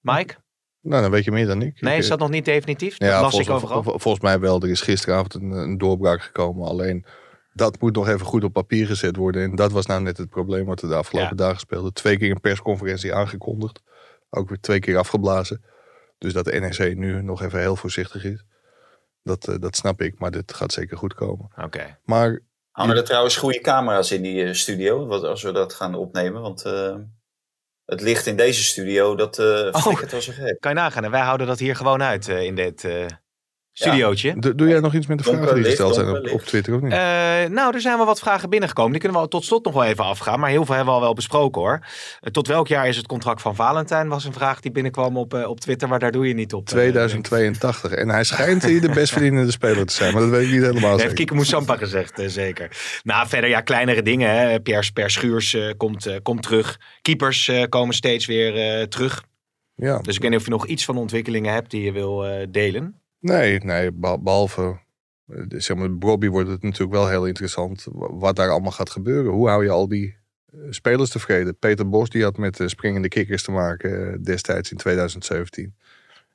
Mike? 0.00 0.34
Nou, 0.82 1.02
dan 1.02 1.10
weet 1.10 1.24
je 1.24 1.30
meer 1.30 1.46
dan 1.46 1.62
ik. 1.62 1.80
Nee, 1.80 1.98
is 1.98 2.08
dat 2.08 2.18
nog 2.18 2.30
niet 2.30 2.44
definitief? 2.44 2.96
Dat 2.96 3.08
ja, 3.08 3.20
las 3.20 3.30
volgens, 3.30 3.48
ik 3.48 3.70
overal. 3.70 3.98
volgens 3.98 4.24
mij 4.24 4.40
wel. 4.40 4.60
Er 4.60 4.70
is 4.70 4.80
gisteravond 4.80 5.34
een, 5.34 5.50
een, 5.50 5.78
doorbraak 5.78 6.22
gekomen. 6.22 6.68
Alleen 6.68 7.04
dat 7.52 7.80
moet 7.80 7.94
nog 7.94 8.08
even 8.08 8.26
goed 8.26 8.44
op 8.44 8.52
papier 8.52 8.86
gezet 8.86 9.16
worden. 9.16 9.42
En 9.42 9.54
dat 9.54 9.72
was 9.72 9.86
nou 9.86 10.02
net 10.02 10.16
het 10.16 10.28
probleem 10.28 10.64
wat 10.64 10.80
we 10.80 10.88
de 10.88 10.94
afgelopen 10.94 11.36
dagen 11.36 11.60
speelden. 11.60 11.92
Twee 11.92 12.18
keer 12.18 12.30
een 12.30 12.40
persconferentie 12.40 13.14
aangekondigd. 13.14 13.82
Ook 14.30 14.48
weer 14.48 14.60
twee 14.60 14.78
keer 14.78 14.96
afgeblazen. 14.96 15.64
Dus 16.18 16.32
dat 16.32 16.44
de 16.44 16.60
NEC 16.60 16.96
nu 16.96 17.22
nog 17.22 17.42
even 17.42 17.60
heel 17.60 17.76
voorzichtig 17.76 18.24
is. 18.24 18.44
Dat, 19.22 19.48
uh, 19.48 19.54
dat 19.58 19.76
snap 19.76 20.00
ik, 20.00 20.18
maar 20.18 20.30
dit 20.30 20.54
gaat 20.54 20.72
zeker 20.72 20.96
goed 20.96 21.14
komen. 21.14 21.50
Oké. 21.56 21.98
Maar... 22.04 22.40
Hangen 22.70 22.96
er 22.96 23.04
trouwens 23.04 23.36
goede 23.36 23.60
camera's 23.60 24.10
in 24.10 24.22
die 24.22 24.44
uh, 24.44 24.52
studio, 24.52 25.06
wat, 25.06 25.24
als 25.24 25.42
we 25.42 25.52
dat 25.52 25.74
gaan 25.74 25.94
opnemen? 25.94 26.42
Want... 26.42 26.66
Uh 26.66 26.94
het 27.90 28.00
licht 28.00 28.26
in 28.26 28.36
deze 28.36 28.62
studio, 28.62 29.14
dat 29.14 29.38
uh, 29.38 29.46
oh, 29.46 30.00
het 30.00 30.10
wel 30.10 30.20
zo 30.20 30.32
gek. 30.34 30.60
Kan 30.60 30.70
je 30.72 30.78
nagaan. 30.78 31.04
En 31.04 31.10
wij 31.10 31.20
houden 31.20 31.46
dat 31.46 31.58
hier 31.58 31.76
gewoon 31.76 32.02
uit 32.02 32.28
uh, 32.28 32.42
in 32.42 32.54
dit 32.54 32.84
uh, 32.84 33.06
studiootje. 33.72 34.54
Doe 34.56 34.68
jij 34.68 34.80
nog 34.80 34.94
iets 34.94 35.06
met 35.06 35.18
de 35.18 35.24
vragen 35.24 35.54
die 35.54 35.64
gesteld 35.64 35.94
zijn 35.94 36.08
op, 36.08 36.30
op, 36.30 36.40
Twitter 36.40 36.74
of 36.74 36.80
niet? 36.80 36.90
nou, 37.50 37.74
er 37.74 37.80
zijn 37.80 37.96
wel 37.96 38.06
wat 38.06 38.18
vragen 38.18 38.50
binnengekomen. 38.50 38.92
Die 38.92 39.00
kunnen 39.00 39.20
we 39.20 39.28
tot 39.28 39.44
slot 39.44 39.64
nog 39.64 39.74
wel 39.74 39.84
even 39.84 40.04
afgaan. 40.04 40.40
Maar 40.40 40.50
heel 40.50 40.64
veel 40.64 40.74
hebben 40.74 40.92
we 40.92 41.00
al 41.00 41.04
wel 41.06 41.14
besproken 41.14 41.60
hoor. 41.60 41.86
tot 42.30 42.46
welk 42.46 42.68
jaar 42.68 42.88
is 42.88 42.96
het 42.96 43.06
contract 43.06 43.42
van 43.42 43.54
Valentijn? 43.54 44.08
Was 44.08 44.24
een 44.24 44.32
vraag 44.32 44.60
die 44.60 44.70
binnenkwam 44.70 45.16
op, 45.16 45.34
op 45.34 45.60
Twitter. 45.60 45.88
Maar 45.88 45.98
daar 45.98 46.10
doe 46.10 46.28
je 46.28 46.34
niet 46.34 46.52
op. 46.52 46.66
2082. 46.66 47.92
en 47.92 48.08
hij 48.08 48.24
schijnt 48.24 48.64
hier 48.64 48.80
de 48.80 48.88
best 48.88 49.12
verdienende 49.12 49.50
speler 49.50 49.86
te 49.86 49.94
zijn. 49.94 50.12
Maar 50.12 50.22
dat 50.22 50.30
weet 50.30 50.46
ik 50.46 50.52
niet 50.52 50.62
helemaal 50.62 50.90
zeker. 50.90 51.02
Heeft 51.02 51.14
Kieke 51.14 51.34
Moussampa 51.34 51.76
gezegd, 51.76 52.22
zeker. 52.26 52.76
Nou, 53.02 53.28
verder 53.28 53.50
ja, 53.50 53.60
kleinere 53.60 54.02
dingen. 54.02 54.30
Hè. 54.30 54.60
Pierre 54.60 54.92
Per 54.92 55.10
Schuurs 55.10 55.56
komt, 55.76 56.20
komt 56.22 56.42
terug. 56.42 56.80
Keepers 57.02 57.50
komen 57.68 57.94
steeds 57.94 58.26
weer 58.26 58.88
terug. 58.88 59.24
Ja. 59.74 59.98
Dus 59.98 60.14
ik 60.14 60.22
weet 60.22 60.30
niet 60.30 60.38
of 60.38 60.44
je 60.44 60.50
nog 60.50 60.66
iets 60.66 60.84
van 60.84 60.96
ontwikkelingen 60.96 61.52
hebt 61.52 61.70
die 61.70 61.82
je 61.82 61.92
wil 61.92 62.26
delen. 62.50 63.00
Nee, 63.20 63.58
nee, 63.58 63.92
behalve 63.92 64.80
eh, 65.30 65.44
zeg 65.48 65.76
maar, 65.76 65.98
Bobby 65.98 66.28
wordt 66.28 66.48
het 66.48 66.62
natuurlijk 66.62 66.92
wel 66.92 67.08
heel 67.08 67.26
interessant 67.26 67.86
wat 67.92 68.36
daar 68.36 68.50
allemaal 68.50 68.70
gaat 68.70 68.90
gebeuren. 68.90 69.32
Hoe 69.32 69.48
hou 69.48 69.64
je 69.64 69.70
al 69.70 69.88
die 69.88 70.16
eh, 70.52 70.60
spelers 70.70 71.10
tevreden? 71.10 71.58
Peter 71.58 71.88
Bos 71.88 72.10
die 72.10 72.22
had 72.22 72.36
met 72.36 72.56
de 72.56 72.68
springende 72.68 73.08
kikkers 73.08 73.42
te 73.42 73.50
maken 73.50 74.12
eh, 74.12 74.18
destijds 74.22 74.70
in 74.70 74.76
2017. 74.76 75.74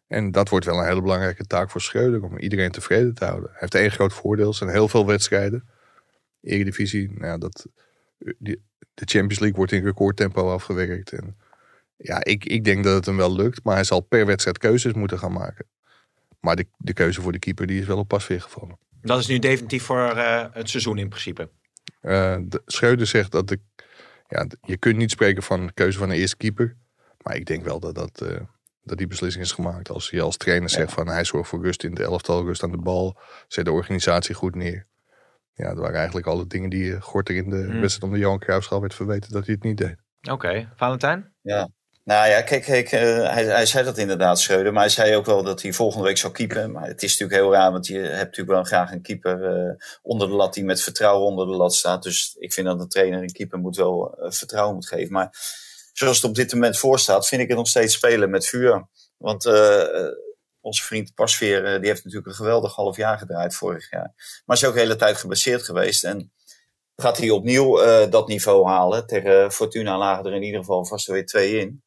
En 0.07 0.31
dat 0.31 0.49
wordt 0.49 0.65
wel 0.65 0.77
een 0.77 0.87
hele 0.87 1.01
belangrijke 1.01 1.45
taak 1.45 1.69
voor 1.69 1.81
Schreuder 1.81 2.23
om 2.23 2.37
iedereen 2.37 2.71
tevreden 2.71 3.13
te 3.13 3.25
houden. 3.25 3.49
Hij 3.49 3.59
heeft 3.59 3.75
één 3.75 3.91
groot 3.91 4.13
voordeel, 4.13 4.53
zijn 4.53 4.69
heel 4.69 4.87
veel 4.87 5.05
wedstrijden. 5.05 5.67
Eredivisie, 6.41 7.11
nou, 7.11 7.39
dat, 7.39 7.65
de 8.37 8.59
Champions 8.95 9.39
League 9.39 9.57
wordt 9.57 9.71
in 9.71 9.83
recordtempo 9.83 10.51
afgewerkt. 10.51 11.11
En 11.11 11.37
ja, 11.95 12.23
ik, 12.23 12.45
ik 12.45 12.63
denk 12.63 12.83
dat 12.83 12.95
het 12.95 13.05
hem 13.05 13.17
wel 13.17 13.35
lukt, 13.35 13.63
maar 13.63 13.75
hij 13.75 13.83
zal 13.83 13.99
per 13.99 14.25
wedstrijd 14.25 14.57
keuzes 14.57 14.93
moeten 14.93 15.19
gaan 15.19 15.33
maken. 15.33 15.65
Maar 16.39 16.55
de, 16.55 16.67
de 16.77 16.93
keuze 16.93 17.21
voor 17.21 17.31
de 17.31 17.39
keeper 17.39 17.67
die 17.67 17.79
is 17.79 17.87
wel 17.87 17.97
op 17.97 18.07
pas 18.07 18.27
weer 18.27 18.41
gevallen. 18.41 18.77
Dat 19.01 19.19
is 19.19 19.27
nu 19.27 19.39
definitief 19.39 19.83
voor 19.83 20.13
uh, 20.15 20.45
het 20.51 20.69
seizoen 20.69 20.97
in 20.97 21.09
principe. 21.09 21.49
Uh, 22.01 22.37
de, 22.41 22.61
Schreuder 22.65 23.07
zegt 23.07 23.31
dat 23.31 23.47
de, 23.47 23.59
ja, 24.27 24.47
je 24.61 24.77
kunt 24.77 24.97
niet 24.97 25.11
spreken 25.11 25.43
van 25.43 25.65
de 25.65 25.73
keuze 25.73 25.97
van 25.97 26.09
een 26.09 26.15
eerste 26.15 26.37
keeper. 26.37 26.77
Maar 27.21 27.35
ik 27.35 27.45
denk 27.45 27.63
wel 27.63 27.79
dat, 27.79 27.95
dat, 27.95 28.21
uh, 28.23 28.39
dat 28.83 28.97
die 28.97 29.07
beslissing 29.07 29.43
is 29.43 29.51
gemaakt. 29.51 29.89
Als 29.89 30.09
je 30.09 30.21
als 30.21 30.37
trainer 30.37 30.69
zegt 30.69 30.93
van 30.93 31.07
hij 31.07 31.23
zorgt 31.23 31.49
voor 31.49 31.63
rust 31.63 31.83
in 31.83 31.93
de 31.93 32.03
elftal, 32.03 32.45
rust 32.45 32.63
aan 32.63 32.71
de 32.71 32.77
bal. 32.77 33.17
Zet 33.47 33.65
de 33.65 33.71
organisatie 33.71 34.35
goed 34.35 34.55
neer. 34.55 34.87
Ja, 35.53 35.67
dat 35.67 35.77
waren 35.77 35.95
eigenlijk 35.95 36.27
alle 36.27 36.47
dingen 36.47 36.69
die 36.69 37.01
Gorter 37.01 37.35
in 37.35 37.49
de 37.49 37.63
hmm. 37.63 37.79
wedstrijd 37.79 38.03
om 38.03 38.11
de 38.11 38.19
Johan 38.19 38.39
Cruijffschaal 38.39 38.81
werd 38.81 38.93
verweten 38.93 39.31
dat 39.31 39.45
hij 39.45 39.53
het 39.53 39.63
niet 39.63 39.77
deed. 39.77 39.95
Oké, 40.31 40.71
Valentijn? 40.75 41.33
Ja, 41.41 41.69
nou 42.05 42.29
ja, 42.29 42.41
kijk, 42.41 42.63
kijk 42.63 42.91
uh, 42.91 42.99
hij, 43.29 43.45
hij 43.45 43.65
zei 43.65 43.83
dat 43.83 43.97
inderdaad, 43.97 44.39
Schreuder. 44.39 44.73
Maar 44.73 44.81
hij 44.81 44.91
zei 44.91 45.15
ook 45.15 45.25
wel 45.25 45.43
dat 45.43 45.61
hij 45.61 45.73
volgende 45.73 46.05
week 46.05 46.17
zou 46.17 46.33
keepen. 46.33 46.71
Maar 46.71 46.87
het 46.87 47.03
is 47.03 47.11
natuurlijk 47.17 47.41
heel 47.41 47.53
raar, 47.53 47.71
want 47.71 47.87
je 47.87 47.97
hebt 47.97 48.11
natuurlijk 48.11 48.49
wel 48.49 48.63
graag 48.63 48.91
een 48.91 49.01
keeper 49.01 49.67
uh, 49.67 49.73
onder 50.01 50.27
de 50.27 50.33
lat 50.33 50.53
die 50.53 50.63
met 50.63 50.81
vertrouwen 50.81 51.27
onder 51.27 51.45
de 51.45 51.55
lat 51.55 51.75
staat. 51.75 52.03
Dus 52.03 52.35
ik 52.39 52.53
vind 52.53 52.67
dat 52.67 52.79
een 52.79 52.87
trainer 52.87 53.21
een 53.21 53.31
keeper 53.31 53.59
moet 53.59 53.75
wel 53.75 54.17
uh, 54.19 54.31
vertrouwen 54.31 54.75
moet 54.75 54.87
geven. 54.87 55.13
Maar 55.13 55.29
zoals 55.93 56.15
het 56.15 56.25
op 56.25 56.35
dit 56.35 56.53
moment 56.53 56.77
voor 56.77 56.99
staat, 56.99 57.27
vind 57.27 57.41
ik 57.41 57.47
het 57.47 57.57
nog 57.57 57.67
steeds 57.67 57.93
spelen 57.93 58.29
met 58.29 58.47
vuur. 58.47 58.87
Want 59.17 59.45
onze 60.61 60.83
vriend 60.83 61.13
Pasveer, 61.13 61.79
die 61.79 61.89
heeft 61.89 62.03
natuurlijk 62.03 62.27
een 62.27 62.35
geweldig 62.35 62.75
half 62.75 62.97
jaar 62.97 63.17
gedraaid 63.17 63.55
vorig 63.55 63.89
jaar. 63.89 64.41
Maar 64.45 64.57
is 64.57 64.65
ook 64.65 64.73
de 64.73 64.79
hele 64.79 64.95
tijd 64.95 65.17
gebaseerd 65.17 65.63
geweest. 65.63 66.03
En 66.03 66.33
gaat 66.95 67.17
hij 67.17 67.29
opnieuw 67.29 67.75
dat 68.09 68.27
niveau 68.27 68.67
halen. 68.67 69.07
Tegen 69.07 69.51
Fortuna 69.51 69.97
lagen 69.97 70.25
er 70.25 70.33
in 70.33 70.43
ieder 70.43 70.59
geval 70.59 70.85
vast 70.85 71.07
weer 71.07 71.25
twee 71.25 71.59
in. 71.59 71.83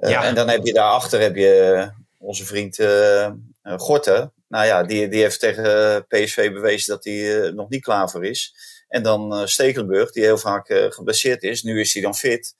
Ja. 0.00 0.24
En 0.24 0.34
dan 0.34 0.48
heb 0.48 0.64
je 0.66 0.72
daarachter 0.72 1.20
heb 1.20 1.36
je 1.36 1.88
onze 2.18 2.44
vriend 2.44 2.78
uh, 2.78 3.30
Gorten. 3.62 4.32
Nou 4.48 4.66
ja, 4.66 4.82
die, 4.82 5.08
die 5.08 5.20
heeft 5.20 5.40
tegen 5.40 5.94
eh, 5.94 6.00
PSV 6.08 6.52
bewezen 6.52 6.94
dat 6.94 7.04
hij 7.04 7.44
eh, 7.44 7.52
nog 7.52 7.68
niet 7.68 7.82
klaar 7.82 8.10
voor 8.10 8.24
is. 8.24 8.54
En 8.88 9.02
dan 9.02 9.34
eh, 9.34 9.46
Stekelenburg, 9.46 10.12
die 10.12 10.22
heel 10.22 10.38
vaak 10.38 10.68
eh, 10.68 10.90
geblesseerd 10.90 11.42
is. 11.42 11.62
Nu 11.62 11.80
is 11.80 11.92
hij 11.92 12.02
dan 12.02 12.14
fit. 12.14 12.54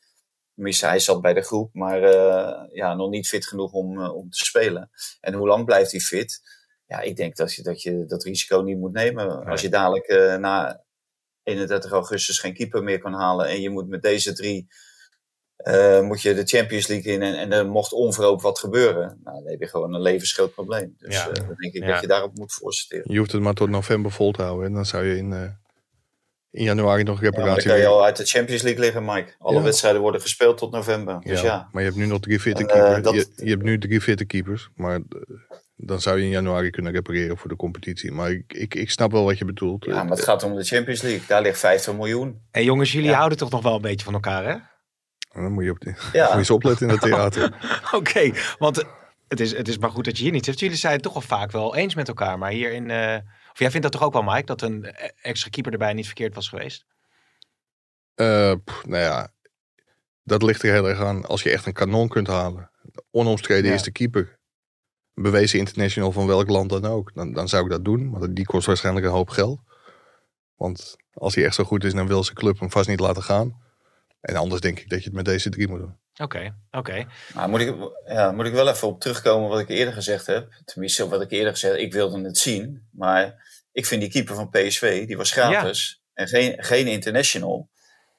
Tenminste, 0.61 0.87
hij 0.87 0.99
zat 0.99 1.21
bij 1.21 1.35
de 1.35 1.43
groep, 1.43 1.75
maar 1.75 2.03
eh, 2.03 2.63
ja, 2.73 2.95
nog 2.95 3.11
niet 3.11 3.29
fit 3.29 3.47
genoeg 3.47 3.73
om, 3.73 4.01
eh, 4.01 4.15
om 4.15 4.31
te 4.31 4.45
spelen. 4.45 4.91
En 5.21 5.35
hoe 5.35 5.47
lang 5.47 5.65
blijft 5.65 5.91
hij 5.91 6.01
fit? 6.01 6.41
Ja, 6.87 7.01
ik 7.01 7.17
denk 7.17 7.37
dat 7.37 7.55
je 7.55 7.63
dat, 7.63 7.83
je 7.83 8.05
dat 8.07 8.25
risico 8.25 8.61
niet 8.61 8.79
moet 8.79 8.93
nemen. 8.93 9.45
Als 9.45 9.61
je 9.61 9.69
dadelijk 9.69 10.07
eh, 10.07 10.37
na 10.37 10.85
31 11.43 11.91
augustus 11.91 12.39
geen 12.39 12.55
keeper 12.55 12.83
meer 12.83 12.99
kan 12.99 13.13
halen 13.13 13.47
en 13.47 13.61
je 13.61 13.71
moet 13.71 13.89
met 13.89 14.03
deze 14.03 14.33
drie 14.33 14.69
eh, 15.63 16.01
moet 16.01 16.23
je 16.23 16.35
de 16.35 16.43
Champions 16.47 16.87
League 16.87 17.13
in 17.13 17.23
en, 17.23 17.35
en 17.39 17.53
er 17.53 17.67
mocht 17.67 17.93
onverhoopt 17.93 18.43
wat 18.43 18.59
gebeuren. 18.59 19.21
Nou, 19.25 19.43
dan 19.43 19.51
heb 19.51 19.61
je 19.61 19.67
gewoon 19.69 19.95
een 19.95 20.01
levensgroot 20.03 20.55
probleem. 20.55 20.95
Dus 20.99 21.15
Ja. 21.15 21.29
eh, 21.29 21.35
dan 21.35 21.55
denk 21.57 21.75
ik 21.75 21.83
Ja. 21.83 21.93
dat 21.93 22.01
je 22.01 22.07
daarop 22.07 22.37
moet 22.39 22.53
voorstellen. 22.53 23.05
Je 23.13 23.19
hoeft 23.19 23.33
het 23.33 23.43
maar 23.43 23.55
tot 23.55 23.69
november 23.71 24.11
vol 24.13 24.33
te 24.33 24.43
houden. 24.43 24.67
En 24.67 24.73
dan 24.73 24.87
zou 24.87 25.05
je 25.05 25.17
in, 25.17 25.33
eh, 25.33 25.43
in 26.51 26.65
januari 26.65 27.03
nog 27.03 27.17
Ja, 27.17 27.23
maar 27.23 27.31
dan 27.33 27.41
reparatie 27.41 27.71
kan 27.71 27.79
je 27.79 27.87
al 27.87 28.05
uit 28.05 28.17
de 28.17 28.25
Champions 28.27 28.63
League 28.63 28.81
liggen, 28.81 29.05
Mike. 29.05 29.35
Alle 29.39 29.57
Ja. 29.57 29.63
wedstrijden 29.63 30.01
worden 30.01 30.21
gespeeld 30.21 30.59
tot 30.59 30.73
november. 30.73 31.21
Dus 31.21 31.41
ja. 31.41 31.69
Maar 31.73 31.83
je 31.83 31.89
hebt 31.89 32.01
nu 32.01 32.07
nog 32.07 32.21
drie 32.21 32.41
fitte 32.41 32.65
keepers. 32.65 33.03
dat- 33.03 33.15
je, 33.15 33.27
je 33.45 33.51
hebt 33.51 33.63
nu 33.63 33.79
drie 33.79 34.01
fitte 34.01 34.25
keepers. 34.25 34.69
Maar 34.75 35.01
dan 35.77 36.01
zou 36.01 36.19
je 36.19 36.25
in 36.25 36.31
januari 36.31 36.71
kunnen 36.71 36.93
repareren 36.93 37.37
voor 37.39 37.49
de 37.49 37.57
competitie. 37.57 38.13
Maar 38.13 38.31
ik, 38.31 38.53
ik, 38.53 38.75
ik 38.75 38.91
snap 38.91 39.13
wel 39.13 39.25
wat 39.25 39.39
je 39.39 39.45
bedoelt. 39.45 39.85
Ja, 39.85 40.03
maar 40.03 40.17
het 40.17 40.25
gaat 40.25 40.43
om 40.43 40.55
de 40.57 40.65
Champions 40.65 41.03
League. 41.03 41.23
Daar 41.27 41.43
ligt 41.43 41.59
50 41.59 41.95
miljoen. 41.95 42.41
En 42.51 42.65
jongens, 42.65 42.93
jullie 42.93 43.09
Ja. 43.11 43.17
houden 43.17 43.39
toch 43.39 43.51
nog 43.51 43.63
wel 43.63 43.75
een 43.75 43.81
beetje 43.83 44.05
van 44.05 44.15
elkaar, 44.15 44.45
hè? 44.45 44.57
Dan 45.33 45.53
moet 45.53 45.65
je, 45.65 45.71
op 45.71 45.81
die, 45.81 45.95
Ja. 46.13 46.35
eens 46.39 46.51
opletten 46.51 46.87
in 46.87 46.93
het 46.93 47.03
theater. 47.03 47.55
Oké, 47.99 48.31
want 48.59 48.85
het 49.29 49.41
is, 49.41 49.57
het 49.57 49.69
is 49.69 49.79
maar 49.79 49.91
goed 49.91 50.05
dat 50.05 50.17
je 50.17 50.23
hier 50.23 50.33
niet 50.33 50.45
zit. 50.45 50.59
Jullie 50.61 50.77
zijn 50.77 50.93
het 50.93 51.03
toch 51.03 51.15
al 51.15 51.21
vaak 51.21 51.51
wel 51.51 51.77
eens 51.77 51.95
met 51.95 52.09
elkaar. 52.09 52.39
Maar 52.39 52.51
hier 52.51 52.73
in... 52.73 52.91
eh, 52.91 53.17
of 53.53 53.59
jij 53.59 53.71
vindt 53.71 53.83
dat 53.83 53.93
toch 53.93 54.03
ook 54.03 54.13
wel, 54.13 54.23
Mike? 54.23 54.45
Dat 54.45 54.63
een 54.63 54.85
extra 55.23 55.51
keeper 55.51 55.73
erbij 55.73 55.93
niet 55.93 56.07
verkeerd 56.07 56.35
was 56.35 56.49
geweest? 56.49 56.85
Eh, 58.15 58.53
pff, 58.65 58.87
nou 58.87 59.03
ja, 59.03 59.29
dat 60.23 60.43
ligt 60.43 60.63
er 60.63 60.73
heel 60.73 60.89
erg 60.89 61.01
aan. 61.01 61.27
Als 61.27 61.43
je 61.43 61.51
echt 61.51 61.67
een 61.67 61.73
kanon 61.73 62.09
kunt 62.09 62.27
halen. 62.27 62.71
Onomstreden 63.11 63.65
Ja. 63.65 63.71
eerste 63.73 63.93
keeper. 63.93 64.39
Een 65.15 65.23
Bewezen 65.23 65.59
international 65.59 66.13
van 66.13 66.27
welk 66.27 66.49
land 66.49 66.71
dan 66.71 66.85
ook. 66.87 67.15
Dan, 67.15 67.33
dan 67.33 67.49
zou 67.49 67.65
ik 67.65 67.71
dat 67.71 67.85
doen. 67.85 68.11
Maar 68.11 68.35
die 68.35 68.45
kost 68.45 68.67
waarschijnlijk 68.67 69.07
een 69.07 69.13
hoop 69.13 69.29
geld. 69.29 69.61
Want 70.57 70.97
als 71.13 71.35
hij 71.35 71.45
echt 71.45 71.55
zo 71.55 71.65
goed 71.65 71.85
is, 71.85 71.95
dan 71.95 72.07
wil 72.07 72.25
zijn 72.25 72.37
club 72.37 72.59
hem 72.61 72.71
vast 72.71 72.89
niet 72.89 73.01
laten 73.01 73.23
gaan. 73.23 73.63
En 74.21 74.37
anders 74.37 74.61
denk 74.61 74.79
ik 74.79 74.89
dat 74.89 74.99
je 74.99 75.05
het 75.05 75.15
met 75.15 75.25
deze 75.25 75.51
drie 75.51 75.69
moet 75.69 75.79
doen. 75.79 75.99
Oké, 76.17 76.55
oké. 76.71 77.07
Nou, 77.35 77.49
moet, 77.49 77.61
ik, 77.61 77.75
ja, 78.07 78.33
moet 78.33 78.47
ik 78.47 78.53
wel 78.53 78.69
even 78.69 78.89
op 78.89 79.01
terugkomen 79.01 79.49
wat 79.49 79.61
ik 79.61 79.69
eerder 79.69 79.95
gezegd 79.95 80.27
heb. 80.27 80.49
Tenminste, 80.65 81.09
wat 81.09 81.21
ik 81.23 81.31
eerder 81.31 81.53
gezegd 81.53 81.73
heb. 81.75 81.83
Ik 81.83 81.93
wilde 81.93 82.23
het 82.23 82.39
zien. 82.39 82.89
Maar 82.93 83.49
ik 83.73 83.87
vind 83.87 84.01
die 84.01 84.11
keeper 84.11 84.35
van 84.35 84.51
PSV, 84.51 85.07
die 85.07 85.17
was 85.17 85.33
gratis. 85.33 86.03
En 86.15 86.29
geen, 86.29 86.65
geen 86.65 86.87
international. 86.87 87.69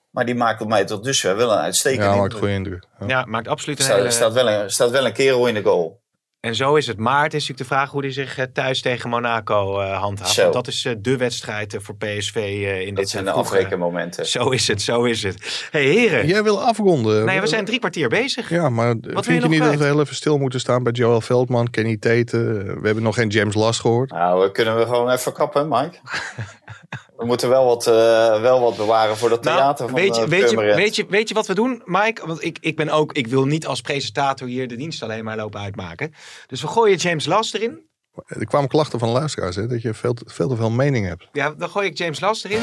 Maar 0.10 0.26
die 0.26 0.36
maakt 0.36 0.62
op 0.62 0.68
mij 0.68 0.86
tot 0.86 1.04
dusver 1.04 1.36
wel 1.36 1.52
een 1.52 1.58
uitstekende 1.58 2.06
Ja, 2.06 2.10
maakt 2.10 2.22
indruk. 2.24 2.39
goede 2.39 2.54
indruk. 2.54 2.86
Ja. 2.99 3.08
Ja, 3.08 3.26
maakt 3.26 3.47
absoluut 3.47 3.78
een 3.80 3.86
staat, 3.86 3.97
hele... 3.97 4.12
staat, 4.12 4.34
wel 4.34 4.47
een, 4.47 4.54
er 4.54 4.72
staat 4.72 4.89
wel 4.89 5.06
een 5.06 5.14
kerel 5.14 5.47
in 5.47 5.54
de 5.54 5.62
goal. 5.64 6.01
En 6.42 6.56
zo 6.56 6.76
is 6.76 6.88
het. 6.88 6.98
Maar 6.98 7.24
het 7.24 7.34
is 7.34 7.39
natuurlijk 7.48 7.70
de 7.70 7.76
vraag 7.76 7.92
hoe 7.92 8.02
hij 8.02 8.12
zich 8.12 8.38
eh, 8.38 8.46
thuis 8.54 8.82
tegen 8.82 9.10
Monaco 9.10 9.80
eh, 9.80 10.00
handhaaft. 10.00 10.36
Want 10.36 10.54
dat 10.54 10.68
is 10.68 10.86
eh, 10.86 10.94
de 10.98 11.18
wedstrijd 11.18 11.76
voor 11.80 11.96
PSV 11.96 12.36
eh, 12.36 12.80
in 12.82 12.88
Dat 12.88 12.96
dit 12.96 13.10
zijn 13.10 13.26
de 13.26 13.32
afrekenmomenten. 13.32 14.26
Zo 14.26 14.50
is 14.50 14.68
het, 14.68 14.82
zo 14.82 15.04
is 15.04 15.24
het. 15.24 15.68
hey, 15.72 15.84
heren. 15.84 16.28
Jij 16.28 16.44
wil 16.44 16.62
afronden. 16.62 17.26
Nee, 17.26 17.42
we 17.42 17.48
zijn 17.48 17.66
drie 17.66 17.80
kwartier 17.80 18.10
bezig. 18.10 18.50
Ja, 18.50 18.70
maar 18.70 18.88
je 18.88 19.24
vind 19.24 19.44
je 19.44 19.50
niet 19.50 19.64
dat 19.64 19.76
we 19.76 19.84
heel 19.84 20.00
even 20.00 20.16
stil 20.16 20.38
moeten 20.38 20.60
staan 20.60 20.84
bij 20.84 20.92
Joel 20.92 21.22
Veldman, 21.22 21.70
Kenny 21.70 21.98
Teten? 21.98 22.64
We 22.82 22.86
hebben 22.86 23.04
nog 23.04 23.16
geen 23.16 23.30
James 23.30 23.56
Last 23.56 23.80
gehoord. 23.80 24.12
Nou, 24.12 24.42
we 24.42 24.52
kunnen 24.52 24.78
we 24.78 24.84
gewoon 24.86 25.10
even 25.10 25.34
kappen, 25.34 25.68
Mike. 25.68 25.98
we 27.22 27.28
moeten 27.28 27.50
wel 27.50 27.66
wat, 27.66 27.88
eh, 27.88 28.42
wel 28.42 28.62
wat 28.62 28.78
bewaren 28.78 29.18
voor 29.18 29.30
dat 29.30 29.44
theater 29.44 29.90
van 29.90 29.96
Nou, 29.96 30.08
weet, 30.08 30.16
je, 30.16 30.22
eh, 30.22 30.28
weet, 30.28 30.50
je, 30.50 30.58
weet, 30.58 30.96
je, 30.96 31.06
weet 31.10 31.28
je 31.28 31.34
wat 31.34 31.48
we 31.48 31.54
doen, 31.54 31.82
Mike? 31.86 32.28
Want 32.28 32.44
ik, 32.44 32.58
ik 32.62 32.76
ben 32.76 32.90
ook, 32.90 33.14
ik 33.14 33.28
wil 33.28 33.46
niet 33.46 33.66
als 33.66 33.82
presentator 33.82 34.48
hier 34.48 34.68
de 34.68 34.76
dienst 34.76 35.04
alleen 35.04 35.24
maar 35.24 35.38
lopen 35.38 35.60
uitmaken. 35.60 36.14
Dus 36.48 36.62
we 36.62 36.68
gooien 36.68 36.98
James 36.98 37.26
Last 37.26 37.56
erin. 37.56 37.90
Er 38.26 38.46
kwamen 38.46 38.70
klachten 38.70 39.00
van 39.00 39.10
luisteraars, 39.10 39.56
hè, 39.56 39.68
dat 39.68 39.82
je 39.82 39.94
veel 39.94 40.14
te, 40.14 40.24
veel 40.26 40.50
te 40.50 40.56
veel 40.56 40.70
mening 40.70 41.08
hebt. 41.08 41.28
Ja, 41.32 41.54
dan 41.58 41.70
gooi 41.70 41.88
ik 41.88 41.98
James 41.98 42.20
Last 42.20 42.46
erin. 42.46 42.62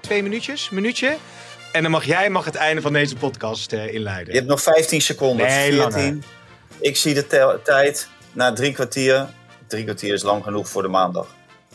Twee 0.00 0.22
minuutjes, 0.22 0.70
minuutje. 0.70 1.16
En 1.72 1.82
dan 1.82 1.90
mag 1.90 2.04
jij 2.04 2.30
mag 2.30 2.44
het 2.44 2.54
einde 2.54 2.80
van 2.80 2.92
deze 2.92 3.16
podcast 3.16 3.72
eh, 3.72 3.94
inleiden. 3.94 4.32
Je 4.32 4.38
hebt 4.38 4.50
nog 4.50 4.62
15 4.62 5.00
seconden. 5.00 5.46
Nee, 5.46 5.72
14. 5.72 6.22
Ik 6.80 6.96
zie 6.96 7.14
de 7.14 7.26
tijd 7.62 8.08
na 8.32 8.52
drie 8.52 8.72
kwartier. 8.72 9.28
Drie 9.70 9.84
kwartier 9.84 10.12
is 10.14 10.22
lang 10.22 10.42
genoeg 10.44 10.68
voor 10.68 10.82
de 10.82 10.88
maandag. 10.88 11.26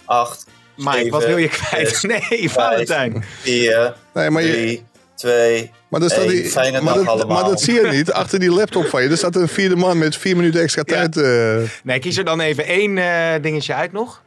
Acht, 0.05 0.45
Mike, 0.75 1.09
wat 1.09 1.25
wil 1.25 1.37
je 1.37 1.47
kwijt? 1.49 1.87
zes, 1.89 2.01
nee, 2.29 2.49
Valentijn. 2.49 3.23
vier, 3.41 3.95
Nee, 4.13 4.29
maar, 4.29 4.43
je, 4.43 4.51
drie, 4.51 4.83
twee. 5.15 5.71
maar, 5.89 6.01
staat 6.01 6.17
Hey, 6.17 6.27
die, 6.27 6.45
fijne 6.45 6.81
maar, 6.81 6.93
dag 6.93 7.03
dat, 7.05 7.13
allemaal. 7.13 7.41
maar 7.41 7.49
dat 7.49 7.61
zie 7.61 7.73
je 7.73 7.87
niet. 7.97 8.11
Achter 8.11 8.39
die 8.39 8.51
laptop 8.51 8.85
van 8.87 9.03
je, 9.03 9.09
er 9.09 9.17
staat 9.17 9.35
een 9.35 9.47
vierde 9.47 9.75
man 9.75 9.97
met 9.97 10.15
vier 10.17 10.35
minuten 10.35 10.61
extra 10.61 10.83
Ja. 10.85 10.93
tijd. 11.09 11.17
eh. 11.63 11.69
Nee, 11.83 11.99
kies 11.99 12.17
er 12.17 12.25
dan 12.25 12.39
even 12.39 12.65
één 12.65 12.97
eh, 12.97 13.41
dingetje 13.41 13.73
uit 13.73 13.91
nog. 13.91 14.23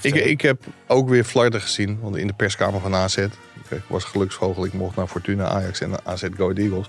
Ik, 0.00 0.14
ik 0.14 0.40
heb 0.40 0.62
ook 0.86 1.08
weer 1.08 1.24
flarden 1.24 1.60
gezien, 1.60 1.98
want 2.02 2.16
in 2.16 2.26
de 2.26 2.32
perskamer 2.32 2.80
van 2.80 2.94
AZ. 2.94 3.16
Ik 3.16 3.28
eh, 3.68 3.78
was 3.86 4.04
geluksvogel, 4.04 4.64
ik 4.64 4.72
mocht 4.72 4.96
naar 4.96 5.06
Fortuna, 5.06 5.44
Ajax 5.48 5.80
en 5.80 5.90
AZ 6.04 6.22
Go 6.36 6.42
Ahead 6.44 6.58
Eagles. 6.58 6.86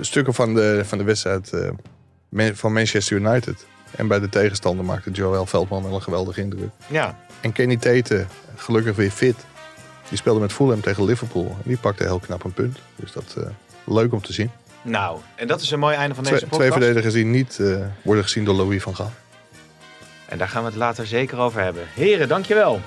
Stukken 0.00 0.34
van 0.34 0.54
de, 0.54 0.82
van 0.84 0.98
de 0.98 1.04
wedstrijd 1.04 1.50
eh, 1.52 2.50
van 2.54 2.72
Manchester 2.72 3.16
United. 3.16 3.66
En 3.96 4.06
bij 4.06 4.20
de 4.20 4.28
tegenstander 4.28 4.84
maakte 4.84 5.10
Joel 5.10 5.46
Veldman 5.46 5.82
wel 5.82 5.94
een 5.94 6.02
geweldige 6.02 6.40
indruk. 6.40 6.70
Ja, 6.86 7.16
En 7.40 7.52
Kenny 7.52 7.76
Tete, 7.76 8.26
gelukkig 8.56 8.96
weer 8.96 9.10
fit. 9.10 9.36
Die 10.08 10.18
speelde 10.18 10.40
met 10.40 10.52
Fulham 10.52 10.80
tegen 10.80 11.04
Liverpool. 11.04 11.46
En 11.46 11.62
die 11.68 11.76
pakte 11.76 12.02
heel 12.02 12.18
knap 12.18 12.44
een 12.44 12.52
punt. 12.52 12.78
Dus 12.96 13.12
dat 13.12 13.34
eh 13.38 13.44
leuk 13.84 14.12
om 14.12 14.22
te 14.22 14.32
zien. 14.32 14.50
nou, 14.82 15.18
en 15.34 15.46
dat 15.46 15.60
is 15.60 15.70
een 15.70 15.78
mooi 15.78 15.96
einde 15.96 16.14
van 16.14 16.24
deze 16.24 16.36
Twee, 16.36 16.48
podcast. 16.48 16.70
twee 16.70 16.82
verdedigers 16.82 17.14
die 17.14 17.24
niet 17.24 17.58
eh, 17.60 17.76
worden 18.02 18.24
gezien 18.24 18.44
door 18.44 18.54
Louis 18.54 18.82
van 18.82 18.96
Gaal. 18.96 19.12
En 20.26 20.38
daar 20.38 20.48
gaan 20.48 20.62
we 20.62 20.68
het 20.68 20.78
later 20.78 21.06
zeker 21.06 21.38
over 21.38 21.62
hebben. 21.62 21.82
Heren, 21.94 22.28
dankjewel. 22.28 22.80